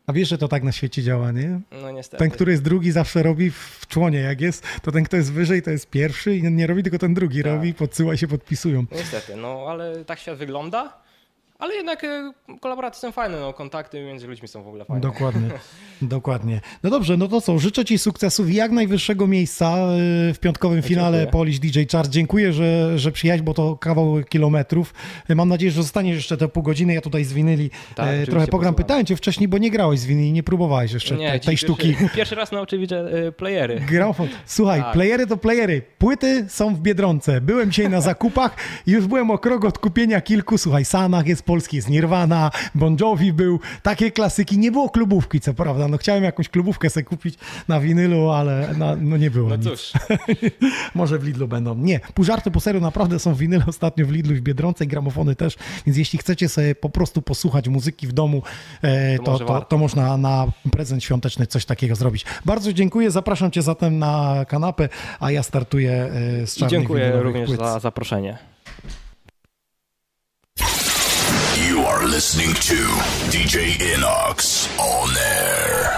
A 0.07 0.13
wiesz, 0.13 0.29
że 0.29 0.38
to 0.38 0.47
tak 0.47 0.63
na 0.63 0.71
świecie 0.71 1.03
działa, 1.03 1.31
nie? 1.31 1.59
no 1.81 1.91
niestety. 1.91 2.23
Ten, 2.23 2.31
który 2.31 2.51
jest 2.51 2.63
drugi, 2.63 2.91
zawsze 2.91 3.23
robi 3.23 3.51
w 3.51 3.88
członie, 3.88 4.19
jak 4.19 4.41
jest, 4.41 4.63
to 4.81 4.91
ten, 4.91 5.03
kto 5.03 5.17
jest 5.17 5.33
wyżej, 5.33 5.61
to 5.61 5.71
jest 5.71 5.89
pierwszy 5.89 6.35
i 6.35 6.43
nie 6.43 6.67
robi, 6.67 6.83
tylko 6.83 6.97
ten 6.99 7.13
drugi 7.13 7.43
Tak. 7.43 7.51
robi, 7.51 7.73
podsyła 7.73 8.13
i 8.13 8.17
się 8.17 8.27
podpisują. 8.27 8.85
Niestety, 8.91 9.35
no 9.35 9.65
ale 9.69 10.05
tak 10.05 10.19
świat 10.19 10.38
wygląda. 10.38 11.01
Ale 11.61 11.75
jednak 11.75 12.03
y, 12.03 12.07
kolaboracje 12.59 12.99
są 12.99 13.11
fajne, 13.11 13.39
no 13.39 13.53
kontakty 13.53 14.05
między 14.05 14.27
ludźmi 14.27 14.47
są 14.47 14.63
w 14.63 14.67
ogóle 14.67 14.85
fajne. 14.85 15.01
Dokładnie, 15.01 15.49
dokładnie. 16.01 16.61
No 16.83 16.89
dobrze, 16.89 17.17
no 17.17 17.27
to 17.27 17.41
co, 17.41 17.59
życzę 17.59 17.85
Ci 17.85 17.97
sukcesów 17.97 18.49
i 18.49 18.53
jak 18.55 18.71
najwyższego 18.71 19.27
miejsca 19.27 19.75
y, 20.29 20.33
w 20.33 20.39
piątkowym 20.39 20.81
finale 20.81 21.17
Dziękuję. 21.17 21.31
Polish 21.31 21.59
DJ 21.59 21.79
Chart. 21.91 22.09
Dziękuję, 22.09 22.53
że, 22.53 22.99
że 22.99 23.11
przyjechałeś, 23.11 23.41
bo 23.41 23.53
to 23.53 23.77
kawał 23.77 24.23
kilometrów. 24.29 24.93
Mam 25.29 25.49
nadzieję, 25.49 25.71
że 25.71 25.81
zostaniesz 25.83 26.15
jeszcze 26.15 26.38
te 26.38 26.47
pół 26.47 26.63
godziny. 26.63 26.93
Ja 26.93 27.01
tutaj 27.01 27.23
z 27.23 27.33
winyli 27.33 27.69
Tak, 27.95 28.07
e, 28.07 28.11
trochę 28.11 28.25
pogram. 28.25 28.47
posłucham. 28.47 28.75
Pytałem 28.75 29.05
Cię 29.05 29.15
wcześniej, 29.15 29.47
bo 29.47 29.57
nie 29.57 29.71
grałeś 29.71 29.99
z 29.99 30.05
winyli, 30.05 30.31
nie 30.31 30.43
próbowałeś 30.43 30.91
jeszcze 30.93 31.15
Nie, 31.15 31.29
tej, 31.31 31.39
tej 31.39 31.57
sztuki. 31.57 31.88
Pierwszy, 31.88 32.15
pierwszy 32.15 32.35
raz 32.35 32.51
nauczy 32.51 32.77
widzę 32.77 33.25
y, 33.27 33.31
playery. 33.31 33.79
Gramofon. 33.91 34.27
Słuchaj, 34.45 34.81
Tak. 34.81 34.93
playery 34.93 35.27
to 35.27 35.38
playery. 35.38 35.81
Płyty 35.97 36.45
są 36.49 36.75
w 36.75 36.79
Biedronce. 36.79 37.41
Byłem 37.41 37.71
dzisiaj 37.71 37.89
na 37.89 38.01
zakupach 38.01 38.55
i 38.88 38.91
już 38.95 39.07
byłem 39.07 39.31
o 39.31 39.38
krok 39.38 39.65
od 39.65 39.77
kupienia 39.79 40.21
kilku. 40.21 40.57
Słuchaj, 40.57 40.85
Sanach 40.85 41.27
jest 41.27 41.43
polski, 41.52 41.76
jest 41.76 41.90
Nirvana, 41.90 42.52
Bon 42.76 42.98
Jovi 43.02 43.34
był. 43.34 43.60
Takie 43.84 44.11
klasyki. 44.11 44.57
Nie 44.60 44.72
było 44.72 44.90
klubówki, 44.90 45.40
co 45.41 45.53
prawda. 45.53 45.88
No 45.88 45.98
chciałem 45.98 46.23
jakąś 46.23 46.49
klubówkę 46.49 46.90
sobie 46.90 47.03
kupić 47.03 47.36
na 47.68 47.80
winylu, 47.80 48.30
ale 48.30 48.73
na, 48.78 48.95
no 48.95 49.18
nie 49.18 49.32
było 49.32 49.49
No 49.49 49.56
nic. 49.56 49.65
cóż, 49.65 49.91
Może 50.95 51.19
w 51.19 51.23
Lidlu 51.23 51.48
będą. 51.48 51.76
Nie, 51.76 51.99
pół 52.14 52.26
żarty 52.26 52.52
po 52.52 52.60
serio, 52.60 52.82
naprawdę 52.82 53.19
są 53.19 53.34
winyle 53.36 53.64
ostatnio 53.68 54.06
w 54.06 54.11
Lidlu 54.11 54.34
i 54.34 54.38
w 54.38 54.41
Biedronce 54.41 54.84
i 54.86 54.88
gramofony 54.88 55.36
też, 55.36 55.56
więc 55.86 55.98
jeśli 55.98 56.19
chcecie 56.19 56.49
sobie 56.49 56.76
po 56.76 56.90
prostu 56.90 57.22
posłuchać 57.22 57.68
muzyki 57.68 58.07
w 58.07 58.11
domu, 58.14 58.41
e, 58.82 59.18
To 59.19 59.23
to, 59.40 59.45
to, 59.45 59.61
to 59.61 59.78
można 59.78 60.18
na 60.18 60.48
prezent 60.72 61.03
świąteczny 61.03 61.48
coś 61.48 61.65
takiego 61.65 61.95
zrobić. 61.95 62.26
Bardzo 62.45 62.73
dziękuję, 62.73 63.11
zapraszam 63.11 63.52
Cię 63.52 63.61
zatem 63.61 63.99
na 63.99 64.45
kanapę, 64.48 64.90
a 65.19 65.32
ja 65.32 65.44
startuję 65.44 65.91
e, 66.44 66.48
z 66.48 66.57
i 66.57 66.60
czarnych 66.60 66.80
dziękuję 66.80 67.11
również 67.22 67.48
płyt. 67.48 67.60
za 67.60 67.80
zaproszenie. 67.80 68.51
listening 72.11 72.53
to 72.55 72.75
DJ 73.31 73.79
Inox 73.79 74.67
on 74.75 75.07
air. 75.15 75.95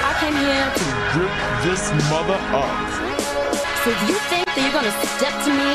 I 0.00 0.16
came 0.16 0.32
here 0.32 0.68
to 0.72 0.84
rip 1.20 1.36
this 1.60 1.84
mother 2.08 2.40
up. 2.56 2.72
So 3.84 3.92
if 3.92 4.00
you 4.08 4.16
think 4.32 4.48
that 4.48 4.56
you're 4.56 4.72
gonna 4.72 4.96
step 5.20 5.36
to 5.44 5.52
me, 5.52 5.70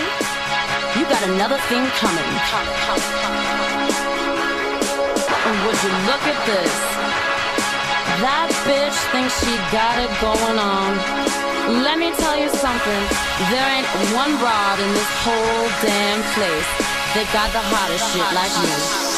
you 0.97 1.05
got 1.05 1.21
another 1.37 1.61
thing 1.69 1.85
coming. 2.01 2.31
And 5.37 5.55
would 5.61 5.79
you 5.85 5.93
look 6.09 6.23
at 6.25 6.39
this? 6.49 6.73
That 8.25 8.49
bitch 8.65 8.97
thinks 9.13 9.37
she 9.37 9.53
got 9.69 10.01
it 10.01 10.09
going 10.17 10.57
on. 10.57 10.97
Let 11.85 12.01
me 12.01 12.09
tell 12.17 12.41
you 12.41 12.49
something. 12.57 13.01
There 13.53 13.67
ain't 13.69 13.85
one 14.17 14.33
broad 14.41 14.81
in 14.81 14.89
this 14.97 15.11
whole 15.21 15.65
damn 15.85 16.25
place 16.33 16.69
that 17.13 17.29
got 17.29 17.53
the 17.53 17.61
hottest 17.69 18.05
shit 18.09 18.29
like 18.33 18.49
you. 18.65 19.08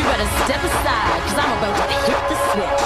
you 0.00 0.06
better 0.06 0.30
step 0.44 0.62
aside, 0.64 1.20
because 1.20 1.38
I'm 1.44 1.52
about 1.60 1.76
to 1.76 1.96
hit 2.08 2.20
the 2.32 2.36
switch. 2.48 2.84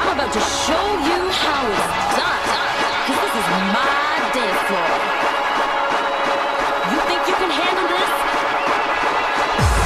I'm 0.00 0.10
about 0.16 0.32
to 0.36 0.42
show 0.64 0.86
you 1.08 1.20
how 1.44 1.60
it's 1.72 1.88
done, 2.20 2.44
because 3.08 3.20
this 3.24 3.34
is 3.40 3.46
my 3.72 4.12
dance 4.36 4.60
floor. 4.68 4.90
You 6.92 6.98
think 7.08 7.20
you 7.30 7.36
can 7.40 7.50
handle 7.60 7.86
this? 7.88 8.12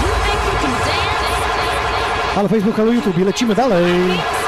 You 0.02 0.11
think 0.27 0.40
you 0.48 0.55
can 0.62 0.74
dance? 0.90 2.36
Ale 2.36 2.48
Facebook, 2.48 2.78
ale 2.78 2.94
YouTube 2.94 3.19
i 3.19 3.24
lecimy 3.24 3.55
dalej. 3.55 3.85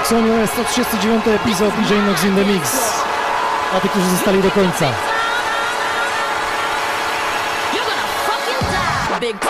Sony 0.04 0.28
jest 0.28 0.52
139 0.52 1.26
epizod 1.28 1.74
DJ 1.74 1.94
Nox 1.94 2.24
in 2.24 2.36
the 2.36 2.44
Mix. 2.44 2.92
A 3.76 3.80
tych, 3.80 3.90
którzy 3.90 4.06
zostali 4.06 4.42
do 4.42 4.50
końca. 4.50 4.86
big 9.20 9.45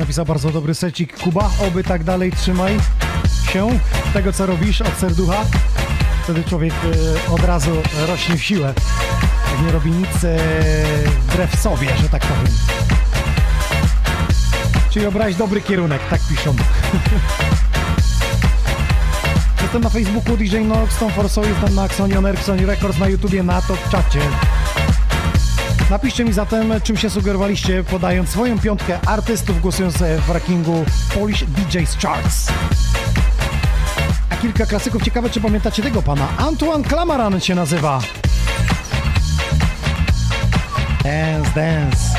napisał 0.00 0.24
bardzo 0.24 0.50
dobry 0.50 0.74
secik. 0.74 1.18
Kuba, 1.18 1.50
oby 1.66 1.84
tak 1.84 2.04
dalej 2.04 2.32
trzymaj 2.32 2.76
się 3.52 3.78
tego, 4.12 4.32
co 4.32 4.46
robisz 4.46 4.80
od 4.80 4.98
serducha. 4.98 5.44
Wtedy 6.24 6.44
człowiek 6.44 6.72
e, 7.28 7.32
od 7.32 7.44
razu 7.44 7.70
rośnie 8.08 8.36
w 8.36 8.42
siłę. 8.42 8.74
Jak 9.52 9.66
nie 9.66 9.72
robi 9.72 9.90
nic 9.90 10.24
e, 10.24 10.38
wbrew 11.28 11.60
sobie, 11.60 11.88
że 12.02 12.08
tak 12.08 12.22
powiem. 12.22 12.54
Czyli 14.90 15.06
obrałeś 15.06 15.36
dobry 15.36 15.60
kierunek, 15.60 16.00
tak 16.10 16.20
piszą. 16.28 16.54
Jestem 19.62 19.82
na 19.82 19.90
Facebooku 19.90 20.36
DJ 20.36 20.58
Nox, 20.58 20.94
Forso, 21.16 21.44
jestem 21.44 21.74
na 21.74 21.82
Axonion, 21.82 22.26
Ericsson 22.26 22.66
Records, 22.66 22.98
na 22.98 23.08
YouTubie, 23.08 23.42
na 23.42 23.62
to 23.62 23.76
w 23.76 23.90
czacie. 23.90 24.20
Napiszcie 25.90 26.24
mi 26.24 26.32
zatem, 26.32 26.72
czym 26.82 26.96
się 26.96 27.10
sugerowaliście, 27.10 27.84
podając 27.84 28.28
swoją 28.28 28.58
piątkę 28.58 28.98
artystów 29.06 29.60
głosując 29.60 29.96
w 29.96 30.30
rankingu 30.30 30.84
Polish 31.14 31.44
DJs 31.44 31.96
Charts. 32.02 32.48
A 34.30 34.36
kilka 34.36 34.66
klasyków. 34.66 35.02
Ciekawe, 35.02 35.30
czy 35.30 35.40
pamiętacie 35.40 35.82
tego 35.82 36.02
pana. 36.02 36.28
Antoine 36.38 36.84
Clamaran 36.84 37.40
się 37.40 37.54
nazywa. 37.54 38.00
Dance, 41.04 41.50
dance. 41.54 42.09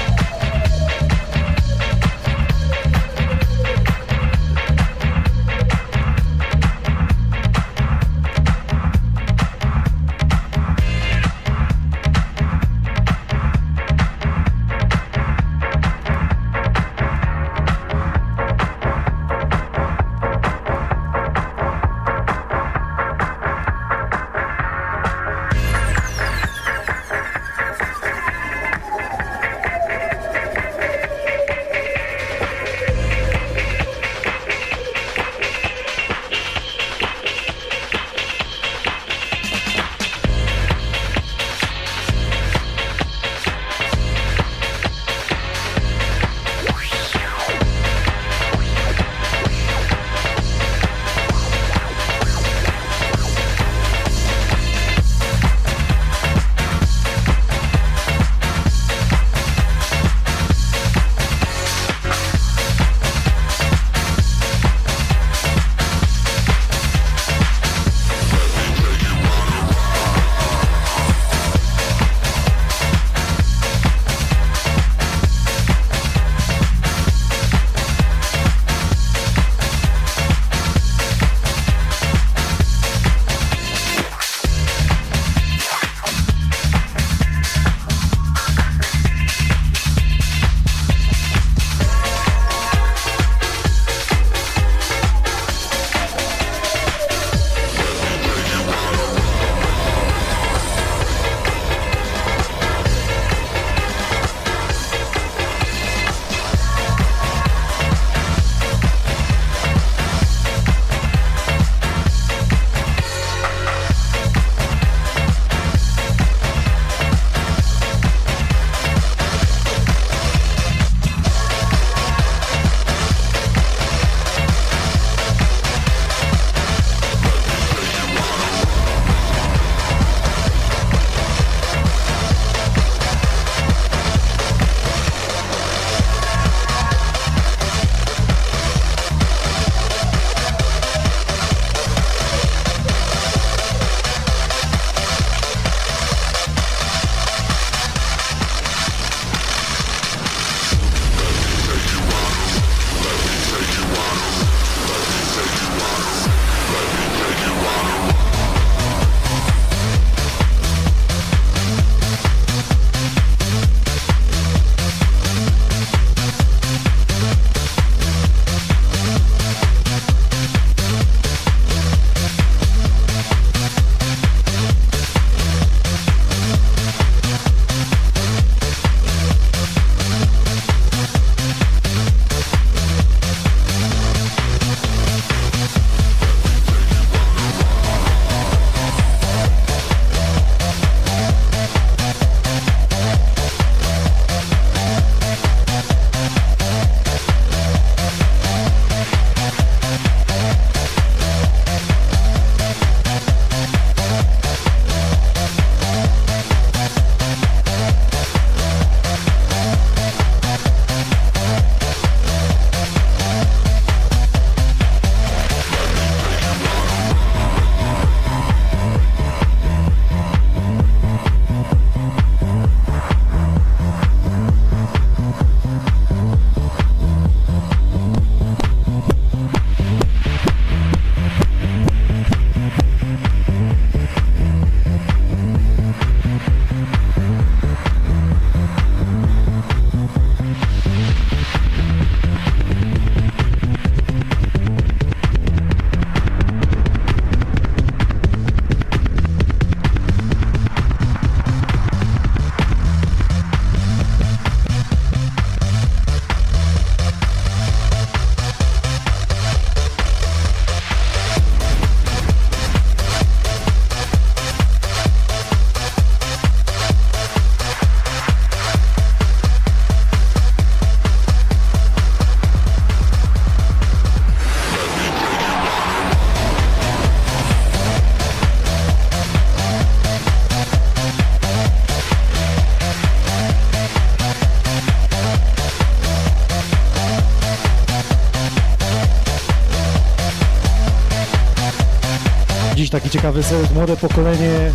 Taki 292.92 293.10
ciekawy 293.10 293.44
sound, 293.44 293.74
młode 293.74 293.98
pokolenie 293.98 294.72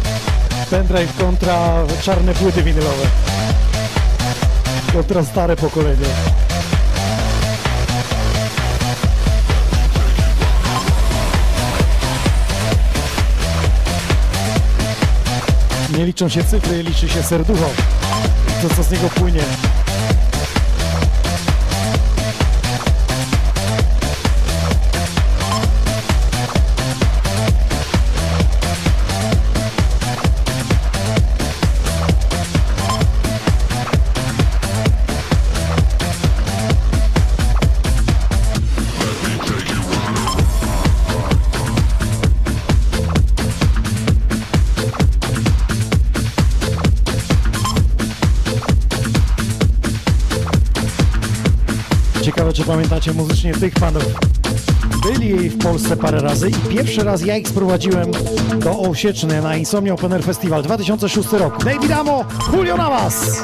pendrive 0.70 1.16
kontra 1.18 1.84
czarne 2.02 2.34
płyty 2.34 2.62
winylowe. 2.62 3.06
Kontra 4.92 5.24
stare 5.24 5.56
pokolenie. 5.56 6.06
Nie 15.98 16.06
liczą 16.06 16.28
się 16.28 16.44
cyfry, 16.44 16.82
liczy 16.82 17.08
się 17.08 17.22
serducho. 17.22 17.70
To 18.62 18.74
co 18.74 18.82
z 18.82 18.90
niego 18.90 19.08
płynie. 19.08 19.42
Muzycznie 53.12 53.54
tych 53.54 53.74
panów. 53.74 54.04
Byli 55.02 55.50
w 55.50 55.58
Polsce 55.58 55.96
parę 55.96 56.20
razy 56.20 56.50
i 56.50 56.52
pierwszy 56.52 57.04
raz 57.04 57.22
ja 57.22 57.36
ich 57.36 57.48
sprowadziłem 57.48 58.10
do 58.58 58.78
Osieczny 58.78 59.42
na 59.42 59.56
Insomnia 59.56 59.94
Open 59.94 60.12
Air 60.12 60.24
Festival 60.24 60.62
2006 60.62 61.32
rok. 61.32 61.64
David 61.64 61.92
Amo, 61.92 62.24
Julio 62.52 62.76
Navas! 62.76 63.42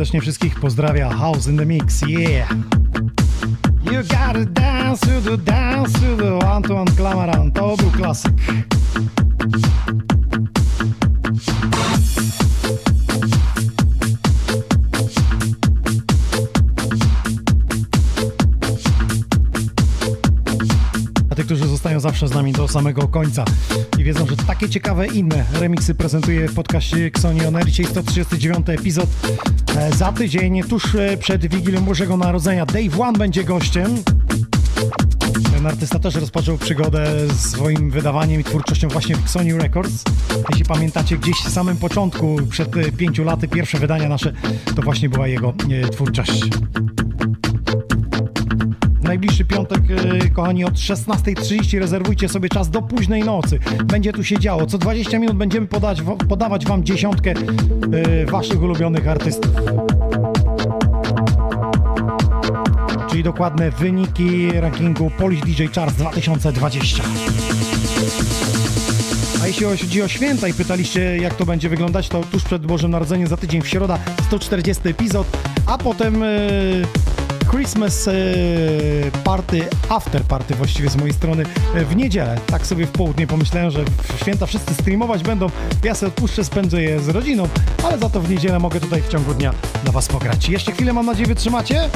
Serdecznie 0.00 0.20
wszystkich 0.20 0.60
pozdrawia. 0.60 1.10
House 1.10 1.46
in 1.46 1.58
the 1.58 1.66
mix, 1.66 2.02
yeah! 2.02 2.50
You 3.84 4.02
gotta 4.02 4.44
dance 4.44 5.06
to 5.06 5.30
the 5.30 5.38
dance 5.38 5.92
to 5.92 6.16
the 6.16 6.48
Antoine 6.48 6.90
Clamaran. 6.96 7.52
To 7.52 7.76
był 7.76 7.90
klasyk. 7.90 8.32
Którzy 21.50 21.68
zostają 21.68 22.00
zawsze 22.00 22.28
z 22.28 22.34
nami 22.34 22.52
do 22.52 22.68
samego 22.68 23.08
końca 23.08 23.44
i 23.98 24.04
wiedzą, 24.04 24.26
że 24.26 24.36
takie 24.36 24.68
ciekawe 24.68 25.06
inne 25.06 25.44
remiksy 25.52 25.94
prezentuje 25.94 26.48
w 26.48 26.54
podcaście 26.54 27.06
Xoni 27.06 27.46
On. 27.46 27.54
Dzisiaj 27.66 27.86
139 27.86 28.68
epizod. 28.68 29.08
E, 29.76 29.92
Za 29.92 30.12
tydzień, 30.12 30.62
tuż 30.62 30.94
e, 30.94 31.16
przed 31.16 31.46
Wigilią 31.46 31.80
Bożego 31.80 32.16
Narodzenia, 32.16 32.66
Dave 32.66 33.00
One 33.00 33.18
będzie 33.18 33.44
gościem. 33.44 34.02
Ten 35.54 35.66
artysta 35.66 35.98
też 35.98 36.14
rozpoczął 36.14 36.58
przygodę 36.58 37.06
z 37.28 37.50
swoim 37.50 37.90
wydawaniem 37.90 38.40
i 38.40 38.44
twórczością 38.44 38.88
właśnie 38.88 39.16
w 39.16 39.30
Sony 39.30 39.58
Records. 39.58 40.04
Jeśli 40.50 40.64
pamiętacie, 40.64 41.18
gdzieś 41.18 41.36
w 41.36 41.50
samym 41.50 41.76
początku, 41.76 42.36
przed 42.50 42.76
e, 42.76 42.92
pięciu 42.92 43.24
laty, 43.24 43.48
pierwsze 43.48 43.78
wydania 43.78 44.08
nasze, 44.08 44.32
to 44.76 44.82
właśnie 44.82 45.08
była 45.08 45.28
jego 45.28 45.54
twórczość. 45.92 46.44
Najbliższy 49.20 49.44
piątek, 49.44 49.80
e, 50.24 50.28
kochani, 50.28 50.64
od 50.64 50.74
16.30 50.74 51.78
rezerwujcie 51.78 52.28
sobie 52.28 52.48
czas 52.48 52.70
do 52.70 52.82
późnej 52.82 53.24
nocy. 53.24 53.58
Będzie 53.84 54.12
tu 54.12 54.24
się 54.24 54.38
działo. 54.38 54.66
Co 54.66 54.78
20 54.78 55.18
minut 55.18 55.36
będziemy 55.36 55.66
podać, 55.66 56.02
podawać 56.28 56.66
Wam 56.66 56.84
dziesiątkę 56.84 57.30
e, 57.32 58.26
Waszych 58.26 58.62
ulubionych 58.62 59.08
artystów. 59.08 59.50
Czyli 63.10 63.22
dokładne 63.22 63.70
wyniki 63.70 64.52
rankingu 64.52 65.10
Polish 65.18 65.40
DJ 65.40 65.64
Charts 65.74 65.96
2020. 65.96 67.02
A 69.42 69.46
jeśli 69.46 69.66
chodzi 69.66 70.02
o 70.02 70.08
święta 70.08 70.48
i 70.48 70.54
pytaliście 70.54 71.16
jak 71.16 71.34
to 71.34 71.46
będzie 71.46 71.68
wyglądać, 71.68 72.08
to 72.08 72.22
tuż 72.22 72.44
przed 72.44 72.66
Bożym 72.66 72.90
Narodzeniem 72.90 73.28
za 73.28 73.36
tydzień 73.36 73.62
w 73.62 73.68
środa 73.68 73.98
140 74.26 74.88
epizod, 74.88 75.26
a 75.66 75.78
potem 75.78 76.22
e, 76.22 76.26
Christmas 77.50 78.08
e, 78.08 78.12
party, 79.24 79.64
after 79.88 80.22
party 80.22 80.54
właściwie 80.54 80.90
z 80.90 80.96
mojej 80.96 81.14
strony 81.14 81.44
e, 81.74 81.84
w 81.84 81.96
niedzielę. 81.96 82.40
Tak 82.46 82.66
sobie 82.66 82.86
w 82.86 82.90
południe 82.90 83.26
pomyślałem, 83.26 83.70
że 83.70 83.84
święta 84.20 84.46
wszyscy 84.46 84.74
streamować 84.74 85.22
będą. 85.22 85.46
Ja 85.84 85.94
sobie 85.94 86.08
odpuszczę, 86.08 86.44
spędzę 86.44 86.82
je 86.82 87.00
z 87.00 87.08
rodziną, 87.08 87.48
ale 87.84 87.98
za 87.98 88.10
to 88.10 88.20
w 88.20 88.30
niedzielę 88.30 88.58
mogę 88.58 88.80
tutaj 88.80 89.02
w 89.02 89.08
ciągu 89.08 89.34
dnia 89.34 89.54
dla 89.82 89.92
Was 89.92 90.08
pograć. 90.08 90.48
Jeszcze 90.48 90.72
chwilę 90.72 90.92
mam 90.92 91.06
nadzieję 91.06 91.26
wytrzymacie. 91.26 91.90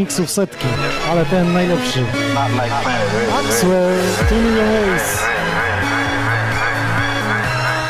Vibe 0.00 0.10
Remiksów 0.10 0.30
setki, 0.30 0.66
ale 1.10 1.26
ten 1.26 1.52
najlepszy. 1.52 2.04
Maxwell, 3.30 3.98
Million 4.30 4.68
Ways. 4.68 5.18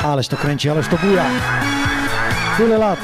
Ależ 0.04 0.28
to 0.28 0.36
kręci, 0.36 0.70
ależ 0.70 0.88
to 0.88 0.96
buja. 0.96 1.24
Tyle 2.56 2.78
lat. 2.78 2.98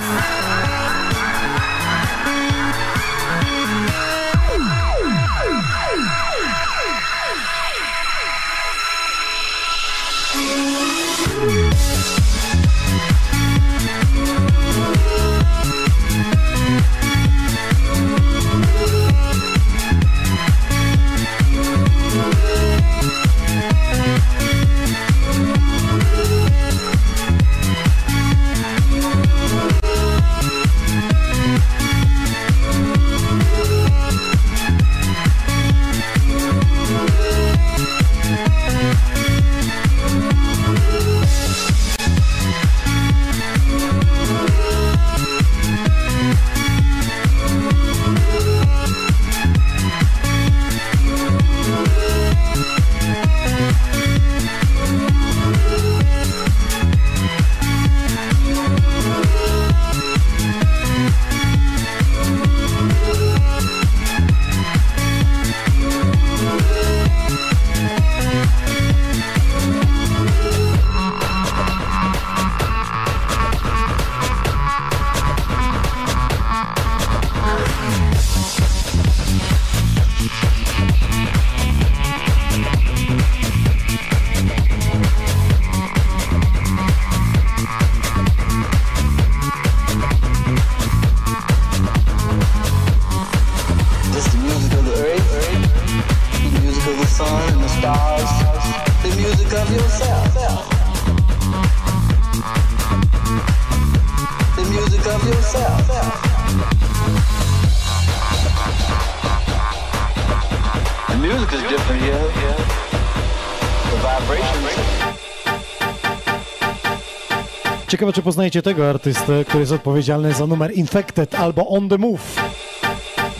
Poznajecie 118.26 118.62
tego 118.62 118.90
artystę, 118.90 119.44
który 119.44 119.60
jest 119.60 119.72
odpowiedzialny 119.72 120.32
za 120.32 120.46
numer 120.46 120.72
Infected 120.74 121.34
albo 121.34 121.68
On 121.68 121.88
The 121.88 121.98
Move. 121.98 122.40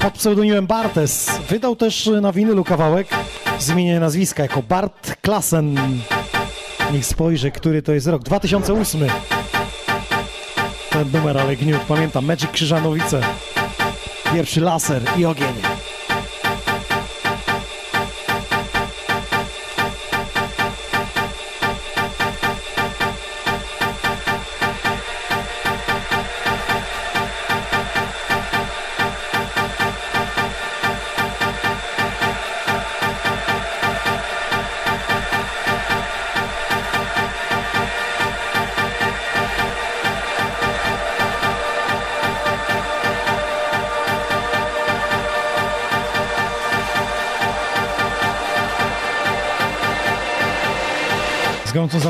Pod 0.00 0.14
pseudonimem 0.14 0.66
Bartes. 0.66 1.30
Wydał 1.48 1.76
też 1.76 2.10
na 2.20 2.32
winylu 2.32 2.64
kawałek 2.64 3.08
z 3.58 3.70
imienia 3.70 3.96
i 3.96 4.00
nazwiska 4.00 4.42
jako 4.42 4.62
Bart 4.62 5.16
Klassen. 5.20 5.78
Niech 6.92 7.06
spojrzę, 7.06 7.50
który 7.50 7.82
to 7.82 7.92
jest 7.92 8.06
rok. 8.06 8.22
2008. 8.22 9.00
Ten 10.90 11.10
numer, 11.12 11.38
ale 11.38 11.56
gniót. 11.56 11.80
Pamiętam. 11.88 12.24
Magic 12.24 12.50
Krzyżanowice. 12.50 13.20
Pierwszy 14.32 14.60
laser 14.60 15.02
i 15.18 15.24
ogień. 15.24 15.65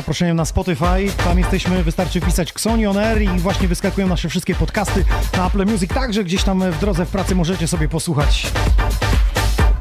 Zaproszeniem 0.07 0.37
na 0.37 0.45
Spotify. 0.45 1.23
Tam 1.23 1.39
jesteśmy, 1.39 1.83
wystarczy 1.83 2.21
wpisać 2.21 2.51
Xoni 2.51 2.85
On 2.85 2.97
Air 2.97 3.21
i 3.21 3.27
właśnie 3.27 3.67
wyskakują 3.67 4.07
nasze 4.07 4.29
wszystkie 4.29 4.55
podcasty 4.55 5.05
na 5.37 5.47
Apple 5.47 5.65
Music. 5.65 5.93
Także 5.93 6.23
gdzieś 6.23 6.43
tam 6.43 6.71
w 6.71 6.79
drodze 6.79 7.05
w 7.05 7.09
pracy 7.09 7.35
możecie 7.35 7.67
sobie 7.67 7.89
posłuchać. 7.89 8.51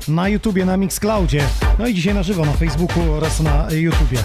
Na 0.09 0.29
YouTubie, 0.29 0.65
na 0.65 0.77
Mixcloudzie. 0.77 1.45
No 1.79 1.87
i 1.87 1.95
dzisiaj 1.95 2.15
na 2.15 2.23
żywo 2.23 2.45
na 2.45 2.53
Facebooku 2.53 3.13
oraz 3.13 3.41
na 3.41 3.67
YouTubie. 3.71 4.19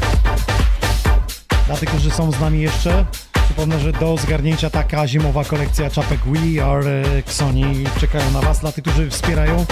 Dla 1.67 1.77
tych, 1.77 1.89
którzy 1.89 2.11
są 2.11 2.31
z 2.31 2.39
nami 2.39 2.61
jeszcze, 2.61 3.05
przypomnę, 3.45 3.79
że 3.79 3.91
do 3.91 4.17
zgarnięcia 4.17 4.69
taka 4.69 5.07
zimowa 5.07 5.45
kolekcja 5.45 5.89
czapek 5.89 6.19
We 6.25 6.65
Are 6.65 6.89
e, 6.89 7.17
Xoni 7.17 7.83
czekają 7.99 8.31
na 8.31 8.41
Was. 8.41 8.59
Dla 8.59 8.71
tych, 8.71 8.83
którzy 8.83 9.09
wspierają 9.09 9.65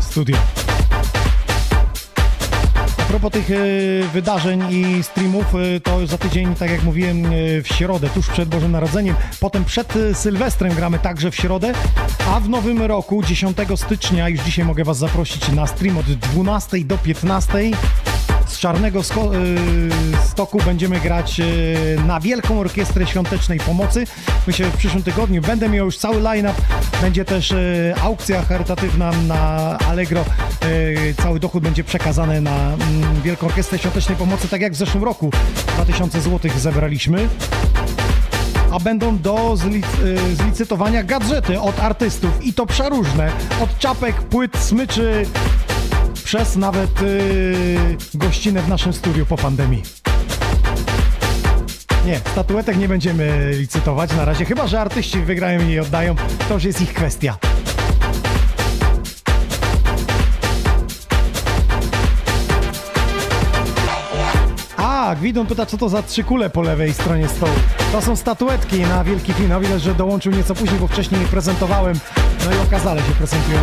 studio. 0.00 0.36
Propos 3.12 3.32
tych 3.32 3.50
e, 3.50 3.54
wydarzeń 4.12 4.62
i 4.70 5.02
streamów, 5.02 5.44
e, 5.54 5.80
to 5.80 6.06
za 6.06 6.18
tydzień, 6.18 6.54
tak 6.54 6.70
jak 6.70 6.82
mówiłem, 6.82 7.26
e, 7.26 7.28
w 7.62 7.68
środę, 7.68 8.08
tuż 8.14 8.28
przed 8.28 8.48
Bożym 8.48 8.72
Narodzeniem. 8.72 9.14
Potem 9.40 9.64
przed 9.64 9.94
Sylwestrem 10.14 10.74
gramy 10.74 10.98
także 10.98 11.30
w 11.30 11.36
środę, 11.36 11.72
a 12.28 12.40
w 12.40 12.48
nowym 12.48 12.82
roku, 12.82 13.22
10 13.22 13.56
stycznia, 13.76 14.28
już 14.28 14.40
dzisiaj 14.40 14.64
mogę 14.64 14.84
Was 14.84 14.98
zaprosić 14.98 15.48
na 15.48 15.66
stream 15.66 15.98
od 15.98 16.06
12 16.06 16.84
do 16.84 16.98
15. 16.98 17.58
Z 18.46 18.58
Czarnego 18.58 19.00
y, 19.00 19.02
Stoku 20.24 20.58
będziemy 20.64 21.00
grać 21.00 21.40
y, 21.40 21.96
na 22.06 22.20
Wielką 22.20 22.60
Orkiestrę 22.60 23.06
Świątecznej 23.06 23.58
Pomocy. 23.60 24.06
Myślę, 24.46 24.66
że 24.66 24.72
w 24.72 24.76
przyszłym 24.76 25.02
tygodniu 25.02 25.42
będę 25.42 25.68
miał 25.68 25.86
już 25.86 25.98
cały 25.98 26.20
line-up. 26.20 26.54
Będzie 27.02 27.24
też 27.24 27.50
y, 27.50 27.94
aukcja 28.02 28.42
charytatywna 28.42 29.12
na 29.12 29.78
Allegro. 29.78 30.24
Cały 31.22 31.40
dochód 31.40 31.62
będzie 31.62 31.84
przekazany 31.84 32.40
na 32.40 32.56
mm, 32.56 33.22
Wielką 33.22 33.46
Orkiestrę 33.46 33.78
Świątecznej 33.78 34.16
Pomocy, 34.16 34.48
tak 34.48 34.60
jak 34.60 34.72
w 34.72 34.76
zeszłym 34.76 35.04
roku. 35.04 35.30
2000 35.76 36.20
zł 36.20 36.50
zebraliśmy 36.58 37.28
a 38.72 38.80
będą 38.80 39.18
do 39.18 39.34
zlic- 39.34 40.34
zlicytowania 40.34 41.02
gadżety 41.02 41.60
od 41.60 41.80
artystów 41.80 42.44
i 42.44 42.54
to 42.54 42.66
przeróżne. 42.66 43.32
Od 43.62 43.78
czapek, 43.78 44.16
płyt, 44.16 44.56
smyczy, 44.56 45.26
przez 46.32 46.56
nawet 46.56 47.02
y, 47.02 47.96
gościnę 48.14 48.62
w 48.62 48.68
naszym 48.68 48.92
studiu 48.92 49.26
po 49.26 49.36
pandemii. 49.36 49.82
Nie, 52.06 52.18
statuetek 52.18 52.76
nie 52.76 52.88
będziemy 52.88 53.50
licytować 53.58 54.16
na 54.16 54.24
razie, 54.24 54.44
chyba 54.44 54.66
że 54.66 54.80
artyści 54.80 55.20
wygrają 55.20 55.68
i 55.68 55.78
oddają, 55.78 56.14
to 56.48 56.54
już 56.54 56.64
jest 56.64 56.80
ich 56.80 56.94
kwestia. 56.94 57.36
A, 64.76 65.14
Gwidon 65.20 65.46
pyta, 65.46 65.66
co 65.66 65.78
to 65.78 65.88
za 65.88 66.02
trzy 66.02 66.24
kule 66.24 66.50
po 66.50 66.62
lewej 66.62 66.92
stronie 66.92 67.28
stołu. 67.28 67.52
To 67.92 68.02
są 68.02 68.16
statuetki 68.16 68.80
na 68.80 69.04
wielki 69.04 69.32
finał. 69.32 69.60
Widać, 69.60 69.82
że 69.82 69.94
dołączył 69.94 70.32
nieco 70.32 70.54
później, 70.54 70.80
bo 70.80 70.86
wcześniej 70.86 71.20
je 71.20 71.26
prezentowałem. 71.26 71.98
No 72.44 72.56
i 72.56 72.66
okazale 72.66 73.00
się 73.00 73.12
prezentują. 73.12 73.58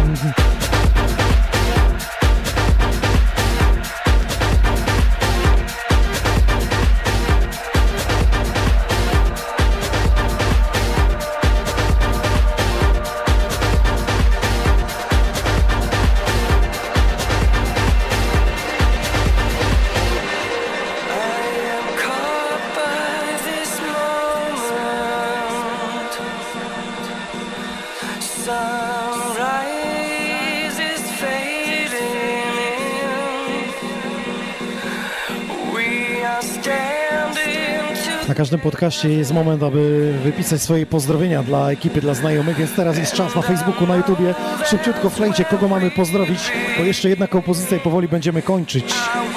Każdym 38.40 38.60
podcaście 38.60 39.10
jest 39.10 39.34
moment, 39.34 39.64
aby 39.64 40.14
wypisać 40.24 40.62
swoje 40.62 40.86
pozdrowienia 40.86 41.44
dla 41.44 41.72
ekipy, 41.72 42.02
dla 42.02 42.14
znajomych, 42.14 42.58
więc 42.58 42.76
teraz 42.76 42.98
jest 42.98 43.14
czas 43.14 43.36
na 43.36 43.42
Facebooku, 43.42 43.88
na 43.88 43.96
YouTubie. 43.96 44.36
Szybciutko 44.66 45.10
wklejcie, 45.10 45.46
kogo 45.46 45.68
mamy 45.68 45.92
pozdrowić, 45.92 46.52
bo 46.78 46.84
jeszcze 46.84 47.10
jedna 47.10 47.28
kompozycja 47.28 47.78
i 47.78 47.80
powoli 47.80 48.08
będziemy 48.08 48.42
kończyć. 48.42 48.96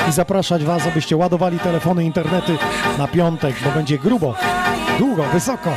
I 0.09 0.13
zapraszać 0.13 0.65
Was, 0.65 0.87
abyście 0.87 1.17
ładowali 1.17 1.59
telefony, 1.59 2.05
internety 2.05 2.57
na 2.99 3.09
piątek, 3.09 3.55
bo 3.65 3.71
będzie 3.71 3.99
grubo, 3.99 4.35
długo, 4.99 5.25
wysoko. 5.33 5.71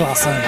Klasę. 0.00 0.40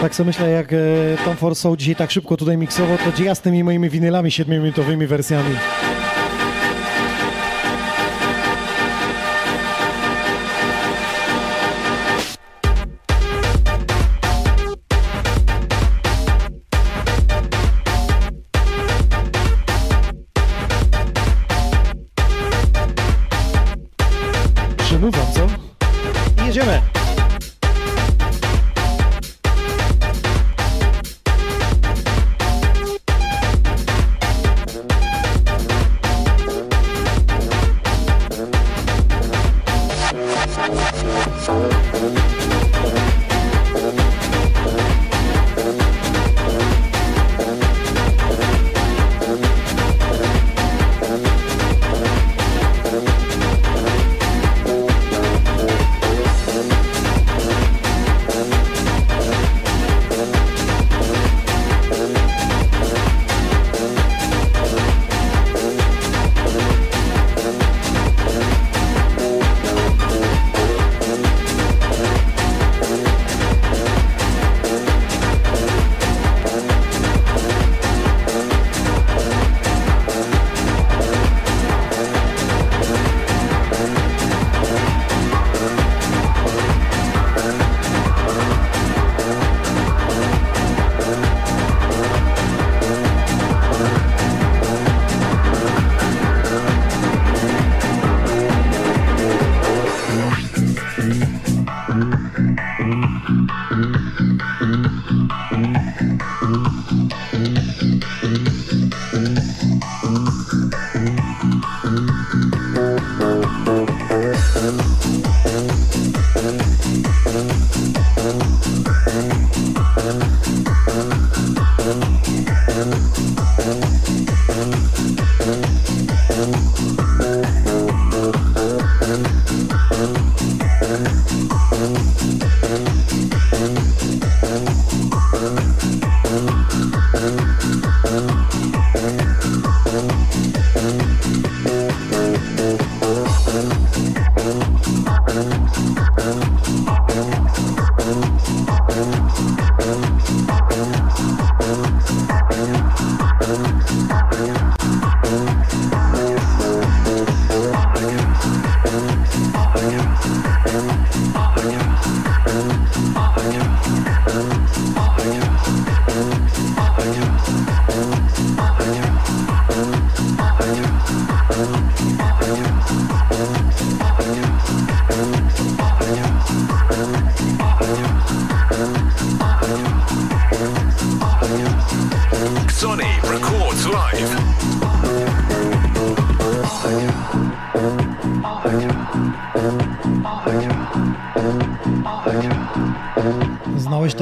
Tak 0.00 0.14
sobie 0.14 0.26
myślę, 0.26 0.50
jak 0.50 0.72
e, 0.72 0.76
Tom 1.24 1.36
Forsau 1.36 1.76
dzisiaj 1.76 1.96
tak 1.96 2.10
szybko 2.10 2.36
tutaj 2.36 2.56
miksował, 2.56 2.98
to 2.98 3.10
gdzie 3.12 3.24
ja 3.24 3.34
z 3.34 3.40
tymi 3.40 3.64
moimi 3.64 3.90
winylami 3.90 4.30
siedmiominutowymi 4.30 5.06
wersjami. 5.06 5.56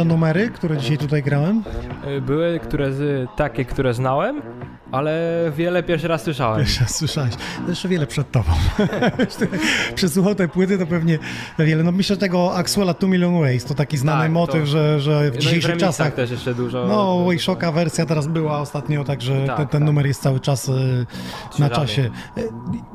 Te 0.00 0.04
numery, 0.04 0.48
które 0.48 0.76
dzisiaj 0.76 0.98
tutaj 0.98 1.22
grałem? 1.22 1.62
Były 2.22 2.60
które 2.60 2.92
z, 2.92 3.30
takie, 3.36 3.64
które 3.64 3.94
znałem, 3.94 4.42
ale 4.92 5.20
wiele 5.56 5.82
pierwszy 5.82 6.08
raz 6.08 6.22
słyszałem. 6.22 6.58
Pierwszy 6.58 6.80
raz 6.80 6.96
słyszałeś. 6.96 7.34
Jeszcze 7.68 7.88
wiele 7.88 8.06
przed 8.06 8.30
tobą. 8.30 8.50
Przesłuchał 9.94 10.34
te 10.34 10.48
płyty, 10.48 10.78
to 10.78 10.86
pewnie 10.86 11.18
wiele. 11.58 11.82
No 11.82 11.92
myślę, 11.92 12.14
że 12.16 12.20
tego 12.20 12.56
Axwella 12.56 12.94
Two 12.94 13.08
Million 13.08 13.40
Ways 13.40 13.64
to 13.64 13.74
taki 13.74 13.96
znany 13.96 14.22
Tak, 14.22 14.32
motyw, 14.32 14.60
to- 14.60 14.66
że, 14.66 15.00
że 15.00 15.30
w 15.30 15.34
No 15.34 15.38
w 15.40 15.42
dzisiejszych 15.42 15.68
remixach 15.68 15.88
czasach... 15.90 16.14
też 16.14 16.30
jeszcze 16.30 16.54
dużo. 16.54 16.86
No, 16.88 17.24
Wayshocka 17.24 17.72
wersja 17.72 18.06
teraz 18.06 18.26
była 18.26 18.60
ostatnio, 18.60 19.04
także 19.04 19.46
Tak, 19.46 19.56
ten, 19.56 19.66
ten 19.68 19.84
numer 19.84 20.06
jest 20.06 20.22
cały 20.22 20.40
czas 20.40 20.68
e, 20.68 20.72
na 21.58 21.70
czasie. 21.70 22.10
E, 22.36 22.40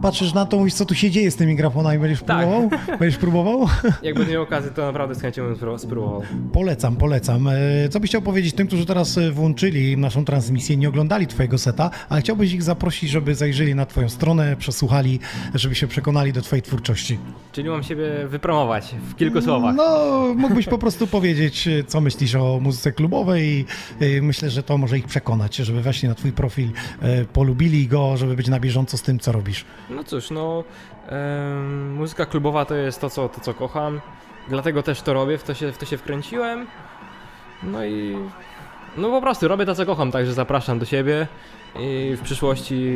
Patrzysz 0.01 0.33
na 0.33 0.45
to, 0.45 0.57
mówisz, 0.57 0.73
co 0.73 0.85
tu 0.85 0.95
się 0.95 1.11
dzieje 1.11 1.31
z 1.31 1.35
tymi 1.35 1.55
grafonami, 1.55 1.99
będziesz 1.99 2.23
Tak. 2.23 2.37
próbował? 2.37 2.69
Będziesz 2.99 3.17
próbował? 3.19 3.67
Jak 4.03 4.15
będę 4.15 4.31
miał 4.33 4.43
okazję, 4.43 4.71
to 4.71 4.85
naprawdę 4.85 5.15
z 5.15 5.21
chęcią 5.21 5.43
bym 5.43 5.55
spró- 5.55 5.77
spróbował. 5.77 6.21
Polecam, 6.53 6.95
polecam. 6.95 7.47
E, 7.47 7.53
Co 7.89 7.99
byś 7.99 8.09
chciał 8.09 8.21
powiedzieć 8.21 8.53
tym, 8.55 8.67
którzy 8.67 8.85
teraz 8.85 9.19
włączyli 9.31 9.97
naszą 9.97 10.25
transmisję, 10.25 10.77
nie 10.77 10.89
oglądali 10.89 11.27
twojego 11.27 11.57
seta, 11.57 11.84
lata, 11.85 12.05
ale 12.09 12.21
chciałbyś 12.21 12.53
ich 12.53 12.63
zaprosić, 12.63 13.09
żeby 13.09 13.35
zajrzeli 13.35 13.75
na 13.75 13.85
twoją 13.85 14.09
stronę, 14.09 14.55
przesłuchali, 14.55 15.19
żeby 15.53 15.75
się 15.75 15.87
przekonali 15.87 16.33
do 16.33 16.41
twojej 16.41 16.63
twórczości. 16.63 17.19
Czyli 17.51 17.69
mam 17.69 17.83
siebie 17.83 18.27
wypromować 18.27 18.95
w 19.09 19.15
kilku 19.15 19.41
słowach. 19.41 19.75
No, 19.75 20.09
mógłbyś 20.35 20.65
po 20.65 20.77
prostu 20.77 21.07
powiedzieć, 21.07 21.69
co 21.87 22.01
myślisz 22.01 22.35
o 22.35 22.59
muzyce 22.61 22.91
klubowej 22.91 23.43
i 23.45 23.65
y, 24.01 24.21
myślę, 24.21 24.49
że 24.49 24.63
to 24.63 24.77
może 24.77 24.97
ich 24.97 25.05
przekonać, 25.05 25.55
żeby 25.55 25.81
weszli 25.81 26.09
na 26.09 26.15
twój 26.15 26.31
profil, 26.31 26.69
y, 27.21 27.25
polubili 27.25 27.87
go, 27.87 28.17
żeby 28.17 28.35
być 28.35 28.47
na 28.47 28.59
bieżąco 28.59 28.97
z 28.97 29.01
tym, 29.01 29.19
co 29.19 29.31
robisz. 29.31 29.65
No 29.89 30.03
cóż, 30.03 30.31
no 30.31 30.63
muzyka 31.95 32.25
klubowa 32.25 32.65
to 32.65 32.75
jest 32.75 33.01
to 33.01 33.09
co, 33.09 33.29
to, 33.29 33.41
co 33.41 33.53
kocham. 33.53 34.01
Dlatego 34.49 34.83
też 34.83 35.01
to 35.01 35.13
robię, 35.13 35.37
w 35.37 35.43
to, 35.43 35.53
się, 35.53 35.71
w 35.71 35.77
to 35.77 35.85
się 35.85 35.97
wkręciłem. 35.97 36.67
No 37.63 37.85
i 37.85 38.15
no 38.97 39.09
po 39.09 39.21
prostu 39.21 39.47
robię 39.47 39.65
to, 39.65 39.75
co 39.75 39.85
kocham, 39.85 40.11
także 40.11 40.33
zapraszam 40.33 40.79
do 40.79 40.85
siebie. 40.85 41.27
I 41.79 42.15
w 42.17 42.21
przyszłości 42.21 42.93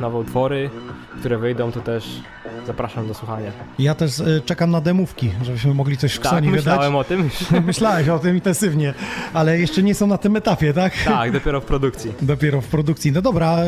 nowe 0.00 0.18
utwory, 0.18 0.70
które 1.20 1.38
wyjdą, 1.38 1.72
to 1.72 1.80
też 1.80 2.04
zapraszam 2.66 3.08
do 3.08 3.14
słuchania. 3.14 3.50
Ja 3.78 3.94
też 3.94 4.18
y, 4.18 4.42
czekam 4.46 4.70
na 4.70 4.80
demówki, 4.80 5.30
żebyśmy 5.42 5.74
mogli 5.74 5.96
coś 5.96 6.12
w 6.14 6.18
Tak, 6.18 6.32
Ksoni 6.32 6.48
myślałem 6.48 6.92
wydać. 6.92 7.06
o 7.06 7.08
tym. 7.08 7.30
Myślałeś 7.66 8.08
o 8.08 8.18
tym 8.18 8.34
intensywnie, 8.34 8.94
ale 9.34 9.58
jeszcze 9.60 9.82
nie 9.82 9.94
są 9.94 10.06
na 10.06 10.18
tym 10.18 10.36
etapie, 10.36 10.72
tak? 10.72 10.92
Tak, 11.04 11.32
dopiero 11.32 11.60
w 11.60 11.64
produkcji. 11.64 12.12
Dopiero 12.22 12.60
w 12.60 12.66
produkcji. 12.66 13.12
No 13.12 13.22
dobra, 13.22 13.58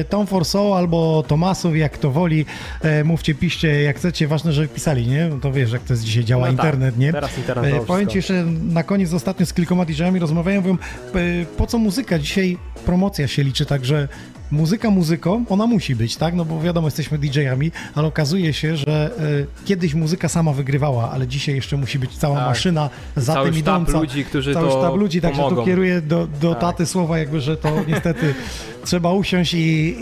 y, 0.00 0.04
Tom 0.04 0.26
for 0.26 0.44
Soul 0.44 0.76
albo 0.76 1.24
Tomasów, 1.28 1.76
jak 1.76 1.98
to 1.98 2.10
woli, 2.10 2.44
e, 2.80 3.04
mówcie, 3.04 3.34
piszcie 3.34 3.82
jak 3.82 3.96
chcecie, 3.96 4.28
ważne, 4.28 4.52
żeby 4.52 4.68
pisali, 4.68 5.06
nie? 5.06 5.28
No 5.28 5.36
To 5.40 5.52
wiesz, 5.52 5.72
jak 5.72 5.82
to 5.82 5.92
jest 5.92 6.04
dzisiaj 6.04 6.24
działa 6.24 6.50
No 6.50 6.56
tak, 6.56 6.64
internet, 6.66 6.98
nie? 6.98 7.12
teraz 7.12 7.38
internet 7.38 7.74
E, 7.74 7.80
Powiem 7.86 8.08
ci 8.08 8.18
jeszcze 8.18 8.44
na 8.62 8.82
koniec 8.82 9.12
ostatnio 9.14 9.46
z 9.46 9.52
kilkoma 9.52 9.84
DJ-ami 9.84 10.18
rozmawiałem, 10.20 10.62
mówią, 10.62 10.76
e, 11.14 11.46
po 11.56 11.66
co 11.66 11.78
muzyka? 11.78 12.18
Dzisiaj 12.18 12.58
promocja 12.86 13.28
się 13.28 13.42
liczy, 13.44 13.51
także 13.66 14.08
muzyka 14.50 14.90
muzyką, 14.90 15.44
ona 15.48 15.66
musi 15.66 15.96
być, 15.96 16.16
tak? 16.16 16.34
No 16.34 16.44
bo 16.44 16.60
wiadomo, 16.60 16.86
jesteśmy 16.86 17.18
DJ-ami, 17.18 17.70
ale 17.94 18.06
okazuje 18.06 18.52
się, 18.52 18.76
że 18.76 19.10
e, 19.18 19.64
kiedyś 19.66 19.94
muzyka 19.94 20.28
sama 20.28 20.52
wygrywała, 20.52 21.10
ale 21.10 21.26
dzisiaj 21.26 21.54
jeszcze 21.54 21.76
musi 21.76 21.98
być 21.98 22.16
cała 22.16 22.36
Tak. 22.36 22.46
maszyna 22.46 22.90
za 23.16 23.32
Cały 23.34 23.50
tym 23.50 23.58
idąca. 23.58 24.00
ludzi, 24.00 24.24
którzy 24.24 24.54
Cały 24.54 24.68
to 24.70 24.78
sztab 24.78 24.96
ludzi, 24.96 25.20
także 25.20 25.38
tu 25.42 25.44
pomogą. 25.48 25.64
kieruję 25.66 26.00
do, 26.00 26.28
do 26.40 26.50
Tak. 26.50 26.60
taty 26.60 26.86
słowa 26.86 27.18
jakby, 27.18 27.40
że 27.40 27.56
to 27.56 27.68
niestety 27.88 28.34
trzeba 28.84 29.12
usiąść 29.12 29.54
i, 29.54 29.96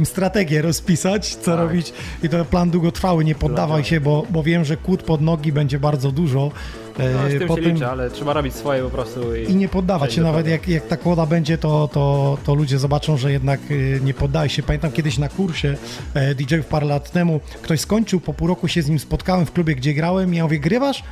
i 0.00 0.06
strategię 0.06 0.62
rozpisać, 0.62 1.34
co 1.34 1.50
Tak. 1.50 1.60
robić 1.60 1.92
i 2.22 2.28
to 2.28 2.44
plan 2.44 2.70
długotrwały, 2.70 3.24
nie 3.24 3.34
poddawaj 3.34 3.84
się, 3.84 4.00
bo, 4.00 4.26
bo 4.30 4.42
wiem, 4.42 4.64
że 4.64 4.76
kłód 4.76 5.02
pod 5.02 5.20
nogi 5.20 5.52
będzie 5.52 5.78
bardzo 5.78 6.12
dużo. 6.12 6.50
No, 6.98 7.04
z 7.30 7.34
E, 7.34 7.38
tym 7.38 7.48
po 7.48 7.56
się 7.56 7.60
liczę, 7.60 7.88
ale 7.88 8.10
trzeba 8.10 8.32
robić 8.32 8.54
swoje 8.54 8.82
po 8.82 8.90
prostu 8.90 9.36
i, 9.36 9.44
i 9.50 9.56
nie 9.56 9.68
poddawać 9.68 10.10
się, 10.10 10.14
przejść 10.14 10.26
do 10.26 10.32
nawet 10.32 10.46
jak, 10.46 10.68
jak 10.68 10.86
ta 10.86 10.96
kłoda 10.96 11.26
będzie, 11.26 11.58
to, 11.58 11.88
to, 11.92 12.38
to 12.44 12.54
ludzie 12.54 12.78
zobaczą, 12.78 13.16
że 13.16 13.32
jednak 13.32 13.60
y, 13.70 14.00
nie 14.04 14.14
poddaje 14.14 14.50
się. 14.50 14.62
Pamiętam 14.62 14.92
kiedyś 14.92 15.18
na 15.18 15.28
kursie 15.28 15.76
e, 16.14 16.34
DJ-ów 16.34 16.66
parę 16.66 16.86
lat 16.86 17.10
temu, 17.10 17.40
ktoś 17.62 17.80
skończył, 17.80 18.20
po 18.20 18.34
pół 18.34 18.48
roku 18.48 18.68
się 18.68 18.82
z 18.82 18.88
nim 18.88 18.98
spotkałem 18.98 19.46
w 19.46 19.52
klubie, 19.52 19.74
gdzie 19.74 19.94
grałem 19.94 20.34
i 20.34 20.36
ja 20.36 20.42
mówię, 20.42 20.58
grywasz? 20.58 21.02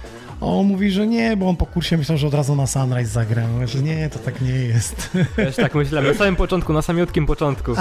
A 0.44 0.46
on 0.46 0.66
mówi, 0.66 0.90
że 0.90 1.06
nie, 1.06 1.36
bo 1.36 1.48
on 1.48 1.56
po 1.56 1.66
kursie 1.66 1.96
myślał, 1.96 2.18
że 2.18 2.26
od 2.26 2.34
razu 2.34 2.56
na 2.56 2.66
Sunrise 2.66 3.10
zagram. 3.10 3.52
Mówię, 3.52 3.66
że 3.66 3.82
nie, 3.82 4.10
to 4.10 4.18
tak 4.18 4.40
nie 4.40 4.50
jest. 4.50 5.10
Też 5.36 5.56
tak 5.56 5.74
myślałem, 5.74 6.12
na 6.12 6.18
samym 6.24 6.36
początku, 6.36 6.72
na 6.72 6.82
samiutkim 6.82 7.26
początku. 7.26 7.72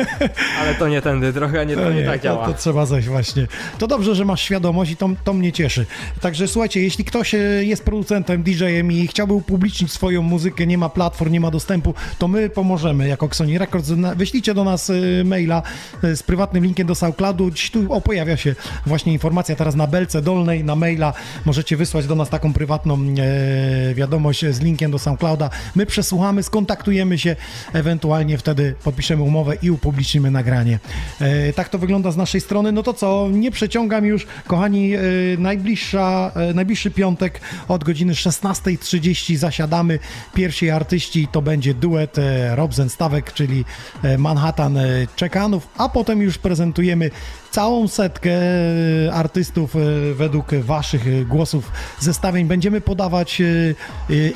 Ale 0.60 0.74
to 0.78 0.88
nie 0.88 1.02
tędy, 1.02 1.32
trochę 1.32 1.66
nie, 1.66 1.76
to 1.76 1.92
nie, 1.92 2.04
tak 2.04 2.22
działa. 2.22 2.46
To, 2.46 2.52
to 2.52 2.58
trzeba 2.58 2.86
zejść 2.86 3.08
właśnie. 3.08 3.46
To 3.78 3.86
dobrze, 3.86 4.14
że 4.14 4.24
masz 4.24 4.42
świadomość 4.42 4.90
i 4.90 4.96
to, 4.96 5.10
to 5.24 5.32
mnie 5.32 5.52
cieszy. 5.52 5.86
Także 6.20 6.48
słuchajcie, 6.48 6.82
jeśli 6.82 7.04
ktoś 7.04 7.34
e, 7.34 7.38
jest 7.64 7.84
producentem, 7.84 8.42
DJ-em 8.42 8.92
i 8.92 9.06
chciałby 9.06 9.34
upublicznić 9.34 9.92
swoją 9.92 10.22
muzykę, 10.22 10.66
nie 10.66 10.78
ma 10.78 10.88
platform, 10.88 11.32
nie 11.32 11.40
ma 11.40 11.50
dostępu, 11.50 11.94
to 12.18 12.28
my 12.28 12.50
pomożemy 12.50 13.08
jako 13.08 13.28
Sony 13.32 13.58
Records. 13.58 13.90
Wyślijcie 14.16 14.54
do 14.54 14.64
nas 14.64 14.90
e, 14.90 14.94
maila 15.24 15.62
e, 16.02 16.16
z 16.16 16.22
prywatnym 16.22 16.64
linkiem 16.64 16.86
do 16.86 16.94
SoundCloudu. 16.94 17.50
Dziś 17.50 17.70
tu 17.70 17.92
o, 17.92 18.00
pojawia 18.00 18.36
się 18.36 18.54
właśnie 18.86 19.12
informacja 19.12 19.56
teraz 19.56 19.74
na 19.74 19.86
belce 19.86 20.22
dolnej, 20.22 20.64
na 20.64 20.76
maila. 20.76 21.12
Możecie 21.44 21.76
wysłać 21.76 22.03
do 22.06 22.14
nas 22.14 22.30
taką 22.30 22.52
prywatną 22.52 22.98
e, 22.98 23.94
wiadomość 23.94 24.46
z 24.50 24.60
linkiem 24.60 24.90
do 24.90 24.98
SoundClouda. 24.98 25.50
My 25.74 25.86
przesłuchamy, 25.86 26.42
skontaktujemy 26.42 27.18
się, 27.18 27.36
ewentualnie 27.72 28.38
wtedy 28.38 28.74
podpiszemy 28.84 29.22
umowę 29.22 29.56
i 29.62 29.70
upublicznimy 29.70 30.30
nagranie. 30.30 30.78
E, 31.20 31.52
tak 31.52 31.68
to 31.68 31.78
wygląda 31.78 32.10
z 32.10 32.16
naszej 32.16 32.40
strony. 32.40 32.72
No 32.72 32.82
to 32.82 32.94
co, 32.94 33.28
nie 33.32 33.50
przeciągam 33.50 34.04
już, 34.04 34.26
kochani, 34.46 34.94
e, 34.94 35.00
najbliższa, 35.38 36.32
e, 36.34 36.54
najbliższy 36.54 36.90
piątek 36.90 37.40
od 37.68 37.84
godziny 37.84 38.14
16.30 38.14 39.36
zasiadamy. 39.36 39.98
Pierwsi 40.34 40.70
artyści 40.70 41.28
to 41.32 41.42
będzie 41.42 41.74
duet 41.74 42.18
e, 42.18 42.56
Robzen 42.56 42.88
Stawek, 42.88 43.32
czyli 43.32 43.64
e, 44.02 44.18
Manhattan 44.18 44.78
Czekanów, 45.16 45.68
a 45.78 45.88
potem 45.88 46.22
już 46.22 46.38
prezentujemy 46.38 47.10
całą 47.54 47.88
setkę 47.88 48.30
e, 48.30 49.12
artystów 49.12 49.76
e, 49.76 49.78
według 50.14 50.54
waszych 50.54 51.06
e, 51.06 51.24
głosów 51.24 51.72
zestawień. 52.00 52.46
Będziemy 52.46 52.80
podawać 52.80 53.42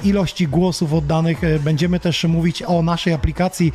ilości 0.04 0.48
głosów 0.48 0.92
oddanych. 0.92 1.40
Będziemy 1.60 2.00
też 2.00 2.24
mówić 2.24 2.62
o 2.62 2.82
naszej 2.82 3.12
aplikacji, 3.12 3.72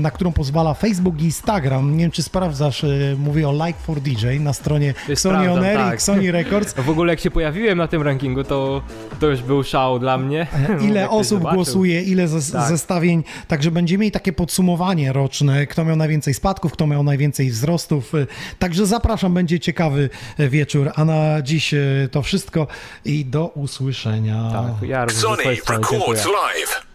na 0.00 0.10
którą 0.10 0.32
pozwala 0.32 0.74
Facebook 0.74 1.20
i 1.20 1.24
Instagram. 1.24 1.96
Nie 1.96 2.04
wiem, 2.04 2.10
czy 2.10 2.22
sprawdzasz, 2.22 2.84
mówię 3.18 3.48
o 3.48 3.66
Like 3.66 3.78
for 3.78 4.00
DJ 4.00 4.40
na 4.40 4.52
stronie 4.52 4.94
Sony 5.14 5.34
prawdą, 5.34 5.52
On 5.52 5.64
Air 5.64 5.74
i 5.74 5.78
tak. 5.78 6.02
Sony 6.06 6.32
Records. 6.32 6.74
W 6.74 6.90
ogóle 6.90 7.12
jak 7.12 7.20
się 7.20 7.30
pojawiłem 7.30 7.78
na 7.78 7.88
tym 7.88 8.02
rankingu, 8.02 8.44
to, 8.44 8.82
to 9.20 9.26
już 9.26 9.42
był 9.42 9.64
szał 9.64 9.98
dla 9.98 10.18
mnie. 10.18 10.46
Ile 10.80 11.10
osób 11.20 11.42
głosuje, 11.42 12.02
ile 12.02 12.28
Tak. 12.52 12.68
zestawień. 12.68 13.24
Także 13.48 13.70
będziemy 13.70 14.00
mieli 14.00 14.12
takie 14.12 14.32
podsumowanie 14.32 15.12
roczne, 15.12 15.66
kto 15.66 15.84
miał 15.84 15.96
najwięcej 15.96 16.34
spadków, 16.34 16.72
kto 16.72 16.86
miał 16.86 17.02
najwięcej 17.02 17.50
wzrostów. 17.50 18.14
E, 18.14 18.26
Także 18.66 18.86
zapraszam, 18.86 19.34
będzie 19.34 19.60
ciekawy 19.60 20.10
e, 20.38 20.48
wieczór. 20.48 20.90
A 20.94 21.04
na 21.04 21.42
dziś 21.42 21.74
e, 21.74 21.78
to 22.10 22.22
wszystko 22.22 22.66
i 23.04 23.24
do 23.24 23.46
usłyszenia. 23.46 24.50
Tak, 24.52 24.88
ja 24.88 25.04
również 25.04 25.22
Sony 25.22 25.42
records 25.44 26.26
live. 26.26 26.86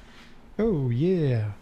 Oh 0.58 0.94
yeah. 0.94 1.61